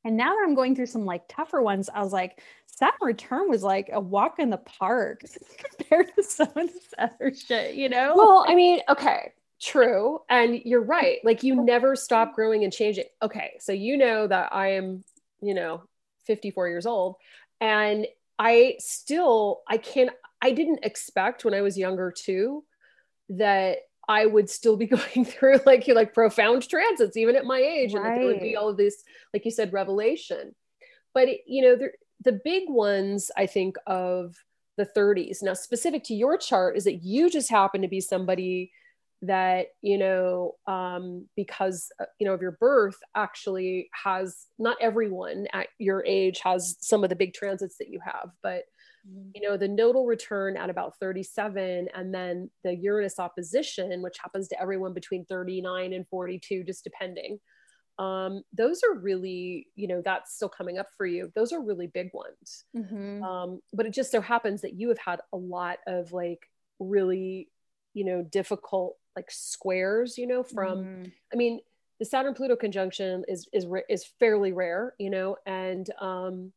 And 0.07 0.19
now 0.19 0.35
that 0.35 0.45
i'm 0.47 0.55
going 0.55 0.77
through 0.77 0.87
some 0.87 1.07
like 1.07 1.23
tougher 1.29 1.63
ones 1.63 1.89
i 1.89 2.03
was 2.03 2.13
like 2.13 2.43
saturn 2.67 2.99
return 3.03 3.49
was 3.49 3.63
like 3.63 3.89
a 3.91 4.01
walk 4.01 4.39
in 4.39 4.51
the 4.51 4.59
park 4.59 5.23
compared 5.79 6.15
to 6.15 6.23
some 6.23 6.49
of 6.49 6.73
this 6.73 6.95
other 6.99 7.35
shit 7.35 7.75
you 7.75 7.89
know? 7.89 8.13
Well 8.15 8.45
i 8.47 8.55
mean 8.55 8.81
okay 8.89 9.33
true. 9.61 10.21
And 10.29 10.61
you're 10.65 10.83
right. 10.83 11.21
Like 11.25 11.43
you 11.43 11.55
never 11.65 11.97
stop 11.97 12.35
growing 12.35 12.65
and 12.65 12.73
changing. 12.73 13.05
Okay 13.23 13.57
so 13.61 13.73
you 13.73 13.97
know 13.97 14.27
that 14.27 14.53
i 14.53 14.73
am 14.73 15.05
you 15.41 15.55
know 15.55 15.83
54 16.27 16.69
years 16.69 16.87
old 16.87 17.17
and 17.61 18.07
i 18.39 18.77
still 18.79 19.63
i 19.69 19.77
can't. 19.77 20.11
i 20.41 20.51
didn't 20.53 20.81
expect 20.83 21.45
when 21.45 21.53
i 21.55 21.61
was 21.61 21.77
younger 21.77 22.11
too 22.11 22.65
that 23.29 23.79
I 24.09 24.27
would 24.27 24.51
still 24.51 24.77
be 24.77 24.87
going 24.87 25.25
through 25.25 25.61
like 25.67 25.87
you 25.87 25.95
like 25.95 26.15
profound 26.15 26.69
transits 26.69 27.17
even 27.17 27.37
at 27.37 27.45
my 27.45 27.59
age, 27.59 27.95
right. 27.95 28.07
and 28.07 28.17
there 28.17 28.27
would 28.27 28.41
be 28.41 28.57
all 28.57 28.69
of 28.69 28.77
this, 28.77 29.03
like 29.33 29.45
you 29.45 29.51
said, 29.51 29.73
revelation. 29.73 30.55
But 31.13 31.29
you 31.47 31.63
know, 31.63 31.77
the 31.77 31.91
the 32.23 32.41
big 32.45 32.65
ones 32.69 33.31
I 33.37 33.47
think 33.47 33.77
of 33.87 34.37
the 34.77 34.87
30s. 34.87 35.43
Now, 35.43 35.55
specific 35.55 36.03
to 36.05 36.15
your 36.15 36.37
chart, 36.37 36.77
is 36.77 36.85
that 36.85 37.05
you 37.05 37.31
just 37.31 37.51
happen 37.51 37.83
to 37.83 37.89
be 37.89 38.01
somebody 38.01 38.73
that 39.27 39.69
you 39.81 39.97
know 39.97 40.55
um, 40.67 41.27
because 41.37 41.91
uh, 42.01 42.05
you 42.19 42.27
know 42.27 42.35
of 42.35 42.43
your 42.43 42.53
birth 42.61 42.99
actually 43.15 43.89
has 43.93 44.47
not 44.59 44.77
everyone 44.81 45.47
at 45.53 45.69
your 45.79 46.05
age 46.05 46.41
has 46.41 46.77
some 46.81 47.03
of 47.05 47.11
the 47.11 47.17
big 47.17 47.33
transits 47.33 47.77
that 47.79 47.89
you 47.89 48.01
have 48.05 48.31
but 48.43 48.65
you 49.35 49.41
know 49.41 49.57
the 49.57 49.69
nodal 49.69 50.07
return 50.07 50.57
at 50.57 50.71
about 50.71 50.99
37 50.99 51.89
and 51.95 52.15
then 52.15 52.51
the 52.63 52.75
uranus 52.75 53.19
opposition 53.19 54.01
which 54.03 54.17
happens 54.19 54.49
to 54.49 54.61
everyone 54.61 54.95
between 54.95 55.25
39 55.27 55.93
and 55.93 56.09
42 56.09 56.65
just 56.65 56.85
depending 56.85 57.39
um, 57.97 58.43
those 58.53 58.83
are 58.83 58.99
really 58.99 59.69
you 59.77 59.87
know 59.87 60.03
that's 60.05 60.35
still 60.35 60.49
coming 60.49 60.79
up 60.79 60.89
for 60.97 61.07
you 61.07 61.31
those 61.35 61.53
are 61.53 61.63
really 61.63 61.87
big 61.87 62.11
ones 62.13 62.65
mm-hmm. 62.77 63.23
um, 63.23 63.61
but 63.73 63.87
it 63.87 63.93
just 63.93 64.11
so 64.11 64.21
happens 64.21 64.63
that 64.63 64.75
you 64.75 64.89
have 64.89 64.99
had 64.99 65.21
a 65.33 65.37
lot 65.37 65.79
of 65.87 66.13
like 66.13 66.49
really 66.81 67.49
you 67.93 68.05
know 68.05 68.23
difficult 68.23 68.97
like 69.17 69.31
squares 69.31 70.19
you 70.19 70.27
know 70.27 70.43
from 70.43 70.79
mm. 70.79 71.13
i 71.33 71.37
mean 71.37 71.61
the 72.01 72.05
saturn 72.05 72.35
pluto 72.35 72.57
conjunction 72.57 73.23
is 73.29 73.47
is 73.53 73.67
is 73.89 74.05
fairly 74.19 74.53
rare 74.53 74.95
you 74.99 75.09
know 75.09 75.37
and 75.47 75.89
um 76.01 76.53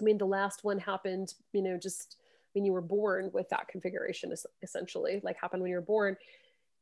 I 0.00 0.04
mean, 0.04 0.18
the 0.18 0.26
last 0.26 0.64
one 0.64 0.78
happened, 0.78 1.34
you 1.52 1.62
know, 1.62 1.76
just 1.76 2.16
when 2.54 2.64
you 2.64 2.72
were 2.72 2.82
born 2.82 3.30
with 3.32 3.48
that 3.50 3.68
configuration, 3.68 4.32
essentially, 4.62 5.20
like 5.22 5.36
happened 5.40 5.62
when 5.62 5.70
you 5.70 5.76
were 5.76 5.82
born. 5.82 6.16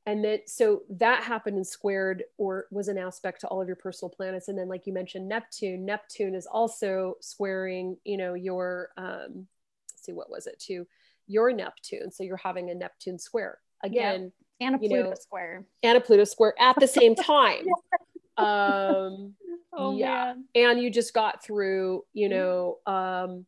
And 0.06 0.24
then, 0.24 0.38
so 0.46 0.82
that 0.90 1.22
happened 1.22 1.56
and 1.56 1.66
squared 1.66 2.24
or 2.38 2.66
was 2.70 2.88
an 2.88 2.96
aspect 2.96 3.42
to 3.42 3.48
all 3.48 3.60
of 3.60 3.68
your 3.68 3.76
personal 3.76 4.10
planets. 4.10 4.48
And 4.48 4.58
then, 4.58 4.68
like 4.68 4.86
you 4.86 4.92
mentioned, 4.92 5.28
Neptune, 5.28 5.84
Neptune 5.84 6.34
is 6.34 6.46
also 6.46 7.16
squaring, 7.20 7.96
you 8.04 8.16
know, 8.16 8.34
your, 8.34 8.90
um, 8.96 9.46
see, 9.96 10.12
what 10.12 10.30
was 10.30 10.46
it 10.46 10.58
to 10.66 10.86
your 11.26 11.52
Neptune. 11.52 12.10
So 12.10 12.24
you're 12.24 12.36
having 12.38 12.70
a 12.70 12.74
Neptune 12.74 13.18
square 13.18 13.58
again. 13.82 14.32
And 14.60 14.74
a 14.74 14.78
Pluto 14.78 15.10
know, 15.10 15.14
square. 15.14 15.64
And 15.82 15.96
a 15.96 16.00
Pluto 16.00 16.24
square 16.24 16.54
at 16.58 16.78
the 16.80 16.88
same 16.88 17.14
time. 17.16 17.66
um, 18.36 19.34
oh, 19.72 19.96
yeah. 19.96 20.34
Man. 20.34 20.44
And 20.54 20.82
you 20.82 20.90
just 20.90 21.14
got 21.14 21.42
through, 21.42 22.04
you 22.12 22.28
mm-hmm. 22.28 22.36
know, 22.36 22.78
um, 22.86 23.46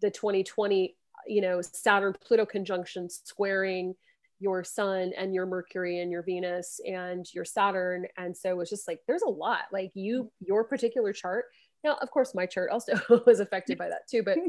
the 0.00 0.10
2020, 0.10 0.96
you 1.26 1.40
know, 1.40 1.60
Saturn 1.60 2.14
Pluto 2.24 2.46
conjunction 2.46 3.10
squaring 3.10 3.94
your 4.40 4.62
sun 4.62 5.12
and 5.16 5.34
your 5.34 5.46
Mercury 5.46 6.00
and 6.00 6.10
your 6.12 6.22
Venus 6.22 6.80
and 6.86 7.26
your 7.34 7.44
Saturn. 7.44 8.06
And 8.16 8.36
so 8.36 8.50
it 8.50 8.56
was 8.56 8.70
just 8.70 8.86
like, 8.86 9.00
there's 9.06 9.22
a 9.22 9.28
lot. 9.28 9.62
Like 9.72 9.90
you, 9.94 10.30
your 10.40 10.64
particular 10.64 11.12
chart. 11.12 11.46
Now, 11.82 11.96
of 12.00 12.10
course, 12.10 12.34
my 12.34 12.46
chart 12.46 12.70
also 12.70 12.92
was 13.26 13.40
affected 13.40 13.78
by 13.78 13.88
that 13.88 14.08
too, 14.08 14.22
but 14.22 14.38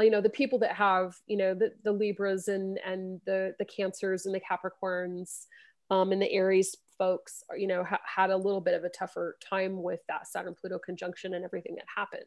you 0.00 0.10
know 0.10 0.20
the 0.20 0.28
people 0.28 0.58
that 0.58 0.74
have 0.74 1.16
you 1.26 1.36
know 1.36 1.54
the, 1.54 1.72
the 1.84 1.92
libras 1.92 2.48
and 2.48 2.78
and 2.84 3.20
the 3.24 3.54
the 3.58 3.64
cancers 3.64 4.26
and 4.26 4.34
the 4.34 4.40
capricorns 4.40 5.46
um, 5.90 6.12
and 6.12 6.20
the 6.20 6.32
aries 6.32 6.76
folks 6.98 7.42
you 7.56 7.66
know 7.66 7.84
ha- 7.84 8.00
had 8.04 8.30
a 8.30 8.36
little 8.36 8.60
bit 8.60 8.74
of 8.74 8.84
a 8.84 8.88
tougher 8.88 9.36
time 9.40 9.82
with 9.82 10.00
that 10.08 10.26
saturn 10.26 10.54
pluto 10.54 10.78
conjunction 10.78 11.34
and 11.34 11.44
everything 11.44 11.74
that 11.74 11.84
happened 11.94 12.24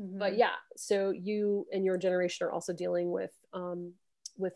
mm-hmm. 0.00 0.18
but 0.18 0.36
yeah 0.36 0.54
so 0.76 1.10
you 1.10 1.66
and 1.72 1.84
your 1.84 1.96
generation 1.96 2.46
are 2.46 2.52
also 2.52 2.72
dealing 2.72 3.10
with 3.10 3.32
um, 3.52 3.92
with 4.36 4.54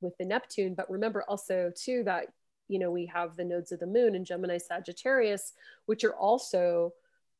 with 0.00 0.16
the 0.18 0.24
neptune 0.24 0.74
but 0.74 0.90
remember 0.90 1.24
also 1.28 1.72
too 1.76 2.02
that 2.04 2.26
you 2.68 2.78
know 2.78 2.90
we 2.90 3.04
have 3.06 3.36
the 3.36 3.44
nodes 3.44 3.72
of 3.72 3.80
the 3.80 3.86
moon 3.86 4.14
in 4.14 4.24
gemini 4.24 4.58
sagittarius 4.58 5.52
which 5.86 6.04
are 6.04 6.14
also 6.14 6.92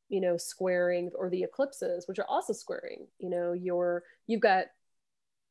you 0.09 0.21
know 0.21 0.37
squaring 0.37 1.09
or 1.15 1.31
the 1.31 1.43
eclipses 1.43 2.09
which 2.09 2.19
are 2.19 2.27
also 2.27 2.53
squaring 2.53 3.07
you 3.21 3.31
know 3.31 3.53
your 3.53 4.03
you've 4.27 4.41
got 4.41 4.67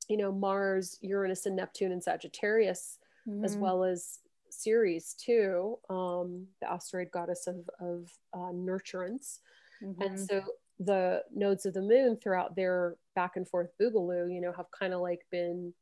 you 0.09 0.17
know, 0.17 0.31
Mars, 0.31 0.97
Uranus, 1.01 1.45
and 1.45 1.55
Neptune 1.55 1.91
and 1.91 2.03
Sagittarius, 2.03 2.97
mm-hmm. 3.27 3.45
as 3.45 3.55
well 3.55 3.83
as 3.83 4.19
Ceres 4.59 5.13
too, 5.13 5.77
um, 5.89 6.47
the 6.61 6.69
asteroid 6.69 7.11
goddess 7.11 7.47
of, 7.47 7.69
of 7.79 8.09
uh, 8.33 8.51
nurturance. 8.53 9.39
Mm-hmm. 9.83 10.01
And 10.01 10.19
so 10.19 10.43
the 10.79 11.23
nodes 11.33 11.65
of 11.65 11.73
the 11.73 11.81
moon 11.81 12.17
throughout 12.17 12.55
their 12.55 12.95
back 13.15 13.35
and 13.35 13.47
forth 13.47 13.69
boogaloo, 13.81 14.33
you 14.33 14.41
know, 14.41 14.53
have 14.55 14.71
kind 14.77 14.93
of 14.93 15.01
like 15.01 15.21
been, 15.31 15.73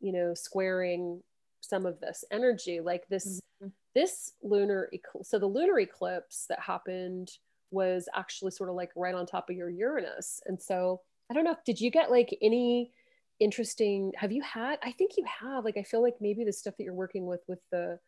you 0.00 0.12
know, 0.12 0.34
squaring 0.34 1.22
some 1.60 1.86
of 1.86 2.00
this 2.00 2.24
energy. 2.30 2.80
Like 2.80 3.08
this, 3.08 3.40
mm-hmm. 3.62 3.68
this 3.94 4.32
lunar 4.42 4.88
eclipse. 4.92 5.30
So 5.30 5.38
the 5.38 5.46
lunar 5.46 5.78
eclipse 5.80 6.46
that 6.48 6.60
happened 6.60 7.30
was 7.70 8.08
actually 8.14 8.52
sort 8.52 8.70
of 8.70 8.76
like 8.76 8.90
right 8.96 9.14
on 9.14 9.26
top 9.26 9.50
of 9.50 9.56
your 9.56 9.70
Uranus. 9.70 10.40
And 10.46 10.60
so 10.60 11.02
I 11.30 11.34
don't 11.34 11.44
know, 11.44 11.56
did 11.66 11.80
you 11.80 11.90
get 11.90 12.10
like 12.10 12.36
any 12.40 12.92
interesting 13.40 14.12
have 14.16 14.32
you 14.32 14.42
had 14.42 14.78
i 14.82 14.90
think 14.92 15.12
you 15.16 15.24
have 15.24 15.64
like 15.64 15.76
i 15.76 15.82
feel 15.82 16.02
like 16.02 16.16
maybe 16.20 16.44
the 16.44 16.52
stuff 16.52 16.74
that 16.76 16.84
you're 16.84 16.94
working 16.94 17.26
with 17.26 17.40
with 17.46 17.60
the 17.70 17.98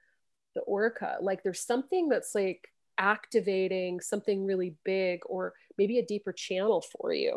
the 0.55 0.61
orca 0.63 1.17
like 1.21 1.43
there's 1.43 1.61
something 1.61 2.09
that's 2.09 2.35
like 2.35 2.69
activating 2.99 4.01
something 4.01 4.45
really 4.45 4.75
big 4.85 5.21
or 5.27 5.55
maybe 5.79 5.99
a 5.99 6.05
deeper 6.05 6.33
channel 6.33 6.85
for 6.99 7.13
you 7.13 7.37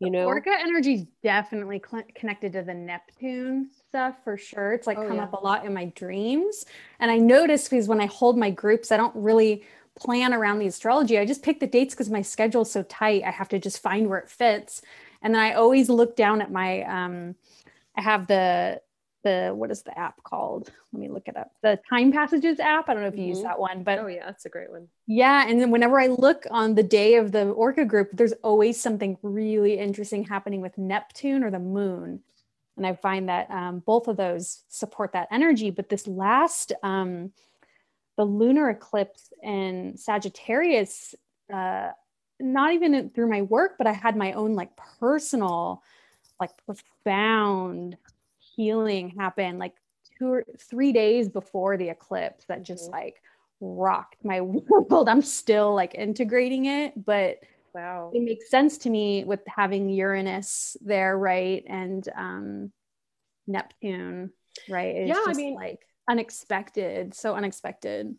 you 0.00 0.10
know? 0.10 0.26
Orca 0.26 0.50
energy 0.50 0.94
is 0.94 1.06
definitely 1.22 1.80
cl- 1.88 2.02
connected 2.16 2.52
to 2.54 2.62
the 2.62 2.74
neptune 2.74 3.70
stuff 3.88 4.16
for 4.24 4.36
sure. 4.36 4.72
It's 4.72 4.88
like 4.88 4.98
oh, 4.98 5.06
come 5.06 5.18
yeah. 5.18 5.22
up 5.22 5.32
a 5.34 5.40
lot 5.40 5.64
in 5.64 5.72
my 5.72 5.86
dreams. 5.94 6.66
And 6.98 7.12
i 7.12 7.16
notice 7.16 7.68
because 7.68 7.86
when 7.86 8.00
i 8.00 8.06
hold 8.06 8.36
my 8.36 8.50
groups 8.50 8.90
i 8.90 8.96
don't 8.96 9.14
really 9.14 9.62
plan 9.98 10.34
around 10.34 10.58
the 10.58 10.66
astrology. 10.66 11.18
I 11.18 11.24
just 11.24 11.42
pick 11.42 11.60
the 11.60 11.66
dates 11.66 11.94
because 11.94 12.10
my 12.10 12.22
schedule 12.22 12.62
is 12.62 12.70
so 12.70 12.82
tight. 12.82 13.22
I 13.24 13.30
have 13.30 13.48
to 13.50 13.58
just 13.58 13.80
find 13.80 14.08
where 14.08 14.18
it 14.18 14.28
fits 14.28 14.82
and 15.24 15.34
then 15.34 15.40
I 15.40 15.54
always 15.54 15.88
look 15.88 16.14
down 16.14 16.42
at 16.42 16.52
my, 16.52 16.82
um, 16.82 17.34
I 17.96 18.02
have 18.02 18.26
the, 18.26 18.80
the, 19.24 19.52
what 19.54 19.70
is 19.70 19.82
the 19.82 19.98
app 19.98 20.22
called? 20.22 20.70
Let 20.92 21.00
me 21.00 21.08
look 21.08 21.28
it 21.28 21.36
up. 21.36 21.50
The 21.62 21.80
time 21.88 22.12
passages 22.12 22.60
app. 22.60 22.90
I 22.90 22.92
don't 22.92 23.02
know 23.02 23.08
if 23.08 23.14
you 23.14 23.22
mm-hmm. 23.22 23.28
use 23.30 23.42
that 23.42 23.58
one, 23.58 23.82
but 23.82 23.98
oh 23.98 24.06
yeah, 24.06 24.26
that's 24.26 24.44
a 24.44 24.50
great 24.50 24.70
one. 24.70 24.86
Yeah. 25.06 25.48
And 25.48 25.58
then 25.58 25.70
whenever 25.70 25.98
I 25.98 26.08
look 26.08 26.44
on 26.50 26.74
the 26.74 26.82
day 26.82 27.14
of 27.14 27.32
the 27.32 27.48
Orca 27.48 27.86
group, 27.86 28.10
there's 28.12 28.34
always 28.44 28.78
something 28.78 29.16
really 29.22 29.78
interesting 29.78 30.24
happening 30.24 30.60
with 30.60 30.76
Neptune 30.76 31.42
or 31.42 31.50
the 31.50 31.58
moon. 31.58 32.20
And 32.76 32.86
I 32.86 32.94
find 32.94 33.30
that 33.30 33.50
um, 33.50 33.78
both 33.78 34.08
of 34.08 34.18
those 34.18 34.62
support 34.68 35.14
that 35.14 35.28
energy. 35.30 35.70
But 35.70 35.88
this 35.88 36.06
last, 36.06 36.72
um, 36.82 37.32
the 38.18 38.24
lunar 38.24 38.68
eclipse 38.68 39.32
in 39.42 39.96
Sagittarius, 39.96 41.14
uh, 41.52 41.92
not 42.40 42.72
even 42.72 43.10
through 43.10 43.30
my 43.30 43.42
work, 43.42 43.76
but 43.78 43.86
I 43.86 43.92
had 43.92 44.16
my 44.16 44.32
own 44.32 44.54
like 44.54 44.70
personal, 45.00 45.82
like 46.40 46.50
profound 46.66 47.96
healing 48.38 49.10
happen 49.10 49.58
like 49.58 49.74
two 50.18 50.32
or 50.32 50.44
three 50.58 50.92
days 50.92 51.28
before 51.28 51.76
the 51.76 51.88
eclipse 51.88 52.44
that 52.46 52.62
just 52.62 52.84
mm-hmm. 52.84 52.94
like 52.94 53.22
rocked 53.60 54.24
my 54.24 54.40
world. 54.40 55.08
I'm 55.08 55.22
still 55.22 55.74
like 55.74 55.94
integrating 55.94 56.66
it, 56.66 56.92
but 57.04 57.38
wow, 57.74 58.10
it 58.14 58.22
makes 58.22 58.50
sense 58.50 58.78
to 58.78 58.90
me 58.90 59.24
with 59.24 59.40
having 59.46 59.88
Uranus 59.88 60.76
there, 60.80 61.16
right? 61.16 61.64
And 61.66 62.08
um 62.16 62.72
Neptune, 63.46 64.30
right? 64.68 64.96
It's 64.96 65.08
yeah, 65.08 65.24
I 65.26 65.34
mean, 65.34 65.54
like 65.54 65.80
unexpected, 66.08 67.14
so 67.14 67.34
unexpected 67.34 68.14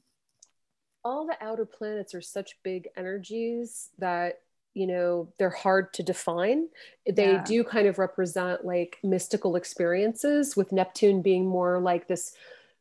all 1.05 1.27
the 1.27 1.37
outer 1.39 1.65
planets 1.65 2.15
are 2.15 2.21
such 2.21 2.57
big 2.63 2.89
energies 2.97 3.89
that 3.99 4.41
you 4.73 4.87
know 4.87 5.29
they're 5.39 5.49
hard 5.49 5.93
to 5.93 6.03
define 6.03 6.67
they 7.09 7.33
yeah. 7.33 7.43
do 7.45 7.63
kind 7.63 7.87
of 7.87 7.97
represent 7.97 8.65
like 8.65 8.97
mystical 9.03 9.55
experiences 9.55 10.57
with 10.57 10.73
neptune 10.73 11.21
being 11.21 11.47
more 11.47 11.79
like 11.79 12.07
this 12.07 12.33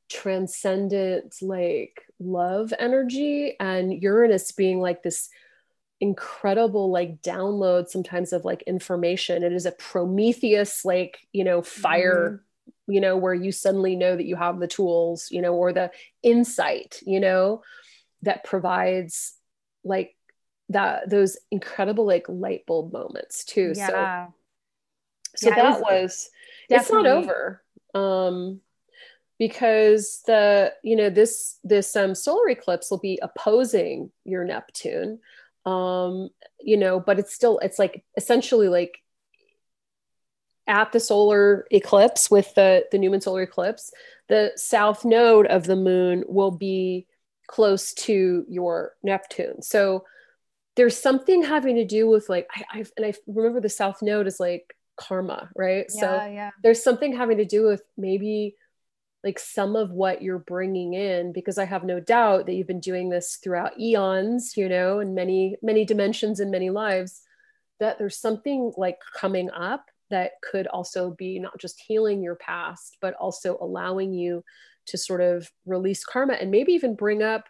transcendent 0.09 1.37
like 1.41 2.03
love 2.19 2.73
energy 2.79 3.57
and 3.61 4.03
uranus 4.03 4.51
being 4.53 4.81
like 4.81 5.03
this 5.03 5.29
incredible 6.01 6.91
like 6.91 7.23
download 7.23 7.89
sometimes 7.89 8.33
of 8.33 8.45
like 8.45 8.63
information 8.63 9.43
it 9.43 9.53
is 9.53 9.65
a 9.65 9.73
prometheus 9.73 10.85
like 10.85 11.19
you 11.33 11.45
know 11.45 11.63
fire 11.63 12.43
mm-hmm. 12.87 12.93
you 12.93 13.01
know 13.01 13.17
where 13.17 13.33
you 13.35 13.53
suddenly 13.53 13.95
know 13.95 14.17
that 14.17 14.27
you 14.27 14.37
have 14.37 14.59
the 14.59 14.67
tools 14.67 15.29
you 15.31 15.41
know 15.41 15.55
or 15.55 15.73
the 15.73 15.91
insight 16.23 17.01
you 17.07 17.21
know 17.21 17.63
that 18.25 18.45
provides 18.45 19.35
like 19.85 20.17
that 20.71 21.09
those 21.09 21.37
incredible 21.51 22.07
like 22.07 22.27
light 22.29 22.65
bulb 22.67 22.93
moments 22.93 23.45
too 23.45 23.73
yeah. 23.77 24.27
so 24.27 24.35
so 25.37 25.49
yeah, 25.49 25.55
that 25.57 25.81
was, 25.81 26.31
it's 26.71 26.93
not 26.93 27.07
over 27.07 27.63
um 27.95 28.61
because 29.39 30.23
the 30.27 30.73
you 30.83 30.97
know 30.97 31.11
this 31.11 31.59
this 31.65 31.95
um 31.97 32.15
solar 32.15 32.49
eclipse 32.49 32.91
will 32.91 32.99
be 32.99 33.19
opposing 33.23 34.11
your 34.25 34.45
neptune 34.45 35.19
um 35.67 36.29
you 36.61 36.77
know 36.77 37.01
but 37.01 37.19
it's 37.19 37.35
still 37.35 37.59
it's 37.59 37.79
like 37.79 38.05
essentially 38.17 38.69
like 38.69 38.99
at 40.67 40.93
the 40.93 41.01
solar 41.01 41.67
eclipse 41.71 42.31
with 42.31 42.55
the 42.55 42.85
the 42.91 42.99
new 42.99 43.11
moon 43.11 43.21
solar 43.21 43.43
eclipse 43.43 43.93
the 44.29 44.53
south 44.57 45.05
node 45.05 45.47
of 45.47 45.65
the 45.65 45.77
moon 45.77 46.25
will 46.27 46.51
be 46.51 47.07
close 47.47 47.95
to 47.95 48.45
your 48.49 48.93
Neptune. 49.03 49.63
So 49.63 50.05
there's 50.77 51.01
something 51.01 51.43
having 51.43 51.77
to 51.77 51.85
do 51.85 52.09
with 52.09 52.29
like 52.29 52.49
I, 52.55 52.81
I 52.81 52.85
and 52.97 53.07
I 53.07 53.15
remember 53.27 53.61
the 53.61 53.69
South 53.69 54.03
Node 54.03 54.27
is 54.27 54.41
like 54.41 54.75
karma, 54.97 55.51
right? 55.57 55.87
Yeah, 55.95 56.01
so 56.01 56.27
yeah. 56.27 56.51
there's 56.63 56.83
something 56.83 57.17
having 57.17 57.39
to 57.39 57.45
do 57.45 57.67
with 57.67 57.83
maybe 57.97 58.57
like 59.25 59.39
some 59.39 59.75
of 59.75 59.91
what 59.91 60.23
you're 60.23 60.39
bringing 60.39 60.93
in 60.93 61.33
because 61.33 61.57
i 61.57 61.65
have 61.65 61.83
no 61.83 61.99
doubt 61.99 62.47
that 62.47 62.53
you've 62.53 62.67
been 62.67 62.79
doing 62.79 63.09
this 63.09 63.37
throughout 63.43 63.81
eons 63.81 64.55
you 64.57 64.69
know 64.69 65.01
in 65.01 65.15
many 65.15 65.57
many 65.63 65.85
dimensions 65.85 66.39
and 66.39 66.51
many 66.51 66.71
lives 66.71 67.23
that 67.81 67.99
there's 67.99 68.19
something 68.19 68.71
like 68.77 68.99
coming 69.17 69.51
up 69.51 69.87
that 70.11 70.33
could 70.43 70.67
also 70.69 71.11
be 71.13 71.39
not 71.39 71.59
just 71.59 71.81
healing 71.81 72.23
your 72.23 72.37
past 72.37 72.99
but 73.01 73.15
also 73.15 73.57
allowing 73.61 74.13
you 74.13 74.45
to 74.87 74.99
sort 74.99 75.21
of 75.21 75.51
release 75.67 76.05
karma 76.05 76.35
and 76.35 76.51
maybe 76.51 76.73
even 76.73 76.95
bring 76.95 77.23
up 77.23 77.49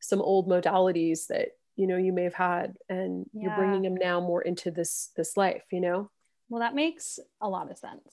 some 0.00 0.20
old 0.20 0.48
modalities 0.48 1.26
that 1.28 1.48
you 1.76 1.86
know 1.86 1.96
you 1.96 2.12
may 2.12 2.24
have 2.24 2.34
had 2.34 2.76
and 2.88 3.26
yeah. 3.32 3.42
you're 3.42 3.56
bringing 3.56 3.82
them 3.82 3.94
now 3.94 4.20
more 4.20 4.42
into 4.42 4.70
this 4.70 5.10
this 5.16 5.36
life 5.36 5.62
you 5.70 5.80
know 5.80 6.10
well 6.48 6.60
that 6.60 6.74
makes 6.74 7.18
a 7.40 7.48
lot 7.48 7.70
of 7.70 7.78
sense 7.78 8.08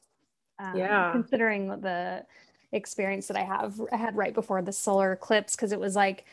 um, 0.60 0.76
yeah 0.76 1.12
considering 1.12 1.68
the 1.82 2.24
experience 2.72 3.28
that 3.28 3.38
i 3.38 3.44
have 3.44 3.80
i 3.92 3.98
had 3.98 4.16
right 4.16 4.34
before 4.34 4.62
the 4.62 4.72
solar 4.72 5.14
eclipse 5.14 5.56
because 5.56 5.72
it 5.72 5.80
was 5.80 5.96
like 5.96 6.26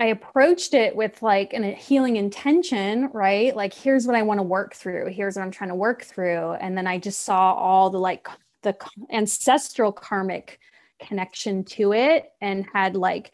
I 0.00 0.06
approached 0.06 0.74
it 0.74 0.94
with 0.94 1.22
like 1.22 1.52
an, 1.52 1.64
a 1.64 1.72
healing 1.72 2.16
intention, 2.16 3.10
right? 3.12 3.54
Like, 3.54 3.74
here's 3.74 4.06
what 4.06 4.14
I 4.14 4.22
want 4.22 4.38
to 4.38 4.44
work 4.44 4.74
through. 4.74 5.08
Here's 5.08 5.34
what 5.34 5.42
I'm 5.42 5.50
trying 5.50 5.70
to 5.70 5.74
work 5.74 6.04
through. 6.04 6.52
And 6.52 6.78
then 6.78 6.86
I 6.86 6.98
just 6.98 7.24
saw 7.24 7.52
all 7.52 7.90
the 7.90 7.98
like 7.98 8.28
the 8.62 8.76
ancestral 9.10 9.92
karmic 9.92 10.60
connection 10.98 11.64
to 11.64 11.92
it 11.92 12.30
and 12.40 12.66
had 12.72 12.96
like 12.96 13.32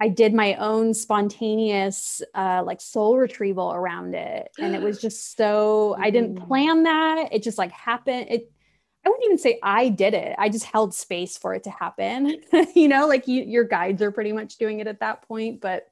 I 0.00 0.08
did 0.08 0.32
my 0.32 0.54
own 0.54 0.94
spontaneous 0.94 2.22
uh, 2.34 2.62
like 2.64 2.80
soul 2.80 3.18
retrieval 3.18 3.72
around 3.72 4.14
it. 4.14 4.50
And 4.58 4.74
it 4.74 4.80
was 4.80 4.98
just 5.02 5.36
so, 5.36 5.94
I 5.98 6.08
didn't 6.08 6.36
mm. 6.36 6.48
plan 6.48 6.84
that. 6.84 7.28
It 7.32 7.42
just 7.42 7.58
like 7.58 7.70
happened. 7.70 8.28
It, 8.30 8.50
I 9.04 9.10
wouldn't 9.10 9.26
even 9.26 9.38
say 9.38 9.58
I 9.62 9.90
did 9.90 10.14
it. 10.14 10.34
I 10.38 10.48
just 10.48 10.64
held 10.64 10.94
space 10.94 11.36
for 11.36 11.54
it 11.54 11.64
to 11.64 11.70
happen. 11.70 12.42
you 12.74 12.88
know, 12.88 13.06
like 13.06 13.28
you, 13.28 13.42
your 13.42 13.64
guides 13.64 14.00
are 14.00 14.10
pretty 14.10 14.32
much 14.32 14.56
doing 14.56 14.80
it 14.80 14.86
at 14.86 15.00
that 15.00 15.22
point. 15.28 15.60
But 15.60 15.90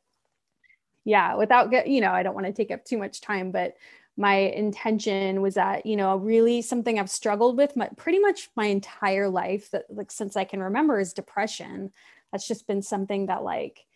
yeah, 1.05 1.35
without, 1.37 1.71
get, 1.71 1.89
you 1.89 2.01
know, 2.01 2.11
I 2.11 2.23
don't 2.23 2.35
want 2.35 2.47
to 2.47 2.53
take 2.53 2.71
up 2.71 2.85
too 2.85 2.99
much 2.99 3.21
time, 3.21 3.51
but 3.51 3.77
my 4.19 4.35
intention 4.35 5.41
was 5.41 5.55
that 5.55 5.87
you 5.87 5.97
know 5.97 6.17
really 6.17 6.61
something 6.61 6.99
i've 6.99 7.09
struggled 7.09 7.57
with 7.57 7.77
my, 7.77 7.89
pretty 7.97 8.19
much 8.19 8.51
my 8.57 8.67
entire 8.67 9.29
life 9.29 9.71
that 9.71 9.85
like 9.89 10.11
since 10.11 10.37
i 10.37 10.45
can 10.45 10.61
remember 10.61 10.99
is 11.01 11.13
depression. 11.13 11.93
That's 12.33 12.47
just 12.47 12.67
been 12.67 12.83
something 12.83 13.27
that 13.27 13.43
like 13.43 13.87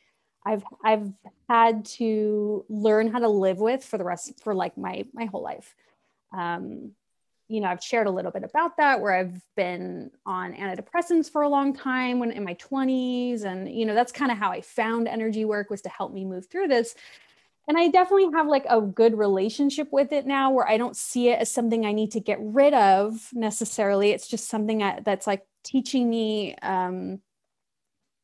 i've 0.47 0.65
i've 0.83 1.13
had 1.49 1.85
to 1.85 2.65
learn 2.71 3.13
how 3.13 3.19
to 3.19 3.29
live 3.29 3.59
with 3.59 3.85
for 3.85 3.99
the 3.99 4.05
rest 4.05 4.41
for 4.43 4.55
like 4.55 4.79
my 4.79 5.05
my 5.13 5.27
whole 5.27 5.43
life. 5.43 5.75
Um 6.33 6.93
you 7.49 7.61
know 7.61 7.69
i've 7.69 7.83
shared 7.83 8.07
a 8.07 8.11
little 8.11 8.31
bit 8.31 8.45
about 8.45 8.77
that 8.79 9.01
where 9.01 9.13
i've 9.13 9.43
been 9.57 10.11
on 10.25 10.55
antidepressants 10.55 11.31
for 11.31 11.43
a 11.43 11.49
long 11.49 11.75
time 11.75 12.19
when 12.19 12.31
in 12.31 12.45
my 12.45 12.55
20s 12.55 13.45
and 13.45 13.71
you 13.71 13.85
know 13.85 13.95
that's 13.95 14.13
kind 14.13 14.33
of 14.33 14.39
how 14.39 14.51
i 14.51 14.61
found 14.61 15.07
energy 15.07 15.45
work 15.45 15.69
was 15.69 15.83
to 15.83 15.89
help 15.91 16.13
me 16.13 16.25
move 16.25 16.47
through 16.47 16.69
this 16.69 16.95
and 17.69 17.79
I 17.79 17.89
definitely 17.89 18.31
have 18.35 18.47
like 18.47 18.67
a 18.69 18.81
good 18.81 19.17
relationship 19.17 19.89
with 19.93 20.13
it 20.13 20.27
now 20.27 20.51
where 20.51 20.69
I 20.69 20.77
don't 20.77 20.97
see 20.97 21.29
it 21.29 21.41
as 21.41 21.51
something 21.51 21.87
I 21.87 21.93
need 21.93 22.13
to 22.13 22.21
get 22.21 22.39
rid 22.41 22.75
of 22.75 23.29
necessarily. 23.33 24.11
It's 24.11 24.29
just 24.29 24.49
something 24.49 24.83
I, 24.83 25.01
that's 25.01 25.27
like 25.27 25.47
teaching 25.63 26.11
me 26.11 26.57
um, 26.57 27.21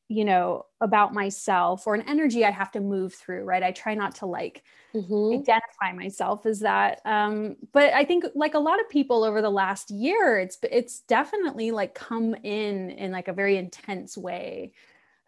you 0.09 0.25
know, 0.25 0.65
about 0.81 1.13
myself 1.13 1.87
or 1.87 1.95
an 1.95 2.09
energy 2.09 2.45
I 2.45 2.51
have 2.51 2.73
to 2.73 2.81
move 2.81 3.13
through, 3.13 3.45
right? 3.45 3.63
I 3.63 3.73
try 3.73 3.95
not 3.95 4.15
to 4.17 4.27
like 4.27 4.65
mm-hmm. 4.95 5.39
identify 5.39 5.93
myself 5.95 6.47
as 6.47 6.61
that. 6.61 7.03
Um, 7.05 7.57
but 7.73 7.93
I 7.93 8.05
think 8.05 8.25
like 8.35 8.55
a 8.55 8.59
lot 8.59 8.81
of 8.81 8.89
people 8.89 9.23
over 9.23 9.43
the 9.43 9.51
last 9.51 9.91
year, 9.91 10.39
it's 10.39 10.57
it's 10.63 11.01
definitely 11.01 11.73
like 11.73 11.95
come 11.95 12.35
in 12.35 12.91
in 12.91 13.13
like 13.13 13.29
a 13.29 13.35
very 13.35 13.59
intense 13.59 14.17
way. 14.17 14.73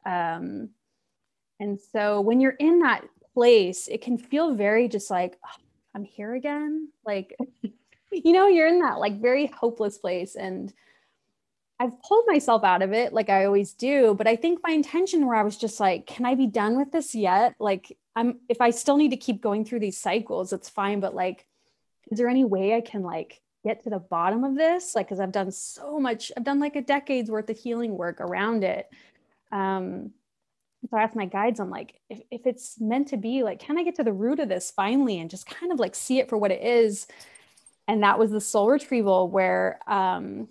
Um, 0.07 0.71
and 1.61 1.79
so 1.93 2.23
when 2.23 2.41
you're 2.41 2.53
in 2.53 2.79
that 2.79 3.05
place, 3.35 3.89
it 3.89 4.03
can 4.03 4.19
feel 4.19 4.55
very 4.55 4.89
just 4.89 5.11
like, 5.11 5.39
oh, 5.45 5.63
I'm 5.95 6.05
here 6.05 6.35
again. 6.35 6.89
Like, 7.05 7.37
you 8.13 8.33
know, 8.33 8.47
you're 8.47 8.69
in 8.69 8.81
that 8.81 8.99
like 8.99 9.21
very 9.21 9.47
hopeless 9.47 9.99
place. 9.99 10.37
And 10.37 10.73
I've 11.81 12.01
pulled 12.03 12.27
myself 12.27 12.63
out 12.63 12.83
of 12.83 12.93
it 12.93 13.15
like 13.15 13.31
I 13.31 13.47
always 13.47 13.73
do, 13.73 14.15
but 14.15 14.27
I 14.27 14.37
think 14.37 14.61
my 14.63 14.71
intention 14.73 15.27
where 15.27 15.37
I 15.37 15.43
was 15.43 15.57
just 15.57 15.81
like, 15.81 16.07
can 16.07 16.27
I 16.27 16.35
be 16.35 16.47
done 16.47 16.77
with 16.77 16.93
this 16.93 17.15
yet? 17.15 17.55
Like 17.59 17.97
I'm 18.15 18.41
if 18.51 18.61
I 18.61 18.69
still 18.71 18.99
need 18.99 19.13
to 19.13 19.17
keep 19.17 19.41
going 19.41 19.65
through 19.65 19.81
these 19.81 19.97
cycles, 19.97 20.53
it's 20.53 20.69
fine, 20.69 21.01
but 21.01 21.15
like 21.15 21.47
is 22.11 22.19
there 22.19 22.29
any 22.29 22.45
way 22.45 22.75
I 22.75 22.83
can 22.83 23.03
like 23.03 23.41
get 23.65 23.85
to 23.85 23.91
the 23.91 23.99
bottom 23.99 24.45
of 24.45 24.57
this? 24.57 24.95
Like 24.95 25.09
cuz 25.09 25.21
I've 25.21 25.33
done 25.33 25.51
so 25.53 25.99
much 25.99 26.31
I've 26.37 26.45
done 26.45 26.61
like 26.61 26.77
a 26.77 26.83
decade's 26.83 27.31
worth 27.31 27.49
of 27.49 27.57
healing 27.57 27.97
work 27.97 28.21
around 28.21 28.63
it. 28.63 28.91
Um 29.51 30.13
so 30.89 30.97
I 30.97 31.03
asked 31.03 31.17
my 31.17 31.27
guides, 31.27 31.61
I'm 31.61 31.71
like, 31.71 31.95
if, 32.09 32.21
if 32.31 32.47
it's 32.47 32.81
meant 32.81 33.09
to 33.09 33.17
be, 33.17 33.43
like, 33.43 33.61
can 33.61 33.79
I 33.79 33.85
get 33.85 33.97
to 33.97 34.05
the 34.05 34.13
root 34.13 34.41
of 34.41 34.49
this 34.49 34.71
finally 34.71 35.19
and 35.19 35.29
just 35.29 35.47
kind 35.47 35.73
of 35.73 35.79
like 35.79 35.95
see 35.95 36.19
it 36.19 36.29
for 36.29 36.39
what 36.39 36.51
it 36.51 36.63
is? 36.63 37.07
And 37.87 38.03
that 38.03 38.19
was 38.19 38.31
the 38.31 38.41
soul 38.41 38.71
retrieval 38.71 39.29
where 39.29 39.79
um, 39.87 40.49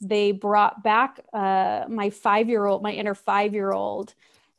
they 0.00 0.32
brought 0.32 0.82
back 0.82 1.20
uh, 1.32 1.84
my 1.88 2.10
five 2.10 2.48
year 2.48 2.66
old, 2.66 2.82
my 2.82 2.92
inner 2.92 3.14
five 3.14 3.54
year 3.54 3.72
old, 3.72 4.14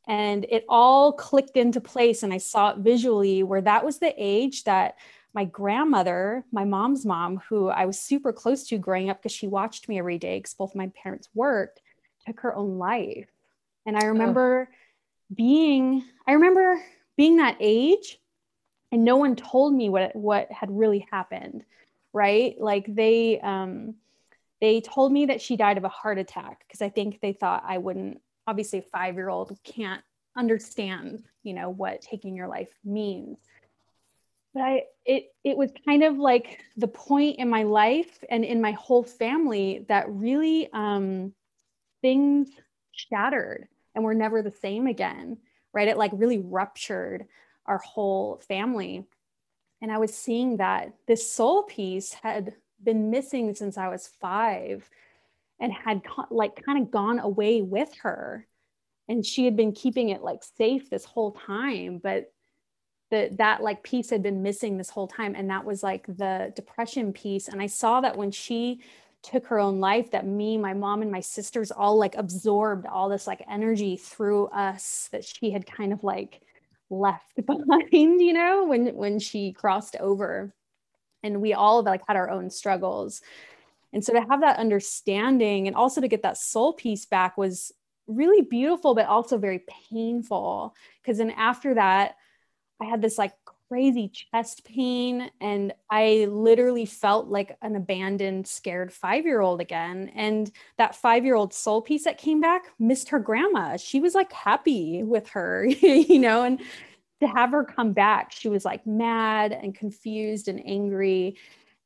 and 0.08 0.46
it 0.50 0.66
all 0.70 1.12
clicked 1.14 1.58
into 1.58 1.82
place. 1.82 2.24
And 2.24 2.34
I 2.34 2.38
saw 2.38 2.70
it 2.70 2.78
visually 2.78 3.44
where 3.44 3.62
that 3.62 3.84
was 3.84 4.00
the 4.00 4.14
age 4.18 4.64
that 4.64 4.96
my 5.34 5.46
grandmother, 5.46 6.46
my 6.52 6.64
mom's 6.64 7.06
mom, 7.06 7.42
who 7.50 7.68
I 7.68 7.86
was 7.86 8.00
super 8.00 8.32
close 8.32 8.68
to 8.68 8.78
growing 8.78 9.10
up 9.10 9.22
because 9.22 9.32
she 9.32 9.48
watched 9.48 9.90
me 9.90 9.98
every 9.98 10.18
day 10.18 10.38
because 10.38 10.54
both 10.54 10.76
my 10.76 10.92
parents 10.96 11.28
worked, 11.34 11.82
took 12.26 12.40
her 12.42 12.56
own 12.56 12.78
life. 12.78 13.28
And 13.86 13.98
I 13.98 14.06
remember 14.06 14.70
oh. 14.72 14.76
Being, 15.36 16.04
I 16.28 16.34
remember 16.34 16.82
being 17.18 17.38
that 17.38 17.58
age 17.60 18.20
and 18.92 19.04
no 19.04 19.18
one 19.18 19.36
told 19.36 19.74
me 19.74 19.90
what, 19.90 20.16
what 20.16 20.52
had 20.52 20.70
really 20.72 21.06
happened. 21.12 21.64
Right. 22.14 22.56
Like 22.60 22.86
they, 22.94 23.40
um, 23.40 23.96
they 24.62 24.82
told 24.82 25.12
me 25.12 25.26
that 25.26 25.42
she 25.42 25.58
died 25.58 25.78
of 25.78 25.84
a 25.84 25.90
heart 25.90 26.18
attack 26.18 26.64
because 26.66 26.82
I 26.82 26.90
think 26.90 27.20
they 27.20 27.34
thought 27.34 27.64
I 27.68 27.80
wouldn't, 27.80 28.22
obviously, 28.48 28.80
a 28.80 28.84
five 28.84 29.16
year 29.16 29.30
old 29.30 29.58
can't 29.64 30.02
understand, 30.38 31.24
you 31.44 31.54
know, 31.54 31.70
what 31.70 32.02
taking 32.02 32.36
your 32.36 32.48
life 32.48 32.70
means. 32.86 33.40
But 34.54 34.64
I, 34.64 34.84
it, 35.06 35.34
it 35.44 35.58
was 35.58 35.72
kind 35.86 36.04
of 36.04 36.18
like 36.18 36.60
the 36.78 36.88
point 36.88 37.40
in 37.40 37.50
my 37.50 37.64
life 37.64 38.24
and 38.30 38.46
in 38.46 38.62
my 38.62 38.72
whole 38.72 39.04
family 39.04 39.86
that 39.90 40.10
really 40.10 40.70
um, 40.72 41.34
things 42.02 42.50
shattered 42.92 43.68
and 43.96 44.04
we're 44.04 44.14
never 44.14 44.42
the 44.42 44.52
same 44.52 44.88
again, 44.88 45.38
right? 45.74 45.88
It 45.88 45.98
like 45.98 46.12
really 46.14 46.40
ruptured 46.40 47.26
our 47.66 47.78
whole 47.78 48.42
family. 48.48 49.06
And 49.82 49.92
I 49.92 49.98
was 49.98 50.14
seeing 50.16 50.58
that 50.58 50.94
this 51.08 51.32
soul 51.32 51.64
piece 51.64 52.14
had 52.14 52.54
been 52.84 53.10
missing 53.10 53.54
since 53.54 53.78
I 53.78 53.88
was 53.88 54.08
five 54.08 54.90
and 55.60 55.72
had 55.72 56.02
like 56.30 56.64
kind 56.64 56.82
of 56.82 56.92
gone 56.92 57.20
away 57.20 57.62
with 57.62 57.94
her. 58.02 58.48
And 59.08 59.26
she 59.26 59.46
had 59.46 59.56
been 59.56 59.74
keeping 59.74 60.10
it 60.10 60.24
like 60.24 60.44
safe 60.58 60.90
this 60.90 61.06
whole 61.06 61.32
time, 61.32 62.00
but 62.02 62.32
that 63.12 63.38
that 63.38 63.62
like 63.62 63.84
piece 63.84 64.10
had 64.10 64.24
been 64.24 64.42
missing 64.42 64.78
this 64.78 64.90
whole 64.90 65.08
time. 65.08 65.36
And 65.36 65.50
that 65.50 65.66
was 65.66 65.84
like 65.84 66.06
the 66.08 66.52
depression 66.56 67.14
piece. 67.14 67.48
And 67.48 67.62
I 67.62 67.68
saw 67.68 68.02
that 68.02 68.18
when 68.18 68.32
she 68.32 68.82
took 69.24 69.48
her 69.48 69.58
own 69.58 69.80
life, 69.80 70.12
that 70.12 70.28
me, 70.28 70.58
my 70.58 70.74
mom, 70.74 71.02
and 71.02 71.12
my 71.12 71.22
sisters 71.22 71.72
all 71.72 71.98
like 71.98 72.16
absorbed 72.16 72.86
all 72.86 73.10
this 73.10 73.26
like 73.26 73.44
energy 73.50 73.98
through 73.98 74.48
us 74.48 75.10
that 75.12 75.24
she 75.24 75.52
had 75.52 75.66
kind 75.66 75.94
of 75.94 76.04
like 76.04 76.42
left 76.90 77.36
behind, 77.46 78.22
you 78.22 78.34
know, 78.34 78.66
when 78.66 78.96
when 78.96 79.20
she 79.20 79.54
crossed 79.54 79.96
over. 80.00 80.54
And 81.24 81.42
we 81.42 81.54
all 81.54 81.82
like 81.84 82.02
had 82.06 82.18
our 82.18 82.30
own 82.30 82.50
struggles. 82.50 83.22
And 83.94 84.04
so 84.04 84.12
to 84.12 84.26
have 84.30 84.42
that 84.42 84.58
understanding 84.58 85.68
and 85.68 85.76
also 85.76 86.02
to 86.02 86.08
get 86.10 86.24
that 86.24 86.38
soul 86.38 86.74
piece 86.74 87.06
back 87.06 87.38
was 87.38 87.72
really 88.08 88.42
beautiful 88.42 88.94
but 88.94 89.08
also 89.08 89.38
very 89.38 89.64
painful. 89.90 90.76
Because 91.02 91.18
then 91.18 91.32
after 91.32 91.76
that 91.76 92.16
i 92.82 92.86
had 92.86 93.02
this 93.02 93.18
like 93.18 93.34
crazy 93.74 94.08
chest 94.10 94.64
pain 94.66 95.32
and 95.42 95.74
i 95.90 96.28
literally 96.30 96.86
felt 96.86 97.28
like 97.28 97.58
an 97.64 97.76
abandoned 97.76 98.46
scared 98.46 98.92
5-year-old 98.92 99.60
again 99.60 100.12
and 100.16 100.52
that 100.78 100.96
5-year-old 100.96 101.54
soul 101.54 101.82
piece 101.82 102.04
that 102.04 102.20
came 102.20 102.40
back 102.40 102.66
missed 102.78 103.10
her 103.10 103.18
grandma 103.18 103.76
she 103.76 104.00
was 104.00 104.14
like 104.14 104.32
happy 104.32 105.02
with 105.02 105.28
her 105.30 105.66
you 105.82 106.20
know 106.20 106.44
and 106.44 106.62
to 107.24 107.28
have 107.30 107.52
her 107.52 107.64
come 107.64 107.94
back, 107.94 108.32
she 108.32 108.50
was 108.50 108.66
like 108.66 108.86
mad 108.86 109.52
and 109.52 109.74
confused 109.74 110.48
and 110.48 110.62
angry. 110.66 111.38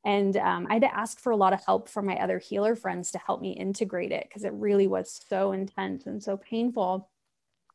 And 0.03 0.35
um, 0.37 0.67
I 0.69 0.73
had 0.73 0.81
to 0.83 0.95
ask 0.95 1.19
for 1.19 1.31
a 1.31 1.35
lot 1.37 1.53
of 1.53 1.63
help 1.63 1.89
from 1.89 2.05
my 2.05 2.15
other 2.15 2.39
healer 2.39 2.75
friends 2.75 3.11
to 3.11 3.19
help 3.19 3.41
me 3.41 3.51
integrate 3.51 4.11
it 4.11 4.25
because 4.27 4.43
it 4.43 4.53
really 4.53 4.87
was 4.87 5.21
so 5.29 5.51
intense 5.51 6.05
and 6.05 6.21
so 6.21 6.37
painful. 6.37 7.09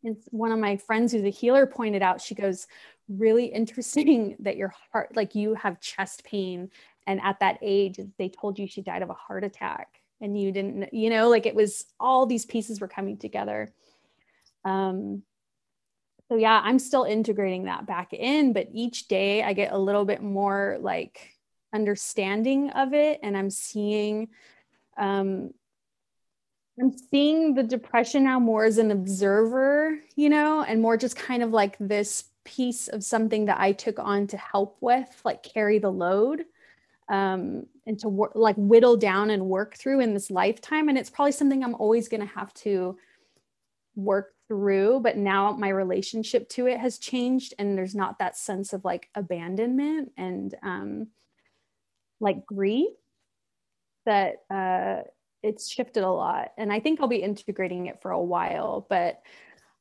And 0.04 0.16
one 0.30 0.52
of 0.52 0.58
my 0.58 0.76
friends 0.76 1.12
who's 1.12 1.24
a 1.24 1.30
healer 1.30 1.66
pointed 1.66 2.02
out, 2.02 2.20
she 2.20 2.34
goes, 2.34 2.66
really 3.08 3.46
interesting 3.46 4.36
that 4.40 4.56
your 4.56 4.72
heart, 4.92 5.16
like 5.16 5.34
you 5.34 5.54
have 5.54 5.80
chest 5.80 6.24
pain. 6.24 6.70
And 7.06 7.20
at 7.22 7.40
that 7.40 7.58
age, 7.62 7.98
they 8.18 8.28
told 8.28 8.58
you 8.58 8.66
she 8.66 8.82
died 8.82 9.02
of 9.02 9.10
a 9.10 9.14
heart 9.14 9.44
attack 9.44 10.00
and 10.20 10.40
you 10.40 10.52
didn't, 10.52 10.92
you 10.94 11.10
know, 11.10 11.28
like 11.28 11.46
it 11.46 11.54
was 11.54 11.84
all 11.98 12.26
these 12.26 12.46
pieces 12.46 12.80
were 12.80 12.88
coming 12.88 13.16
together. 13.16 13.72
Um, 14.64 15.22
so 16.32 16.38
yeah 16.38 16.62
i'm 16.64 16.78
still 16.78 17.04
integrating 17.04 17.64
that 17.64 17.84
back 17.84 18.14
in 18.14 18.54
but 18.54 18.66
each 18.72 19.06
day 19.06 19.42
i 19.42 19.52
get 19.52 19.72
a 19.72 19.78
little 19.78 20.06
bit 20.06 20.22
more 20.22 20.78
like 20.80 21.36
understanding 21.74 22.70
of 22.70 22.94
it 22.94 23.20
and 23.22 23.36
i'm 23.36 23.50
seeing 23.50 24.28
um 24.96 25.52
i'm 26.80 26.96
seeing 27.10 27.54
the 27.54 27.62
depression 27.62 28.24
now 28.24 28.38
more 28.38 28.64
as 28.64 28.78
an 28.78 28.90
observer 28.90 29.98
you 30.16 30.28
know 30.28 30.62
and 30.62 30.80
more 30.80 30.96
just 30.96 31.16
kind 31.16 31.42
of 31.42 31.50
like 31.50 31.76
this 31.78 32.24
piece 32.44 32.88
of 32.88 33.04
something 33.04 33.44
that 33.44 33.60
i 33.60 33.72
took 33.72 33.98
on 33.98 34.26
to 34.26 34.36
help 34.36 34.76
with 34.80 35.20
like 35.24 35.42
carry 35.42 35.78
the 35.78 35.90
load 35.90 36.44
um, 37.08 37.66
and 37.86 37.98
to 37.98 38.08
work 38.08 38.32
like 38.34 38.56
whittle 38.56 38.96
down 38.96 39.30
and 39.30 39.44
work 39.44 39.74
through 39.76 40.00
in 40.00 40.14
this 40.14 40.30
lifetime. 40.30 40.88
And 40.88 40.96
it's 40.96 41.10
probably 41.10 41.32
something 41.32 41.62
i'm 41.62 41.74
always 41.74 42.08
going 42.08 42.20
to 42.26 42.34
have 42.34 42.52
to 42.54 42.96
work 43.94 44.32
through 44.48 45.00
but 45.00 45.16
now 45.16 45.52
my 45.52 45.68
relationship 45.68 46.48
to 46.48 46.66
it 46.66 46.78
has 46.78 46.98
changed 46.98 47.54
and 47.58 47.76
there's 47.76 47.94
not 47.94 48.18
that 48.18 48.36
sense 48.36 48.72
of 48.72 48.84
like 48.84 49.08
abandonment 49.14 50.12
and 50.16 50.54
um 50.62 51.08
like 52.20 52.44
grief 52.46 52.88
that 54.06 54.36
uh 54.50 55.02
it's 55.42 55.70
shifted 55.70 56.04
a 56.04 56.10
lot 56.10 56.52
and 56.56 56.72
i 56.72 56.80
think 56.80 57.00
i'll 57.00 57.08
be 57.08 57.16
integrating 57.16 57.86
it 57.86 58.00
for 58.00 58.10
a 58.10 58.20
while 58.20 58.86
but 58.88 59.22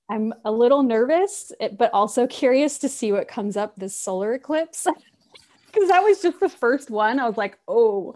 i'm 0.09 0.34
a 0.45 0.51
little 0.51 0.84
nervous 0.84 1.51
but 1.78 1.91
also 1.93 2.28
curious 2.28 2.78
to 2.80 2.89
see 2.89 3.12
what 3.12 3.28
comes 3.28 3.57
up 3.57 3.76
this 3.76 3.95
solar 3.95 4.34
eclipse 4.34 4.88
because 5.68 5.89
that 5.89 6.01
was 6.01 6.22
just 6.22 6.39
the 6.39 6.49
first 6.49 6.89
one 6.89 7.20
i 7.20 7.28
was 7.28 7.38
like 7.38 7.57
oh 7.68 8.14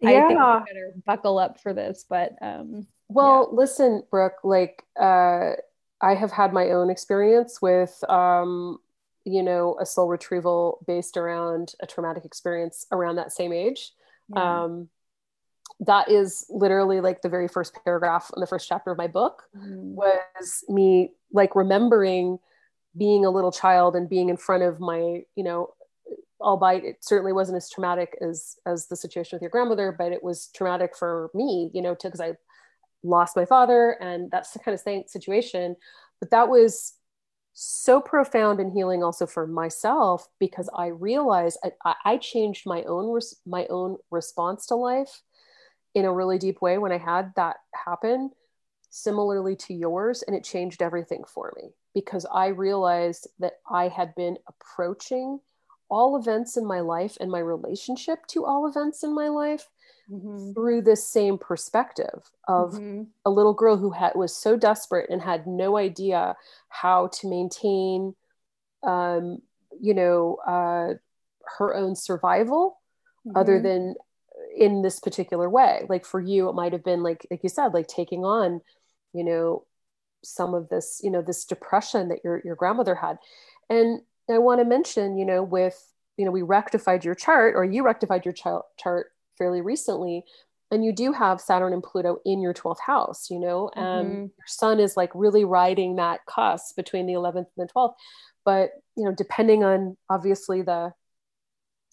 yeah. 0.00 0.10
i 0.10 0.28
think 0.28 0.40
i 0.40 0.58
better 0.66 0.92
buckle 1.06 1.38
up 1.38 1.60
for 1.60 1.72
this 1.72 2.04
but 2.08 2.32
um 2.42 2.86
well 3.08 3.48
yeah. 3.50 3.56
listen 3.56 4.02
Brook 4.10 4.34
like 4.44 4.84
uh 5.00 5.52
I 6.00 6.14
have 6.14 6.32
had 6.32 6.52
my 6.52 6.70
own 6.70 6.90
experience 6.90 7.60
with, 7.60 8.02
um, 8.08 8.78
you 9.24 9.42
know, 9.42 9.76
a 9.80 9.86
soul 9.86 10.08
retrieval 10.08 10.82
based 10.86 11.16
around 11.16 11.74
a 11.80 11.86
traumatic 11.86 12.24
experience 12.24 12.86
around 12.90 13.16
that 13.16 13.32
same 13.32 13.52
age. 13.52 13.92
Yeah. 14.34 14.62
Um, 14.62 14.88
that 15.80 16.10
is 16.10 16.44
literally 16.50 17.00
like 17.00 17.22
the 17.22 17.28
very 17.28 17.48
first 17.48 17.76
paragraph 17.84 18.30
in 18.36 18.40
the 18.40 18.46
first 18.46 18.68
chapter 18.68 18.90
of 18.90 18.98
my 18.98 19.06
book 19.06 19.44
mm. 19.56 19.94
was 19.94 20.64
me 20.68 21.12
like 21.32 21.54
remembering 21.54 22.38
being 22.96 23.24
a 23.24 23.30
little 23.30 23.52
child 23.52 23.94
and 23.94 24.08
being 24.08 24.28
in 24.28 24.36
front 24.36 24.62
of 24.62 24.80
my, 24.80 25.22
you 25.36 25.44
know, 25.44 25.72
albeit 26.40 26.84
it 26.84 26.96
certainly 27.00 27.32
wasn't 27.32 27.56
as 27.56 27.70
traumatic 27.70 28.16
as 28.20 28.56
as 28.66 28.88
the 28.88 28.96
situation 28.96 29.36
with 29.36 29.42
your 29.42 29.50
grandmother, 29.50 29.94
but 29.96 30.12
it 30.12 30.22
was 30.22 30.48
traumatic 30.54 30.96
for 30.96 31.30
me, 31.34 31.70
you 31.72 31.82
know, 31.82 31.94
because 31.94 32.20
I 32.20 32.34
lost 33.02 33.36
my 33.36 33.44
father 33.44 33.96
and 34.00 34.30
that's 34.30 34.52
the 34.52 34.58
kind 34.58 34.74
of 34.74 34.80
same 34.80 35.04
situation 35.06 35.76
but 36.20 36.30
that 36.30 36.48
was 36.48 36.94
so 37.52 38.00
profound 38.00 38.60
and 38.60 38.72
healing 38.72 39.02
also 39.02 39.26
for 39.26 39.46
myself 39.46 40.28
because 40.38 40.68
i 40.76 40.86
realized 40.86 41.58
i, 41.84 41.94
I 42.04 42.16
changed 42.18 42.66
my 42.66 42.82
own 42.84 43.10
res- 43.10 43.40
my 43.46 43.66
own 43.66 43.96
response 44.10 44.66
to 44.66 44.74
life 44.74 45.22
in 45.94 46.04
a 46.04 46.12
really 46.12 46.38
deep 46.38 46.60
way 46.62 46.78
when 46.78 46.92
i 46.92 46.98
had 46.98 47.32
that 47.36 47.56
happen 47.74 48.30
similarly 48.90 49.54
to 49.54 49.72
yours 49.72 50.22
and 50.22 50.36
it 50.36 50.44
changed 50.44 50.82
everything 50.82 51.22
for 51.24 51.52
me 51.56 51.70
because 51.94 52.26
I 52.32 52.48
realized 52.48 53.28
that 53.38 53.54
I 53.70 53.88
had 53.88 54.14
been 54.14 54.36
approaching 54.48 55.40
all 55.88 56.16
events 56.16 56.56
in 56.56 56.66
my 56.66 56.80
life 56.80 57.16
and 57.20 57.30
my 57.30 57.38
relationship 57.38 58.26
to 58.28 58.44
all 58.44 58.68
events 58.68 59.02
in 59.02 59.14
my 59.14 59.28
life 59.28 59.68
mm-hmm. 60.10 60.52
through 60.52 60.82
this 60.82 61.06
same 61.06 61.38
perspective 61.38 62.30
of 62.46 62.72
mm-hmm. 62.72 63.02
a 63.24 63.30
little 63.30 63.54
girl 63.54 63.76
who 63.76 63.90
had 63.90 64.12
was 64.14 64.36
so 64.36 64.56
desperate 64.56 65.10
and 65.10 65.22
had 65.22 65.46
no 65.46 65.76
idea 65.76 66.36
how 66.68 67.08
to 67.08 67.28
maintain 67.28 68.14
um, 68.84 69.38
you 69.80 69.94
know 69.94 70.36
uh, 70.46 70.94
her 71.58 71.74
own 71.74 71.96
survival 71.96 72.80
mm-hmm. 73.26 73.36
other 73.36 73.60
than 73.60 73.94
in 74.60 74.82
this 74.82 75.00
particular 75.00 75.50
way. 75.50 75.86
Like 75.88 76.04
for 76.04 76.20
you 76.20 76.48
it 76.48 76.54
might 76.54 76.72
have 76.72 76.84
been 76.84 77.02
like 77.02 77.26
like 77.30 77.42
you 77.42 77.48
said 77.48 77.74
like 77.74 77.88
taking 77.88 78.24
on 78.24 78.60
you 79.12 79.24
know 79.24 79.64
some 80.22 80.54
of 80.54 80.68
this 80.68 81.00
you 81.02 81.10
know 81.10 81.22
this 81.22 81.44
depression 81.44 82.08
that 82.08 82.20
your 82.22 82.40
your 82.44 82.54
grandmother 82.54 82.94
had. 82.94 83.18
And 83.68 84.02
i 84.28 84.38
want 84.38 84.60
to 84.60 84.64
mention 84.64 85.18
you 85.18 85.24
know 85.24 85.42
with 85.42 85.90
you 86.16 86.24
know 86.24 86.30
we 86.30 86.42
rectified 86.42 87.04
your 87.04 87.14
chart 87.14 87.54
or 87.56 87.64
you 87.64 87.82
rectified 87.82 88.24
your 88.24 88.34
ch- 88.34 88.64
chart 88.78 89.06
fairly 89.38 89.60
recently 89.60 90.22
and 90.70 90.84
you 90.84 90.92
do 90.92 91.12
have 91.12 91.40
saturn 91.40 91.72
and 91.72 91.82
pluto 91.82 92.18
in 92.24 92.40
your 92.40 92.54
12th 92.54 92.80
house 92.86 93.30
you 93.30 93.40
know 93.40 93.70
and 93.74 94.06
mm-hmm. 94.06 94.20
your 94.20 94.46
sun 94.46 94.78
is 94.78 94.96
like 94.96 95.10
really 95.14 95.44
riding 95.44 95.96
that 95.96 96.20
cusp 96.26 96.76
between 96.76 97.06
the 97.06 97.14
11th 97.14 97.46
and 97.56 97.68
the 97.68 97.68
12th 97.74 97.94
but 98.44 98.70
you 98.96 99.04
know 99.04 99.12
depending 99.12 99.64
on 99.64 99.96
obviously 100.08 100.62
the 100.62 100.92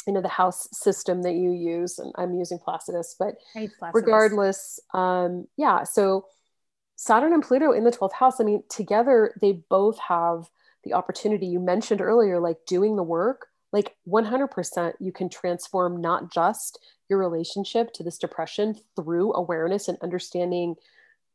you 0.08 0.14
know 0.14 0.22
the 0.22 0.28
house 0.28 0.68
system 0.72 1.22
that 1.22 1.36
you 1.36 1.52
use 1.52 2.00
and 2.00 2.14
i'm 2.18 2.34
using 2.34 2.58
placidus 2.58 3.16
but 3.20 3.36
placidus. 3.80 3.94
regardless 3.94 4.80
um 4.94 5.46
yeah 5.58 5.84
so 5.84 6.26
saturn 6.96 7.34
and 7.34 7.44
pluto 7.44 7.72
in 7.72 7.84
the 7.84 7.92
12th 7.92 8.14
house 8.14 8.40
i 8.40 8.44
mean 8.44 8.64
together 8.70 9.34
they 9.42 9.52
both 9.70 10.00
have 10.00 10.50
the 10.84 10.94
opportunity 10.94 11.46
you 11.46 11.60
mentioned 11.60 12.02
earlier 12.02 12.40
like 12.40 12.58
doing 12.66 12.96
the 12.96 13.04
work 13.04 13.48
like 13.74 13.98
100% 14.08 14.94
you 15.02 15.12
can 15.12 15.28
transform 15.30 16.00
not 16.00 16.32
just 16.32 16.80
your 17.10 17.20
relationship 17.20 17.92
to 17.94 18.02
this 18.02 18.18
depression 18.18 18.76
through 18.96 19.34
awareness 19.34 19.90
and 19.90 19.98
understanding 20.02 20.76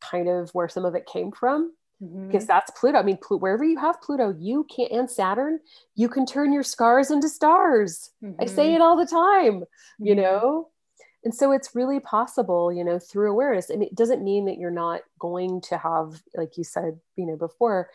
kind 0.00 0.28
of 0.28 0.50
where 0.50 0.68
some 0.68 0.86
of 0.86 0.94
it 0.94 1.06
came 1.06 1.30
from 1.30 1.72
mm-hmm. 2.02 2.26
because 2.26 2.46
that's 2.46 2.70
pluto 2.78 2.98
i 2.98 3.02
mean 3.02 3.18
Pl- 3.18 3.38
wherever 3.38 3.64
you 3.64 3.78
have 3.78 4.00
pluto 4.00 4.34
you 4.38 4.66
can 4.74 4.88
and 4.90 5.10
saturn 5.10 5.60
you 5.94 6.08
can 6.08 6.26
turn 6.26 6.52
your 6.52 6.62
scars 6.62 7.10
into 7.10 7.28
stars 7.28 8.10
mm-hmm. 8.22 8.40
i 8.40 8.46
say 8.46 8.66
mm-hmm. 8.66 8.76
it 8.76 8.80
all 8.80 8.96
the 8.96 9.06
time 9.06 9.60
mm-hmm. 9.60 10.06
you 10.06 10.14
know 10.14 10.68
and 11.24 11.34
so 11.34 11.52
it's 11.52 11.74
really 11.74 12.00
possible 12.00 12.72
you 12.72 12.84
know 12.84 12.98
through 12.98 13.30
awareness 13.30 13.70
and 13.70 13.82
it 13.82 13.94
doesn't 13.94 14.24
mean 14.24 14.46
that 14.46 14.58
you're 14.58 14.70
not 14.70 15.02
going 15.18 15.60
to 15.60 15.78
have 15.78 16.20
like 16.36 16.56
you 16.56 16.64
said 16.64 16.98
you 17.16 17.26
know 17.26 17.36
before 17.36 17.88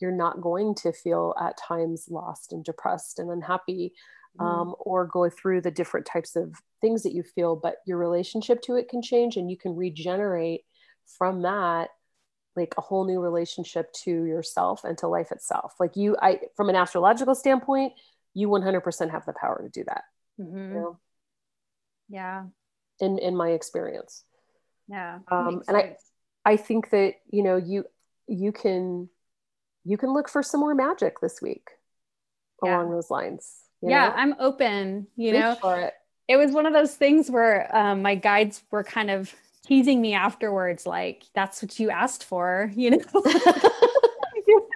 you're 0.00 0.12
not 0.12 0.40
going 0.40 0.74
to 0.74 0.92
feel 0.92 1.34
at 1.40 1.56
times 1.56 2.06
lost 2.10 2.52
and 2.52 2.64
depressed 2.64 3.18
and 3.18 3.30
unhappy 3.30 3.92
mm-hmm. 4.38 4.46
um, 4.46 4.74
or 4.78 5.06
go 5.06 5.30
through 5.30 5.60
the 5.60 5.70
different 5.70 6.06
types 6.06 6.36
of 6.36 6.54
things 6.80 7.02
that 7.02 7.14
you 7.14 7.22
feel 7.22 7.56
but 7.56 7.76
your 7.86 7.98
relationship 7.98 8.60
to 8.60 8.74
it 8.74 8.88
can 8.88 9.02
change 9.02 9.36
and 9.36 9.50
you 9.50 9.56
can 9.56 9.74
regenerate 9.74 10.62
from 11.06 11.42
that 11.42 11.90
like 12.56 12.74
a 12.76 12.80
whole 12.80 13.04
new 13.04 13.20
relationship 13.20 13.92
to 13.92 14.10
yourself 14.24 14.84
and 14.84 14.96
to 14.98 15.08
life 15.08 15.32
itself 15.32 15.74
like 15.80 15.96
you 15.96 16.16
i 16.20 16.38
from 16.56 16.68
an 16.68 16.76
astrological 16.76 17.34
standpoint 17.34 17.92
you 18.36 18.48
100% 18.48 19.10
have 19.10 19.24
the 19.26 19.32
power 19.32 19.62
to 19.62 19.68
do 19.68 19.84
that 19.84 20.04
mm-hmm. 20.40 20.56
you 20.56 20.80
know? 20.80 20.98
yeah 22.08 22.44
in 23.00 23.18
in 23.18 23.36
my 23.36 23.50
experience 23.50 24.24
yeah 24.88 25.18
um, 25.30 25.62
and 25.68 25.76
i 25.76 25.96
i 26.44 26.56
think 26.56 26.90
that 26.90 27.14
you 27.30 27.42
know 27.42 27.56
you 27.56 27.84
you 28.26 28.52
can 28.52 29.08
you 29.84 29.96
can 29.96 30.12
look 30.12 30.28
for 30.28 30.42
some 30.42 30.60
more 30.60 30.74
magic 30.74 31.20
this 31.20 31.40
week 31.40 31.68
yeah. 32.62 32.76
along 32.76 32.90
those 32.90 33.10
lines 33.10 33.54
yeah 33.82 34.08
know? 34.08 34.14
i'm 34.16 34.34
open 34.38 35.06
you 35.16 35.32
Reach 35.32 35.40
know 35.40 35.56
for 35.60 35.78
it 35.78 35.94
it 36.26 36.36
was 36.36 36.52
one 36.52 36.66
of 36.66 36.72
those 36.72 36.94
things 36.94 37.30
where 37.30 37.74
um, 37.76 38.02
my 38.02 38.14
guides 38.14 38.62
were 38.70 38.82
kind 38.82 39.10
of 39.10 39.34
teasing 39.66 40.00
me 40.00 40.14
afterwards 40.14 40.86
like 40.86 41.24
that's 41.34 41.62
what 41.62 41.78
you 41.78 41.90
asked 41.90 42.24
for 42.24 42.70
you 42.76 42.90
know 42.90 42.98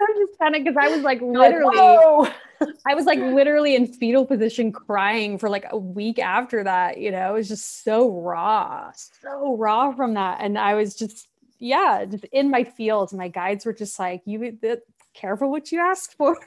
I'm 0.01 0.15
just 0.17 0.39
kind 0.39 0.55
of 0.55 0.63
because 0.63 0.77
I 0.77 0.89
was 0.89 1.03
like 1.03 1.21
literally, 1.21 1.77
I 2.85 2.95
was 2.95 3.05
like 3.05 3.19
literally 3.19 3.75
in 3.75 3.87
fetal 3.87 4.25
position 4.25 4.71
crying 4.71 5.37
for 5.37 5.49
like 5.49 5.65
a 5.69 5.77
week 5.77 6.19
after 6.19 6.63
that. 6.63 6.97
You 6.97 7.11
know, 7.11 7.31
it 7.31 7.33
was 7.33 7.47
just 7.47 7.83
so 7.83 8.21
raw, 8.21 8.91
so 9.21 9.57
raw 9.57 9.91
from 9.93 10.13
that. 10.15 10.39
And 10.41 10.57
I 10.57 10.73
was 10.75 10.95
just, 10.95 11.27
yeah, 11.59 12.05
just 12.05 12.25
in 12.25 12.49
my 12.49 12.63
fields. 12.63 13.13
My 13.13 13.27
guides 13.27 13.65
were 13.65 13.73
just 13.73 13.99
like, 13.99 14.21
you, 14.25 14.39
be 14.39 14.75
careful 15.13 15.51
what 15.51 15.71
you 15.71 15.79
ask 15.79 16.15
for. 16.15 16.37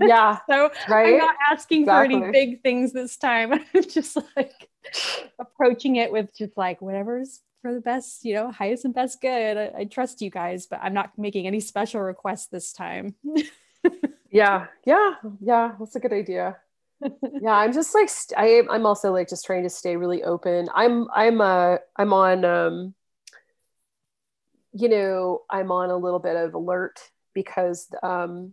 Yeah. 0.00 0.38
so 0.48 0.70
right? 0.88 1.14
I'm 1.14 1.18
not 1.18 1.36
asking 1.50 1.82
exactly. 1.82 2.18
for 2.18 2.24
any 2.24 2.32
big 2.32 2.62
things 2.62 2.92
this 2.92 3.16
time. 3.16 3.52
I'm 3.52 3.82
just 3.82 4.16
like 4.36 4.69
approaching 5.38 5.96
it 5.96 6.12
with 6.12 6.36
just 6.36 6.56
like 6.56 6.80
whatever's 6.80 7.40
for 7.62 7.74
the 7.74 7.80
best, 7.80 8.24
you 8.24 8.34
know, 8.34 8.50
highest 8.50 8.84
and 8.84 8.94
best 8.94 9.20
good. 9.20 9.56
I, 9.56 9.72
I 9.80 9.84
trust 9.84 10.22
you 10.22 10.30
guys, 10.30 10.66
but 10.66 10.80
I'm 10.82 10.94
not 10.94 11.12
making 11.18 11.46
any 11.46 11.60
special 11.60 12.00
requests 12.00 12.46
this 12.46 12.72
time. 12.72 13.14
yeah. 14.30 14.66
Yeah. 14.84 15.14
Yeah. 15.40 15.72
That's 15.78 15.96
a 15.96 16.00
good 16.00 16.12
idea. 16.12 16.56
yeah. 17.40 17.54
I'm 17.54 17.72
just 17.72 17.94
like, 17.94 18.08
st- 18.08 18.38
I, 18.38 18.62
I'm 18.72 18.86
also 18.86 19.12
like 19.12 19.28
just 19.28 19.44
trying 19.44 19.64
to 19.64 19.70
stay 19.70 19.96
really 19.96 20.22
open. 20.22 20.68
I'm, 20.74 21.08
I'm, 21.14 21.40
uh, 21.40 21.76
I'm 21.96 22.12
on, 22.12 22.44
um, 22.44 22.94
you 24.72 24.88
know, 24.88 25.42
I'm 25.50 25.70
on 25.72 25.90
a 25.90 25.96
little 25.96 26.20
bit 26.20 26.36
of 26.36 26.54
alert 26.54 27.00
because 27.34 27.88
um, 28.02 28.52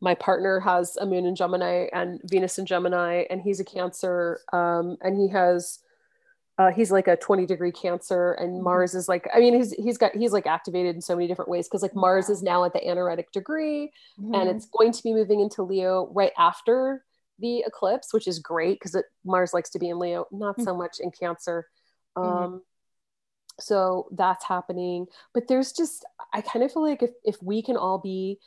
my 0.00 0.14
partner 0.14 0.60
has 0.60 0.96
a 0.96 1.06
moon 1.06 1.26
in 1.26 1.34
Gemini 1.34 1.86
and 1.92 2.20
Venus 2.24 2.58
in 2.58 2.66
Gemini, 2.66 3.24
and 3.30 3.40
he's 3.40 3.60
a 3.60 3.64
Cancer, 3.64 4.40
um, 4.52 4.96
and 5.00 5.18
he 5.18 5.28
has. 5.28 5.80
Uh, 6.58 6.70
he's 6.70 6.90
like 6.90 7.06
a 7.06 7.16
20 7.16 7.44
degree 7.44 7.70
cancer 7.70 8.32
and 8.32 8.54
mm-hmm. 8.54 8.64
mars 8.64 8.94
is 8.94 9.10
like 9.10 9.28
i 9.34 9.38
mean 9.38 9.52
he's 9.52 9.72
he's 9.72 9.98
got 9.98 10.16
he's 10.16 10.32
like 10.32 10.46
activated 10.46 10.94
in 10.94 11.02
so 11.02 11.14
many 11.14 11.28
different 11.28 11.50
ways 11.50 11.68
because 11.68 11.82
like 11.82 11.94
mars 11.94 12.30
is 12.30 12.42
now 12.42 12.64
at 12.64 12.72
the 12.72 12.82
anaretic 12.82 13.30
degree 13.30 13.92
mm-hmm. 14.18 14.32
and 14.32 14.48
it's 14.48 14.64
going 14.64 14.90
to 14.90 15.02
be 15.02 15.12
moving 15.12 15.40
into 15.40 15.62
leo 15.62 16.10
right 16.14 16.32
after 16.38 17.04
the 17.40 17.62
eclipse 17.66 18.10
which 18.14 18.26
is 18.26 18.38
great 18.38 18.80
because 18.80 18.96
mars 19.22 19.52
likes 19.52 19.68
to 19.68 19.78
be 19.78 19.90
in 19.90 19.98
leo 19.98 20.26
not 20.32 20.54
mm-hmm. 20.54 20.64
so 20.64 20.74
much 20.74 20.96
in 20.98 21.10
cancer 21.10 21.66
mm-hmm. 22.16 22.44
um, 22.44 22.62
so 23.60 24.08
that's 24.12 24.46
happening 24.46 25.04
but 25.34 25.48
there's 25.48 25.72
just 25.72 26.06
i 26.32 26.40
kind 26.40 26.64
of 26.64 26.72
feel 26.72 26.82
like 26.82 27.02
if, 27.02 27.10
if 27.22 27.36
we 27.42 27.60
can 27.60 27.76
all 27.76 27.98
be 27.98 28.38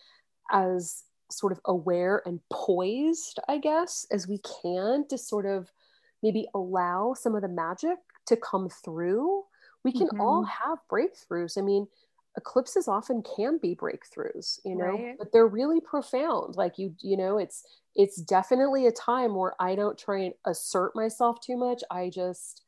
as 0.51 1.03
sort 1.31 1.51
of 1.51 1.59
aware 1.65 2.21
and 2.25 2.39
poised 2.51 3.39
i 3.47 3.57
guess 3.57 4.05
as 4.11 4.27
we 4.27 4.39
can 4.61 5.05
to 5.07 5.17
sort 5.17 5.45
of 5.45 5.71
maybe 6.23 6.47
allow 6.53 7.13
some 7.13 7.35
of 7.35 7.41
the 7.41 7.47
magic 7.47 7.97
to 8.25 8.35
come 8.37 8.69
through 8.83 9.43
we 9.83 9.91
can 9.91 10.07
mm-hmm. 10.07 10.21
all 10.21 10.43
have 10.43 10.79
breakthroughs 10.91 11.57
i 11.57 11.61
mean 11.61 11.87
eclipses 12.37 12.87
often 12.87 13.23
can 13.35 13.57
be 13.61 13.75
breakthroughs 13.75 14.59
you 14.63 14.75
know 14.75 14.91
right. 14.91 15.15
but 15.17 15.31
they're 15.31 15.47
really 15.47 15.81
profound 15.81 16.55
like 16.55 16.77
you 16.77 16.93
you 17.01 17.17
know 17.17 17.37
it's 17.37 17.65
it's 17.95 18.17
definitely 18.21 18.85
a 18.85 18.91
time 18.91 19.35
where 19.35 19.53
i 19.59 19.75
don't 19.75 19.97
try 19.97 20.19
and 20.19 20.33
assert 20.45 20.95
myself 20.95 21.39
too 21.41 21.57
much 21.57 21.83
i 21.91 22.09
just 22.09 22.63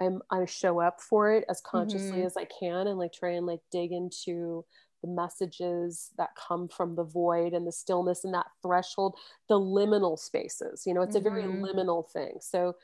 I'm 0.00 0.20
I 0.30 0.44
show 0.46 0.80
up 0.80 1.00
for 1.00 1.32
it 1.32 1.44
as 1.48 1.60
consciously 1.60 2.18
mm-hmm. 2.18 2.26
as 2.26 2.36
I 2.36 2.46
can 2.58 2.86
and 2.86 2.98
like 2.98 3.12
try 3.12 3.30
and 3.30 3.46
like 3.46 3.60
dig 3.70 3.92
into 3.92 4.64
the 5.02 5.08
messages 5.08 6.10
that 6.18 6.30
come 6.36 6.68
from 6.68 6.96
the 6.96 7.04
void 7.04 7.52
and 7.52 7.66
the 7.66 7.72
stillness 7.72 8.24
and 8.24 8.34
that 8.34 8.46
threshold, 8.62 9.16
the 9.48 9.58
liminal 9.58 10.18
spaces. 10.18 10.84
You 10.86 10.94
know, 10.94 11.02
it's 11.02 11.16
mm-hmm. 11.16 11.26
a 11.26 11.30
very 11.30 11.42
mm-hmm. 11.44 11.64
liminal 11.64 12.08
thing. 12.10 12.38
So, 12.40 12.74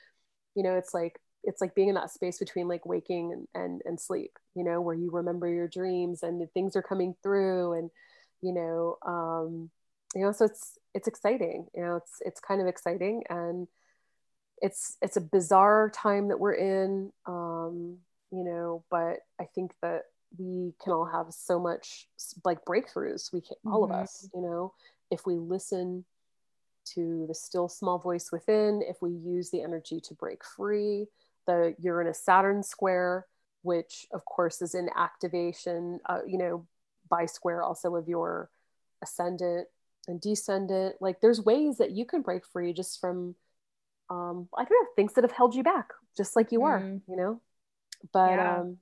you 0.54 0.62
know, 0.62 0.76
it's 0.76 0.94
like 0.94 1.20
it's 1.42 1.60
like 1.60 1.74
being 1.74 1.88
in 1.88 1.94
that 1.96 2.10
space 2.10 2.38
between 2.38 2.68
like 2.68 2.86
waking 2.86 3.32
and, 3.32 3.48
and 3.54 3.82
and 3.84 4.00
sleep, 4.00 4.38
you 4.54 4.64
know, 4.64 4.80
where 4.80 4.94
you 4.94 5.10
remember 5.10 5.48
your 5.48 5.68
dreams 5.68 6.22
and 6.22 6.46
things 6.52 6.76
are 6.76 6.82
coming 6.82 7.14
through 7.22 7.72
and 7.74 7.90
you 8.40 8.52
know, 8.52 8.96
um, 9.06 9.70
you 10.14 10.22
know, 10.22 10.32
so 10.32 10.44
it's 10.44 10.78
it's 10.94 11.08
exciting, 11.08 11.66
you 11.74 11.82
know, 11.82 11.96
it's 11.96 12.18
it's 12.20 12.40
kind 12.40 12.60
of 12.60 12.66
exciting 12.66 13.22
and 13.28 13.68
it's 14.62 14.96
it's 15.02 15.16
a 15.16 15.20
bizarre 15.20 15.90
time 15.90 16.28
that 16.28 16.40
we're 16.40 16.54
in 16.54 17.12
um 17.26 17.98
you 18.30 18.44
know 18.44 18.84
but 18.90 19.18
i 19.40 19.44
think 19.54 19.72
that 19.82 20.02
we 20.38 20.72
can 20.82 20.92
all 20.92 21.04
have 21.04 21.26
so 21.30 21.58
much 21.58 22.08
like 22.44 22.64
breakthroughs 22.64 23.32
we 23.32 23.40
can 23.40 23.56
mm-hmm. 23.56 23.72
all 23.72 23.84
of 23.84 23.90
mm-hmm. 23.90 24.02
us 24.02 24.28
you 24.34 24.40
know 24.40 24.72
if 25.10 25.26
we 25.26 25.34
listen 25.34 26.04
to 26.84 27.24
the 27.28 27.34
still 27.34 27.68
small 27.68 27.98
voice 27.98 28.30
within 28.30 28.82
if 28.86 29.00
we 29.00 29.10
use 29.10 29.50
the 29.50 29.62
energy 29.62 30.00
to 30.00 30.14
break 30.14 30.44
free 30.44 31.06
the 31.46 31.74
uranus 31.80 32.20
saturn 32.20 32.62
square 32.62 33.26
which 33.62 34.06
of 34.12 34.24
course 34.24 34.60
is 34.60 34.74
in 34.74 34.88
activation 34.96 35.98
uh, 36.06 36.20
you 36.26 36.38
know 36.38 36.66
by 37.08 37.26
square 37.26 37.62
also 37.62 37.94
of 37.96 38.08
your 38.08 38.50
ascendant 39.02 39.66
and 40.08 40.20
descendant 40.20 40.96
like 41.00 41.20
there's 41.20 41.40
ways 41.40 41.78
that 41.78 41.92
you 41.92 42.04
can 42.04 42.20
break 42.20 42.44
free 42.46 42.72
just 42.72 43.00
from 43.00 43.34
um, 44.10 44.48
I 44.56 44.64
don't 44.64 44.70
know, 44.70 44.88
things 44.96 45.14
that 45.14 45.24
have 45.24 45.32
held 45.32 45.54
you 45.54 45.62
back, 45.62 45.92
just 46.16 46.36
like 46.36 46.52
you 46.52 46.60
mm. 46.60 46.64
are, 46.64 47.00
you 47.08 47.16
know? 47.16 47.40
But, 48.12 48.32
yeah. 48.32 48.58
um, 48.58 48.78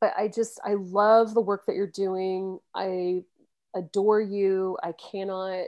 but 0.00 0.12
I 0.16 0.28
just 0.28 0.60
I 0.64 0.74
love 0.74 1.34
the 1.34 1.40
work 1.40 1.66
that 1.66 1.76
you're 1.76 1.86
doing. 1.86 2.58
I 2.74 3.24
adore 3.74 4.20
you. 4.20 4.78
I 4.82 4.92
cannot 4.92 5.66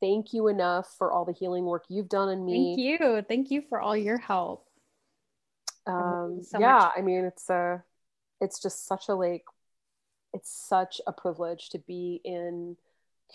thank 0.00 0.32
you 0.32 0.48
enough 0.48 0.94
for 0.96 1.12
all 1.12 1.24
the 1.24 1.32
healing 1.32 1.64
work 1.64 1.84
you've 1.88 2.08
done 2.08 2.28
in 2.28 2.44
me. 2.44 2.76
Thank 2.76 3.00
you. 3.00 3.22
Thank 3.22 3.50
you 3.50 3.62
for 3.68 3.80
all 3.80 3.96
your 3.96 4.18
help. 4.18 4.66
Um, 5.86 6.42
so 6.42 6.58
yeah, 6.60 6.74
much- 6.74 6.92
I 6.96 7.00
mean, 7.00 7.24
it's 7.24 7.48
a, 7.50 7.82
it's 8.40 8.60
just 8.60 8.86
such 8.86 9.08
a 9.08 9.14
like, 9.14 9.44
it's 10.34 10.50
such 10.50 11.00
a 11.06 11.12
privilege 11.12 11.70
to 11.70 11.78
be 11.78 12.20
in 12.24 12.76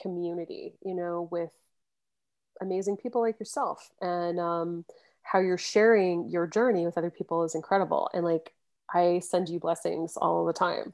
community, 0.01 0.75
you 0.85 0.93
know, 0.93 1.27
with 1.31 1.51
amazing 2.61 2.97
people 2.97 3.21
like 3.21 3.39
yourself, 3.39 3.91
and 4.01 4.39
um, 4.39 4.85
how 5.23 5.39
you're 5.39 5.57
sharing 5.57 6.29
your 6.29 6.45
journey 6.47 6.85
with 6.85 6.97
other 6.97 7.09
people 7.09 7.43
is 7.43 7.55
incredible. 7.55 8.09
And 8.13 8.23
like, 8.23 8.53
I 8.91 9.19
send 9.19 9.49
you 9.49 9.59
blessings 9.59 10.17
all 10.17 10.45
the 10.45 10.53
time, 10.53 10.93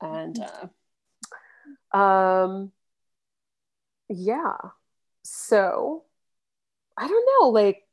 and 0.00 0.38
uh, 1.92 1.96
um, 1.96 2.72
yeah. 4.08 4.56
So, 5.22 6.04
I 6.96 7.08
don't 7.08 7.28
know, 7.40 7.48
like 7.48 7.84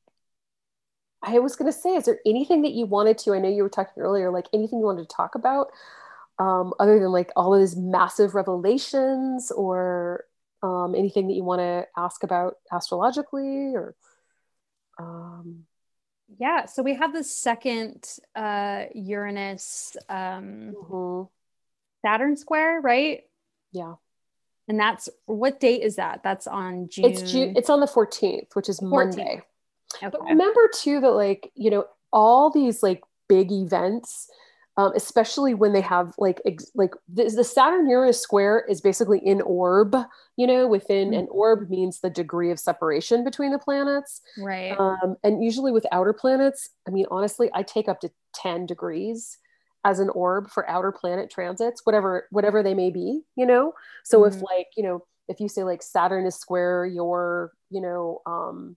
I 1.21 1.39
was 1.39 1.55
going 1.55 1.71
to 1.71 1.77
say, 1.77 1.95
is 1.95 2.05
there 2.05 2.19
anything 2.25 2.61
that 2.63 2.73
you 2.73 2.85
wanted 2.85 3.17
to? 3.19 3.33
I 3.33 3.39
know 3.39 3.49
you 3.49 3.63
were 3.63 3.69
talking 3.69 4.01
earlier, 4.01 4.31
like 4.31 4.47
anything 4.53 4.79
you 4.79 4.85
wanted 4.85 5.09
to 5.09 5.15
talk 5.15 5.35
about, 5.35 5.71
um, 6.39 6.73
other 6.79 6.99
than 6.99 7.11
like 7.11 7.31
all 7.35 7.53
of 7.53 7.59
these 7.59 7.75
massive 7.75 8.35
revelations, 8.35 9.51
or 9.51 10.25
um, 10.63 10.95
anything 10.95 11.27
that 11.27 11.33
you 11.33 11.43
want 11.43 11.59
to 11.59 11.87
ask 11.97 12.23
about 12.23 12.57
astrologically, 12.71 13.75
or 13.75 13.95
um... 14.99 15.65
yeah. 16.37 16.65
So 16.65 16.83
we 16.83 16.95
have 16.95 17.13
the 17.13 17.23
second 17.23 18.07
uh, 18.35 18.85
Uranus 18.93 19.95
um, 20.09 20.73
mm-hmm. 20.75 21.23
Saturn 22.05 22.37
square, 22.37 22.81
right? 22.81 23.23
Yeah. 23.71 23.95
And 24.67 24.79
that's 24.79 25.09
what 25.25 25.59
date 25.59 25.81
is 25.81 25.97
that? 25.97 26.21
That's 26.23 26.47
on 26.47 26.89
June. 26.89 27.05
It's 27.05 27.31
June. 27.31 27.53
It's 27.55 27.69
on 27.69 27.79
the 27.79 27.85
14th, 27.87 28.55
which 28.55 28.69
is 28.69 28.79
14th. 28.79 28.89
Monday. 28.89 29.41
Okay. 29.97 30.09
But 30.11 30.23
remember 30.23 30.69
too 30.73 31.01
that 31.01 31.11
like, 31.11 31.51
you 31.55 31.69
know, 31.69 31.85
all 32.11 32.49
these 32.49 32.81
like 32.81 33.01
big 33.29 33.51
events, 33.51 34.29
um, 34.77 34.91
especially 34.95 35.53
when 35.53 35.71
they 35.71 35.81
have 35.81 36.13
like 36.17 36.41
ex- 36.45 36.71
like 36.75 36.91
the, 37.11 37.23
the 37.23 37.43
Saturn 37.43 37.89
Uranus 37.89 38.19
square 38.19 38.65
is 38.67 38.81
basically 38.81 39.19
in 39.19 39.41
orb, 39.41 39.95
you 40.35 40.45
know, 40.45 40.67
within 40.67 41.11
mm-hmm. 41.11 41.19
an 41.19 41.27
orb 41.31 41.69
means 41.69 41.99
the 41.99 42.09
degree 42.09 42.51
of 42.51 42.59
separation 42.59 43.23
between 43.23 43.51
the 43.51 43.59
planets. 43.59 44.21
Right. 44.37 44.77
Um, 44.77 45.15
and 45.23 45.43
usually 45.43 45.71
with 45.71 45.85
outer 45.91 46.13
planets, 46.13 46.69
I 46.87 46.91
mean, 46.91 47.05
honestly, 47.09 47.49
I 47.53 47.63
take 47.63 47.87
up 47.87 48.01
to 48.01 48.11
10 48.33 48.65
degrees 48.65 49.37
as 49.85 49.99
an 49.99 50.09
orb 50.09 50.49
for 50.49 50.69
outer 50.69 50.91
planet 50.91 51.29
transits, 51.29 51.85
whatever, 51.85 52.27
whatever 52.31 52.61
they 52.61 52.73
may 52.73 52.89
be, 52.89 53.21
you 53.37 53.45
know? 53.45 53.73
So 54.03 54.21
mm-hmm. 54.21 54.35
if 54.35 54.41
like, 54.41 54.67
you 54.75 54.83
know, 54.83 55.05
if 55.29 55.39
you 55.39 55.47
say 55.47 55.63
like 55.63 55.81
Saturn 55.83 56.25
is 56.25 56.35
square 56.35 56.85
your, 56.85 57.53
you 57.69 57.79
know, 57.79 58.21
um, 58.25 58.75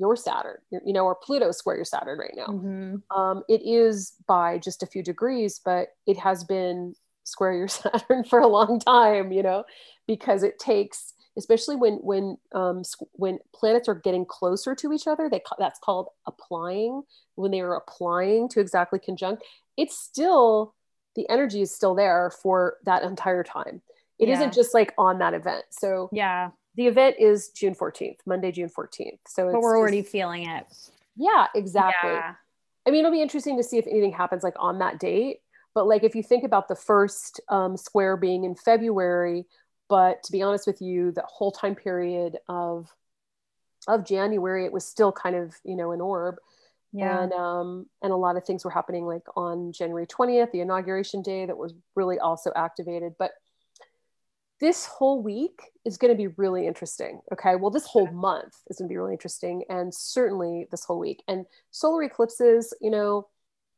your 0.00 0.16
Saturn, 0.16 0.56
you 0.70 0.92
know, 0.92 1.04
or 1.04 1.14
Pluto 1.14 1.52
square 1.52 1.76
your 1.76 1.84
Saturn 1.84 2.18
right 2.18 2.34
now. 2.34 2.46
Mm-hmm. 2.46 3.16
Um, 3.16 3.44
it 3.48 3.60
is 3.62 4.14
by 4.26 4.58
just 4.58 4.82
a 4.82 4.86
few 4.86 5.02
degrees, 5.02 5.60
but 5.64 5.88
it 6.06 6.16
has 6.16 6.42
been 6.42 6.94
square 7.24 7.52
your 7.52 7.68
Saturn 7.68 8.24
for 8.24 8.40
a 8.40 8.48
long 8.48 8.80
time, 8.80 9.30
you 9.30 9.42
know, 9.42 9.64
because 10.06 10.42
it 10.42 10.58
takes, 10.58 11.12
especially 11.36 11.76
when 11.76 11.94
when 11.96 12.38
um, 12.54 12.82
when 13.12 13.38
planets 13.54 13.88
are 13.88 13.94
getting 13.94 14.24
closer 14.24 14.74
to 14.74 14.92
each 14.92 15.06
other, 15.06 15.28
they 15.28 15.42
that's 15.58 15.78
called 15.78 16.08
applying. 16.26 17.02
When 17.36 17.50
they 17.50 17.60
are 17.60 17.76
applying 17.76 18.48
to 18.50 18.60
exactly 18.60 18.98
conjunct, 18.98 19.44
it's 19.76 19.98
still 19.98 20.74
the 21.16 21.28
energy 21.28 21.60
is 21.60 21.74
still 21.74 21.94
there 21.94 22.30
for 22.42 22.76
that 22.84 23.02
entire 23.02 23.44
time. 23.44 23.82
It 24.18 24.28
yeah. 24.28 24.38
not 24.38 24.52
just 24.52 24.74
like 24.74 24.92
on 24.98 25.18
that 25.18 25.34
event. 25.34 25.64
So 25.70 26.10
yeah, 26.12 26.50
the 26.76 26.86
event 26.86 27.16
is 27.18 27.48
June 27.50 27.74
14th, 27.74 28.18
Monday, 28.26 28.52
June 28.52 28.68
14th. 28.68 29.18
So 29.26 29.50
but 29.50 29.60
we're 29.60 29.76
already 29.76 30.02
feeling 30.02 30.48
it. 30.48 30.64
Yeah, 31.16 31.46
exactly. 31.54 32.10
Yeah. 32.10 32.34
I 32.86 32.90
mean, 32.90 33.00
it'll 33.00 33.12
be 33.12 33.22
interesting 33.22 33.56
to 33.56 33.62
see 33.62 33.78
if 33.78 33.86
anything 33.86 34.12
happens 34.12 34.42
like 34.42 34.54
on 34.58 34.78
that 34.78 34.98
date. 34.98 35.40
But 35.74 35.86
like, 35.86 36.02
if 36.02 36.14
you 36.14 36.22
think 36.22 36.44
about 36.44 36.68
the 36.68 36.76
first 36.76 37.40
um, 37.48 37.76
square 37.76 38.16
being 38.16 38.44
in 38.44 38.54
February, 38.54 39.46
but 39.88 40.22
to 40.24 40.32
be 40.32 40.42
honest 40.42 40.66
with 40.66 40.80
you, 40.80 41.12
the 41.12 41.24
whole 41.26 41.52
time 41.52 41.74
period 41.74 42.38
of 42.48 42.88
of 43.88 44.04
January, 44.04 44.64
it 44.66 44.72
was 44.72 44.86
still 44.86 45.12
kind 45.12 45.36
of 45.36 45.54
you 45.64 45.76
know 45.76 45.92
an 45.92 46.00
orb. 46.00 46.36
Yeah. 46.92 47.22
And 47.22 47.32
um, 47.32 47.86
and 48.02 48.12
a 48.12 48.16
lot 48.16 48.36
of 48.36 48.44
things 48.44 48.64
were 48.64 48.70
happening 48.70 49.06
like 49.06 49.22
on 49.36 49.72
January 49.72 50.06
20th, 50.06 50.50
the 50.52 50.60
inauguration 50.60 51.22
day 51.22 51.46
that 51.46 51.56
was 51.56 51.74
really 51.94 52.18
also 52.18 52.50
activated. 52.56 53.14
But 53.18 53.32
this 54.60 54.84
whole 54.84 55.22
week 55.22 55.62
is 55.84 55.96
going 55.96 56.12
to 56.12 56.16
be 56.16 56.28
really 56.36 56.66
interesting. 56.66 57.20
Okay. 57.32 57.56
Well, 57.56 57.70
this 57.70 57.86
whole 57.86 58.10
month 58.12 58.54
is 58.68 58.78
going 58.78 58.88
to 58.88 58.92
be 58.92 58.98
really 58.98 59.12
interesting. 59.12 59.64
And 59.68 59.92
certainly 59.92 60.68
this 60.70 60.84
whole 60.84 60.98
week. 60.98 61.22
And 61.26 61.46
solar 61.70 62.02
eclipses, 62.02 62.74
you 62.80 62.90
know, 62.90 63.28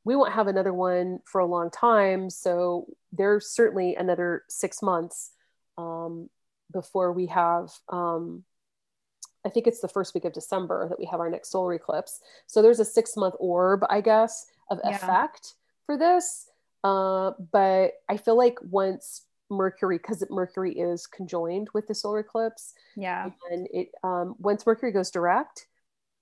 we 0.04 0.16
won't 0.16 0.32
have 0.32 0.48
another 0.48 0.72
one 0.72 1.20
for 1.24 1.40
a 1.40 1.46
long 1.46 1.70
time. 1.70 2.28
So 2.30 2.86
there's 3.12 3.48
certainly 3.48 3.94
another 3.94 4.42
six 4.48 4.82
months 4.82 5.30
um, 5.78 6.28
before 6.72 7.12
we 7.12 7.26
have, 7.26 7.70
um, 7.88 8.42
I 9.46 9.48
think 9.48 9.66
it's 9.66 9.80
the 9.80 9.88
first 9.88 10.14
week 10.14 10.24
of 10.24 10.32
December 10.32 10.88
that 10.88 10.98
we 10.98 11.06
have 11.06 11.20
our 11.20 11.30
next 11.30 11.50
solar 11.50 11.74
eclipse. 11.74 12.20
So 12.46 12.62
there's 12.62 12.80
a 12.80 12.84
six 12.84 13.16
month 13.16 13.34
orb, 13.38 13.84
I 13.88 14.00
guess, 14.00 14.46
of 14.70 14.80
yeah. 14.84 14.96
effect 14.96 15.54
for 15.86 15.96
this. 15.96 16.48
Uh, 16.82 17.32
but 17.52 17.92
I 18.08 18.16
feel 18.16 18.36
like 18.36 18.58
once 18.62 19.22
Mercury 19.52 19.98
because 19.98 20.24
Mercury 20.30 20.72
is 20.72 21.06
conjoined 21.06 21.68
with 21.74 21.86
the 21.88 21.94
solar 21.94 22.20
eclipse. 22.20 22.74
Yeah. 22.96 23.30
And 23.50 23.68
it 23.72 23.88
um, 24.02 24.34
once 24.38 24.66
Mercury 24.66 24.92
goes 24.92 25.10
direct, 25.10 25.66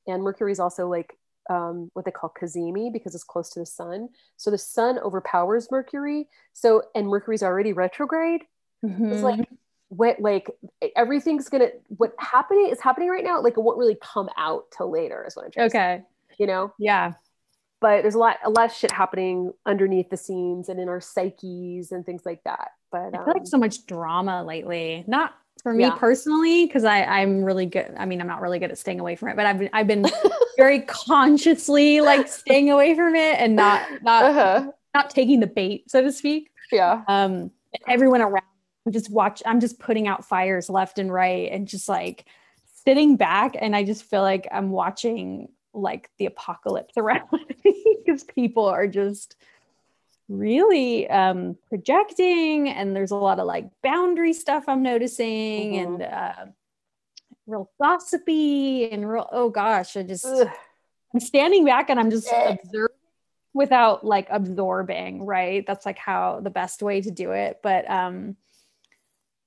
and 0.06 0.22
Mercury 0.22 0.52
is 0.52 0.60
also 0.60 0.88
like 0.88 1.16
um, 1.48 1.90
what 1.94 2.04
they 2.04 2.10
call 2.10 2.32
cazimi 2.40 2.92
because 2.92 3.14
it's 3.14 3.24
close 3.24 3.50
to 3.50 3.60
the 3.60 3.66
sun. 3.66 4.08
So 4.36 4.50
the 4.50 4.58
sun 4.58 4.98
overpowers 4.98 5.70
Mercury. 5.70 6.28
So 6.52 6.82
and 6.94 7.08
Mercury's 7.08 7.42
already 7.42 7.72
retrograde. 7.72 8.42
Mm-hmm. 8.84 9.12
It's 9.12 9.22
like 9.22 9.48
what 9.88 10.20
like 10.20 10.50
everything's 10.96 11.48
gonna 11.48 11.70
what 11.88 12.14
happening 12.18 12.68
is 12.70 12.80
happening 12.80 13.08
right 13.08 13.24
now. 13.24 13.40
Like 13.40 13.56
it 13.56 13.60
won't 13.60 13.78
really 13.78 13.98
come 14.02 14.28
out 14.36 14.64
till 14.76 14.90
later. 14.90 15.24
Is 15.26 15.36
what 15.36 15.46
I'm 15.46 15.50
trying. 15.50 15.66
Okay. 15.66 16.02
You 16.38 16.46
know. 16.46 16.72
Yeah 16.78 17.12
but 17.80 18.02
there's 18.02 18.14
a 18.14 18.18
lot 18.18 18.36
a 18.44 18.50
lot 18.50 18.70
of 18.70 18.76
shit 18.76 18.90
happening 18.90 19.52
underneath 19.66 20.10
the 20.10 20.16
scenes 20.16 20.68
and 20.68 20.78
in 20.78 20.88
our 20.88 21.00
psyches 21.00 21.92
and 21.92 22.04
things 22.04 22.22
like 22.24 22.42
that 22.44 22.70
but 22.92 23.08
i 23.08 23.10
feel 23.10 23.20
um, 23.20 23.32
like 23.34 23.46
so 23.46 23.58
much 23.58 23.86
drama 23.86 24.44
lately 24.44 25.04
not 25.06 25.34
for 25.62 25.74
me 25.74 25.84
yeah. 25.84 25.94
personally 25.94 26.66
because 26.66 26.84
i 26.84 27.02
i'm 27.04 27.42
really 27.42 27.66
good 27.66 27.92
i 27.98 28.04
mean 28.04 28.20
i'm 28.20 28.26
not 28.26 28.40
really 28.40 28.58
good 28.58 28.70
at 28.70 28.78
staying 28.78 29.00
away 29.00 29.16
from 29.16 29.28
it 29.28 29.36
but 29.36 29.46
i've 29.46 29.58
been 29.58 29.70
i've 29.72 29.86
been 29.86 30.06
very 30.56 30.80
consciously 30.82 32.00
like 32.00 32.28
staying 32.28 32.70
away 32.70 32.94
from 32.94 33.14
it 33.14 33.38
and 33.38 33.56
not 33.56 33.86
not 34.02 34.24
uh-huh. 34.24 34.70
not 34.94 35.10
taking 35.10 35.40
the 35.40 35.46
bait 35.46 35.90
so 35.90 36.00
to 36.02 36.12
speak 36.12 36.50
yeah 36.72 37.02
um 37.08 37.50
everyone 37.88 38.20
around 38.20 38.42
I'm 38.86 38.92
just 38.92 39.10
watch 39.10 39.42
i'm 39.44 39.60
just 39.60 39.78
putting 39.78 40.08
out 40.08 40.24
fires 40.24 40.70
left 40.70 40.98
and 40.98 41.12
right 41.12 41.52
and 41.52 41.68
just 41.68 41.88
like 41.88 42.24
sitting 42.84 43.16
back 43.16 43.54
and 43.60 43.76
i 43.76 43.84
just 43.84 44.04
feel 44.04 44.22
like 44.22 44.48
i'm 44.50 44.70
watching 44.70 45.48
like 45.72 46.10
the 46.18 46.26
apocalypse 46.26 46.94
around 46.96 47.28
me 47.64 47.96
because 48.04 48.24
people 48.24 48.66
are 48.66 48.86
just 48.86 49.36
really 50.28 51.10
um, 51.10 51.56
projecting 51.68 52.68
and 52.68 52.94
there's 52.94 53.10
a 53.10 53.16
lot 53.16 53.40
of 53.40 53.46
like 53.46 53.68
boundary 53.82 54.32
stuff 54.32 54.64
i'm 54.68 54.82
noticing 54.82 55.72
mm-hmm. 55.72 55.94
and 55.94 56.02
uh, 56.02 56.46
real 57.46 57.70
gossipy 57.80 58.90
and 58.90 59.08
real 59.08 59.28
oh 59.32 59.50
gosh 59.50 59.96
i 59.96 60.02
just 60.02 60.24
Ugh. 60.24 60.48
i'm 61.12 61.20
standing 61.20 61.64
back 61.64 61.90
and 61.90 61.98
i'm 61.98 62.10
just 62.10 62.32
observing 62.32 62.96
without 63.52 64.06
like 64.06 64.28
absorbing 64.30 65.26
right 65.26 65.66
that's 65.66 65.84
like 65.84 65.98
how 65.98 66.40
the 66.40 66.50
best 66.50 66.82
way 66.82 67.00
to 67.00 67.10
do 67.10 67.32
it 67.32 67.58
but 67.62 67.90
um 67.90 68.36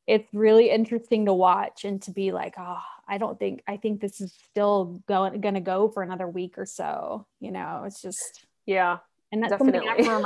it's 0.06 0.28
really 0.34 0.70
interesting 0.70 1.26
to 1.26 1.34
watch 1.34 1.86
and 1.86 2.02
to 2.04 2.12
be 2.12 2.32
like, 2.32 2.56
oh, 2.58 2.82
I 3.08 3.18
don't 3.18 3.38
think 3.40 3.64
I 3.68 3.78
think 3.78 4.02
this 4.02 4.22
is 4.22 4.34
still 4.50 5.02
going 5.08 5.40
going 5.42 5.54
to 5.56 5.62
go 5.62 5.90
for 5.90 6.04
another 6.04 6.28
week 6.28 6.58
or 6.58 6.66
so. 6.66 7.26
You 7.40 7.52
know, 7.52 7.84
it's 7.86 8.02
just 8.02 8.46
yeah. 8.66 9.00
And 9.32 9.42
that's 9.42 9.52
definitely. 9.52 10.04
something 10.04 10.12
I 10.12 10.24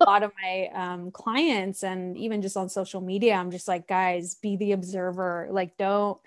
a 0.00 0.04
lot 0.04 0.22
of 0.22 0.32
my 0.42 0.68
um, 0.74 1.10
clients, 1.12 1.82
and 1.82 2.14
even 2.18 2.42
just 2.42 2.58
on 2.58 2.68
social 2.68 3.00
media, 3.00 3.32
I'm 3.32 3.50
just 3.50 3.66
like, 3.66 3.88
guys, 3.88 4.34
be 4.34 4.56
the 4.56 4.72
observer. 4.72 5.48
Like, 5.50 5.78
don't 5.78 6.18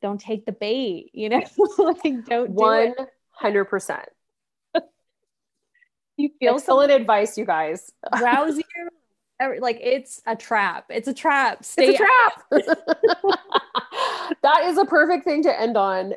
don't 0.00 0.18
take 0.18 0.46
the 0.46 0.52
bait. 0.52 1.10
You 1.12 1.28
know, 1.28 1.42
like 1.78 2.24
don't 2.24 2.50
one 2.50 2.94
hundred 3.30 3.66
percent. 3.66 4.08
You 6.16 6.30
feel 6.38 6.54
excellent 6.54 6.92
advice, 6.92 7.36
you 7.36 7.44
guys. 7.44 7.90
Rouse 8.20 8.56
you 8.56 8.62
like 9.60 9.78
it's 9.82 10.20
a 10.26 10.36
trap. 10.36 10.86
It's 10.88 11.08
a 11.08 11.14
trap. 11.14 11.64
Stay 11.64 11.96
it's 11.96 12.00
a 12.00 12.04
trap. 12.04 12.42
that 14.42 14.64
is 14.64 14.78
a 14.78 14.84
perfect 14.84 15.24
thing 15.24 15.42
to 15.42 15.60
end 15.60 15.76
on. 15.76 16.14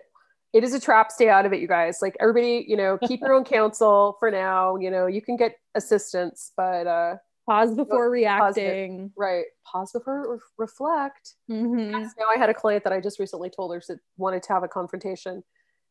It 0.54 0.64
is 0.64 0.74
a 0.74 0.80
trap. 0.80 1.12
Stay 1.12 1.30
out 1.30 1.46
of 1.46 1.54
it, 1.54 1.60
you 1.60 1.68
guys. 1.68 2.00
Like 2.02 2.16
everybody, 2.20 2.66
you 2.68 2.78
know, 2.78 2.98
keep 3.08 3.22
your 3.22 3.34
own 3.34 3.44
counsel 3.56 4.18
for 4.20 4.32
now. 4.32 4.78
You 4.78 4.92
know, 4.92 5.08
you 5.08 5.22
can 5.22 5.38
get 5.38 5.56
assistance, 5.76 6.52
but 6.56 6.88
uh 6.88 7.16
pause 7.46 7.76
before 7.76 8.10
reacting. 8.10 9.12
Right. 9.16 9.46
Pause 9.66 9.92
before 9.94 10.34
re- 10.34 10.40
reflect. 10.58 11.36
Mhm. 11.50 11.92
Yes, 11.92 12.14
now 12.18 12.26
I 12.34 12.38
had 12.38 12.50
a 12.50 12.54
client 12.54 12.84
that 12.84 12.94
I 12.94 13.00
just 13.00 13.20
recently 13.20 13.50
told 13.50 13.74
her 13.74 13.82
she 13.82 13.94
wanted 14.18 14.44
to 14.44 14.54
have 14.54 14.64
a 14.64 14.68
confrontation. 14.68 15.44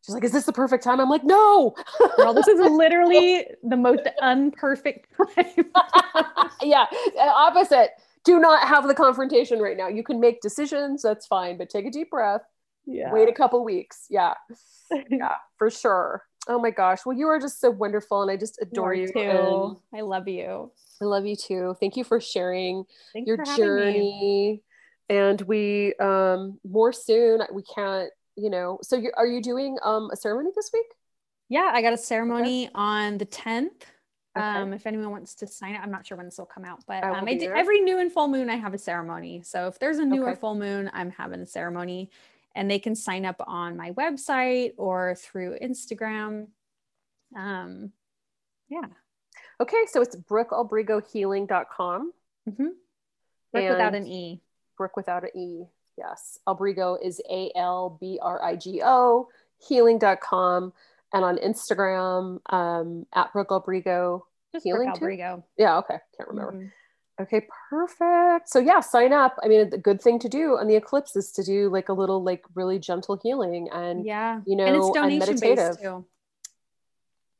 She's 0.05 0.15
like, 0.15 0.25
"Is 0.25 0.33
this 0.33 0.45
the 0.45 0.53
perfect 0.53 0.85
time?" 0.85 1.01
I'm 1.01 1.09
like, 1.11 1.25
"No." 1.25 1.75
Girl, 2.17 2.33
this 2.35 2.47
is 2.49 2.61
literally 2.71 3.45
the 3.63 3.77
most 3.77 4.03
unperfect 4.23 5.07
time. 5.37 5.71
yeah, 6.63 6.87
uh, 7.19 7.23
opposite. 7.23 7.91
Do 8.25 8.39
not 8.41 8.67
have 8.67 8.87
the 8.89 8.95
confrontation 8.95 9.61
right 9.61 9.77
now. 9.77 9.89
You 9.89 10.03
can 10.03 10.19
make 10.21 10.41
decisions, 10.41 11.03
that's 11.03 11.27
fine, 11.27 11.59
but 11.59 11.71
take 11.71 11.87
a 11.87 11.91
deep 11.91 12.11
breath. 12.11 12.43
yeah. 12.85 13.13
Wait 13.13 13.29
a 13.29 13.33
couple 13.33 13.65
weeks. 13.65 14.07
Yeah. 14.11 14.35
Yeah, 15.11 15.35
for 15.59 15.71
sure. 15.71 16.25
Oh 16.49 16.61
my 16.61 16.71
gosh. 16.71 17.01
Well, 17.07 17.17
you 17.17 17.27
are 17.29 17.39
just 17.41 17.61
so 17.61 17.71
wonderful 17.71 18.23
and 18.23 18.31
I 18.31 18.37
just 18.37 18.59
adore 18.61 18.95
you. 18.95 19.09
too. 19.13 19.77
I 19.95 20.01
love 20.03 20.29
you. 20.29 20.71
I 21.01 21.05
love 21.05 21.27
you 21.27 21.37
too. 21.37 21.77
Thank 21.81 21.97
you 21.97 22.05
for 22.05 22.21
sharing 22.21 22.85
Thanks 23.13 23.27
your 23.29 23.37
for 23.37 23.45
having 23.45 23.75
me. 23.75 23.93
journey. 23.93 24.63
And 25.09 25.41
we 25.43 25.95
um 26.01 26.59
more 26.69 26.93
soon 26.93 27.43
we 27.53 27.63
can't, 27.63 28.11
you 28.37 28.51
know. 28.51 28.79
So 28.83 28.97
you 28.97 29.13
are 29.17 29.27
you 29.27 29.43
doing 29.43 29.79
um 29.83 30.11
a 30.13 30.17
ceremony 30.17 30.51
this 30.55 30.71
week? 30.73 30.87
Yeah, 31.49 31.71
I 31.73 31.83
got 31.83 31.93
a 31.93 31.99
ceremony 31.99 32.69
on 32.75 33.19
the 33.19 33.27
10th. 33.27 33.71
Okay. 34.37 34.45
Um, 34.45 34.73
if 34.73 34.87
anyone 34.87 35.11
wants 35.11 35.35
to 35.37 35.47
sign 35.47 35.75
it, 35.75 35.81
I'm 35.81 35.91
not 35.91 36.07
sure 36.07 36.17
when 36.17 36.27
this 36.27 36.37
will 36.37 36.45
come 36.45 36.65
out, 36.65 36.83
but 36.87 37.03
I 37.05 37.19
um, 37.19 37.27
I 37.27 37.35
did, 37.35 37.51
every 37.51 37.81
new 37.81 37.99
and 37.99 38.13
full 38.13 38.29
moon, 38.29 38.51
I 38.51 38.57
have 38.57 38.75
a 38.75 38.79
ceremony. 38.79 39.43
So 39.43 39.69
if 39.69 39.79
there's 39.79 39.99
a 39.99 40.05
new 40.05 40.25
or 40.25 40.37
full 40.37 40.55
moon, 40.55 40.91
I'm 40.93 41.11
having 41.11 41.41
a 41.41 41.47
ceremony 41.47 42.11
and 42.55 42.71
they 42.71 42.79
can 42.79 42.95
sign 42.95 43.25
up 43.25 43.37
on 43.47 43.77
my 43.77 43.93
website 43.93 44.73
or 44.77 45.15
through 45.15 45.59
Instagram. 45.63 46.49
Um, 47.37 47.93
yeah. 48.69 48.87
Okay, 49.61 49.87
so 49.89 50.03
it's 50.03 50.17
brookalbrigohealing.com. 50.17 52.13
Mm-hmm. 52.49 52.67
without 53.53 53.95
an 53.95 54.07
E. 54.07 54.41
Brook 54.77 54.97
without 54.97 55.25
an 55.25 55.31
E. 55.35 55.65
Yes. 55.97 56.39
Albrigo 56.47 56.97
is 57.03 57.21
A 57.31 57.51
L 57.57 57.97
B 58.01 58.19
R 58.23 58.43
I 58.43 58.57
G 58.57 58.83
O, 58.85 59.29
healing.com. 59.67 60.73
And 61.13 61.25
on 61.25 61.39
Instagram, 61.39 62.41
um, 62.53 63.07
at 63.15 63.33
Brook 63.33 63.49
Albrigo. 63.49 64.23
Just 64.53 64.65
Healing 64.65 64.89
Brook 64.89 64.99
too? 64.99 65.05
Albrigo. 65.07 65.43
Yeah, 65.57 65.79
okay. 65.79 65.99
Can't 66.17 66.29
remember. 66.29 66.53
Mhm. 66.53 66.73
Okay, 67.19 67.47
perfect. 67.71 68.51
So 68.51 68.59
yeah, 68.59 68.81
sign 68.81 69.13
up. 69.15 69.39
I 69.43 69.49
mean, 69.49 69.71
the 69.71 69.79
good 69.79 70.03
thing 70.03 70.19
to 70.19 70.29
do 70.29 70.59
on 70.59 70.67
the 70.67 70.77
eclipse 70.77 71.17
is 71.17 71.33
to 71.33 71.43
do 71.43 71.71
like 71.71 71.89
a 71.89 71.95
little 71.95 72.23
like 72.23 72.45
really 72.55 72.79
gentle 72.79 73.17
healing 73.23 73.71
and 73.73 74.05
Yeah. 74.05 74.43
you 74.45 74.55
know, 74.55 74.67
and 74.67 74.77
it's 74.77 74.83
know, 74.83 74.87
and 74.89 74.95
donation 74.95 75.21
meditative. 75.41 75.57
based 75.71 75.81
too. 75.81 76.05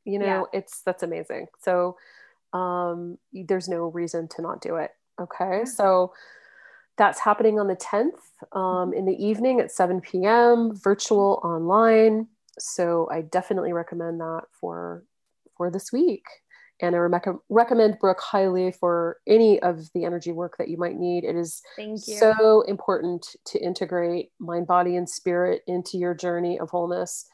you 0.05 0.17
know, 0.19 0.47
it's 0.51 0.81
that's 0.81 1.03
amazing. 1.03 1.47
So 1.59 1.97
um 2.53 3.19
there's 3.33 3.67
no 3.67 3.87
reason 3.87 4.27
to 4.29 4.41
not 4.41 4.61
do 4.61 4.77
it. 4.77 4.95
Okay. 5.21 5.59
Yeah. 5.59 5.63
So 5.65 6.13
that's 6.97 7.19
happening 7.19 7.59
on 7.59 7.67
the 7.67 7.75
10th 7.75 8.57
um, 8.57 8.93
in 8.93 9.05
the 9.05 9.13
evening 9.23 9.59
at 9.59 9.71
7 9.71 10.01
p.m. 10.01 10.75
virtual 10.75 11.39
online. 11.43 12.27
So 12.59 13.07
I 13.11 13.21
definitely 13.21 13.73
recommend 13.73 14.19
that 14.19 14.43
for 14.59 15.03
for 15.55 15.71
this 15.71 15.91
week. 15.91 16.23
And 16.79 16.95
I 16.95 16.99
rec- 16.99 17.25
recommend 17.49 17.97
Brook 17.99 18.19
highly 18.21 18.71
for 18.71 19.17
any 19.25 19.59
of 19.59 19.91
the 19.93 20.05
energy 20.05 20.31
work 20.31 20.57
that 20.57 20.67
you 20.67 20.77
might 20.77 20.95
need. 20.95 21.23
It 21.23 21.35
is 21.35 21.63
so 22.05 22.61
important 22.61 23.25
to 23.45 23.59
integrate 23.59 24.31
mind 24.39 24.67
body 24.67 24.95
and 24.95 25.09
spirit 25.09 25.63
into 25.65 25.97
your 25.97 26.13
journey 26.13 26.59
of 26.59 26.69
wholeness 26.69 27.27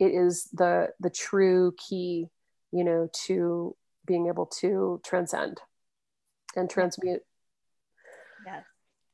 it 0.00 0.14
is 0.14 0.48
the 0.52 0.88
the 0.98 1.10
true 1.10 1.72
key 1.76 2.26
you 2.72 2.82
know 2.82 3.08
to 3.26 3.76
being 4.06 4.26
able 4.26 4.46
to 4.46 5.00
transcend 5.04 5.60
and 6.56 6.68
transmute. 6.68 7.22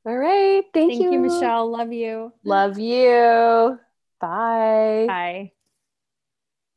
All 0.07 0.17
right 0.17 0.65
thank, 0.73 0.93
Thank 0.93 1.13
you, 1.13 1.19
Michelle. 1.19 1.71
Love 1.71 1.93
you. 1.93 2.33
love 2.45 2.79
you 2.79 3.79
bye 4.21 5.05
Bye. 5.07 5.53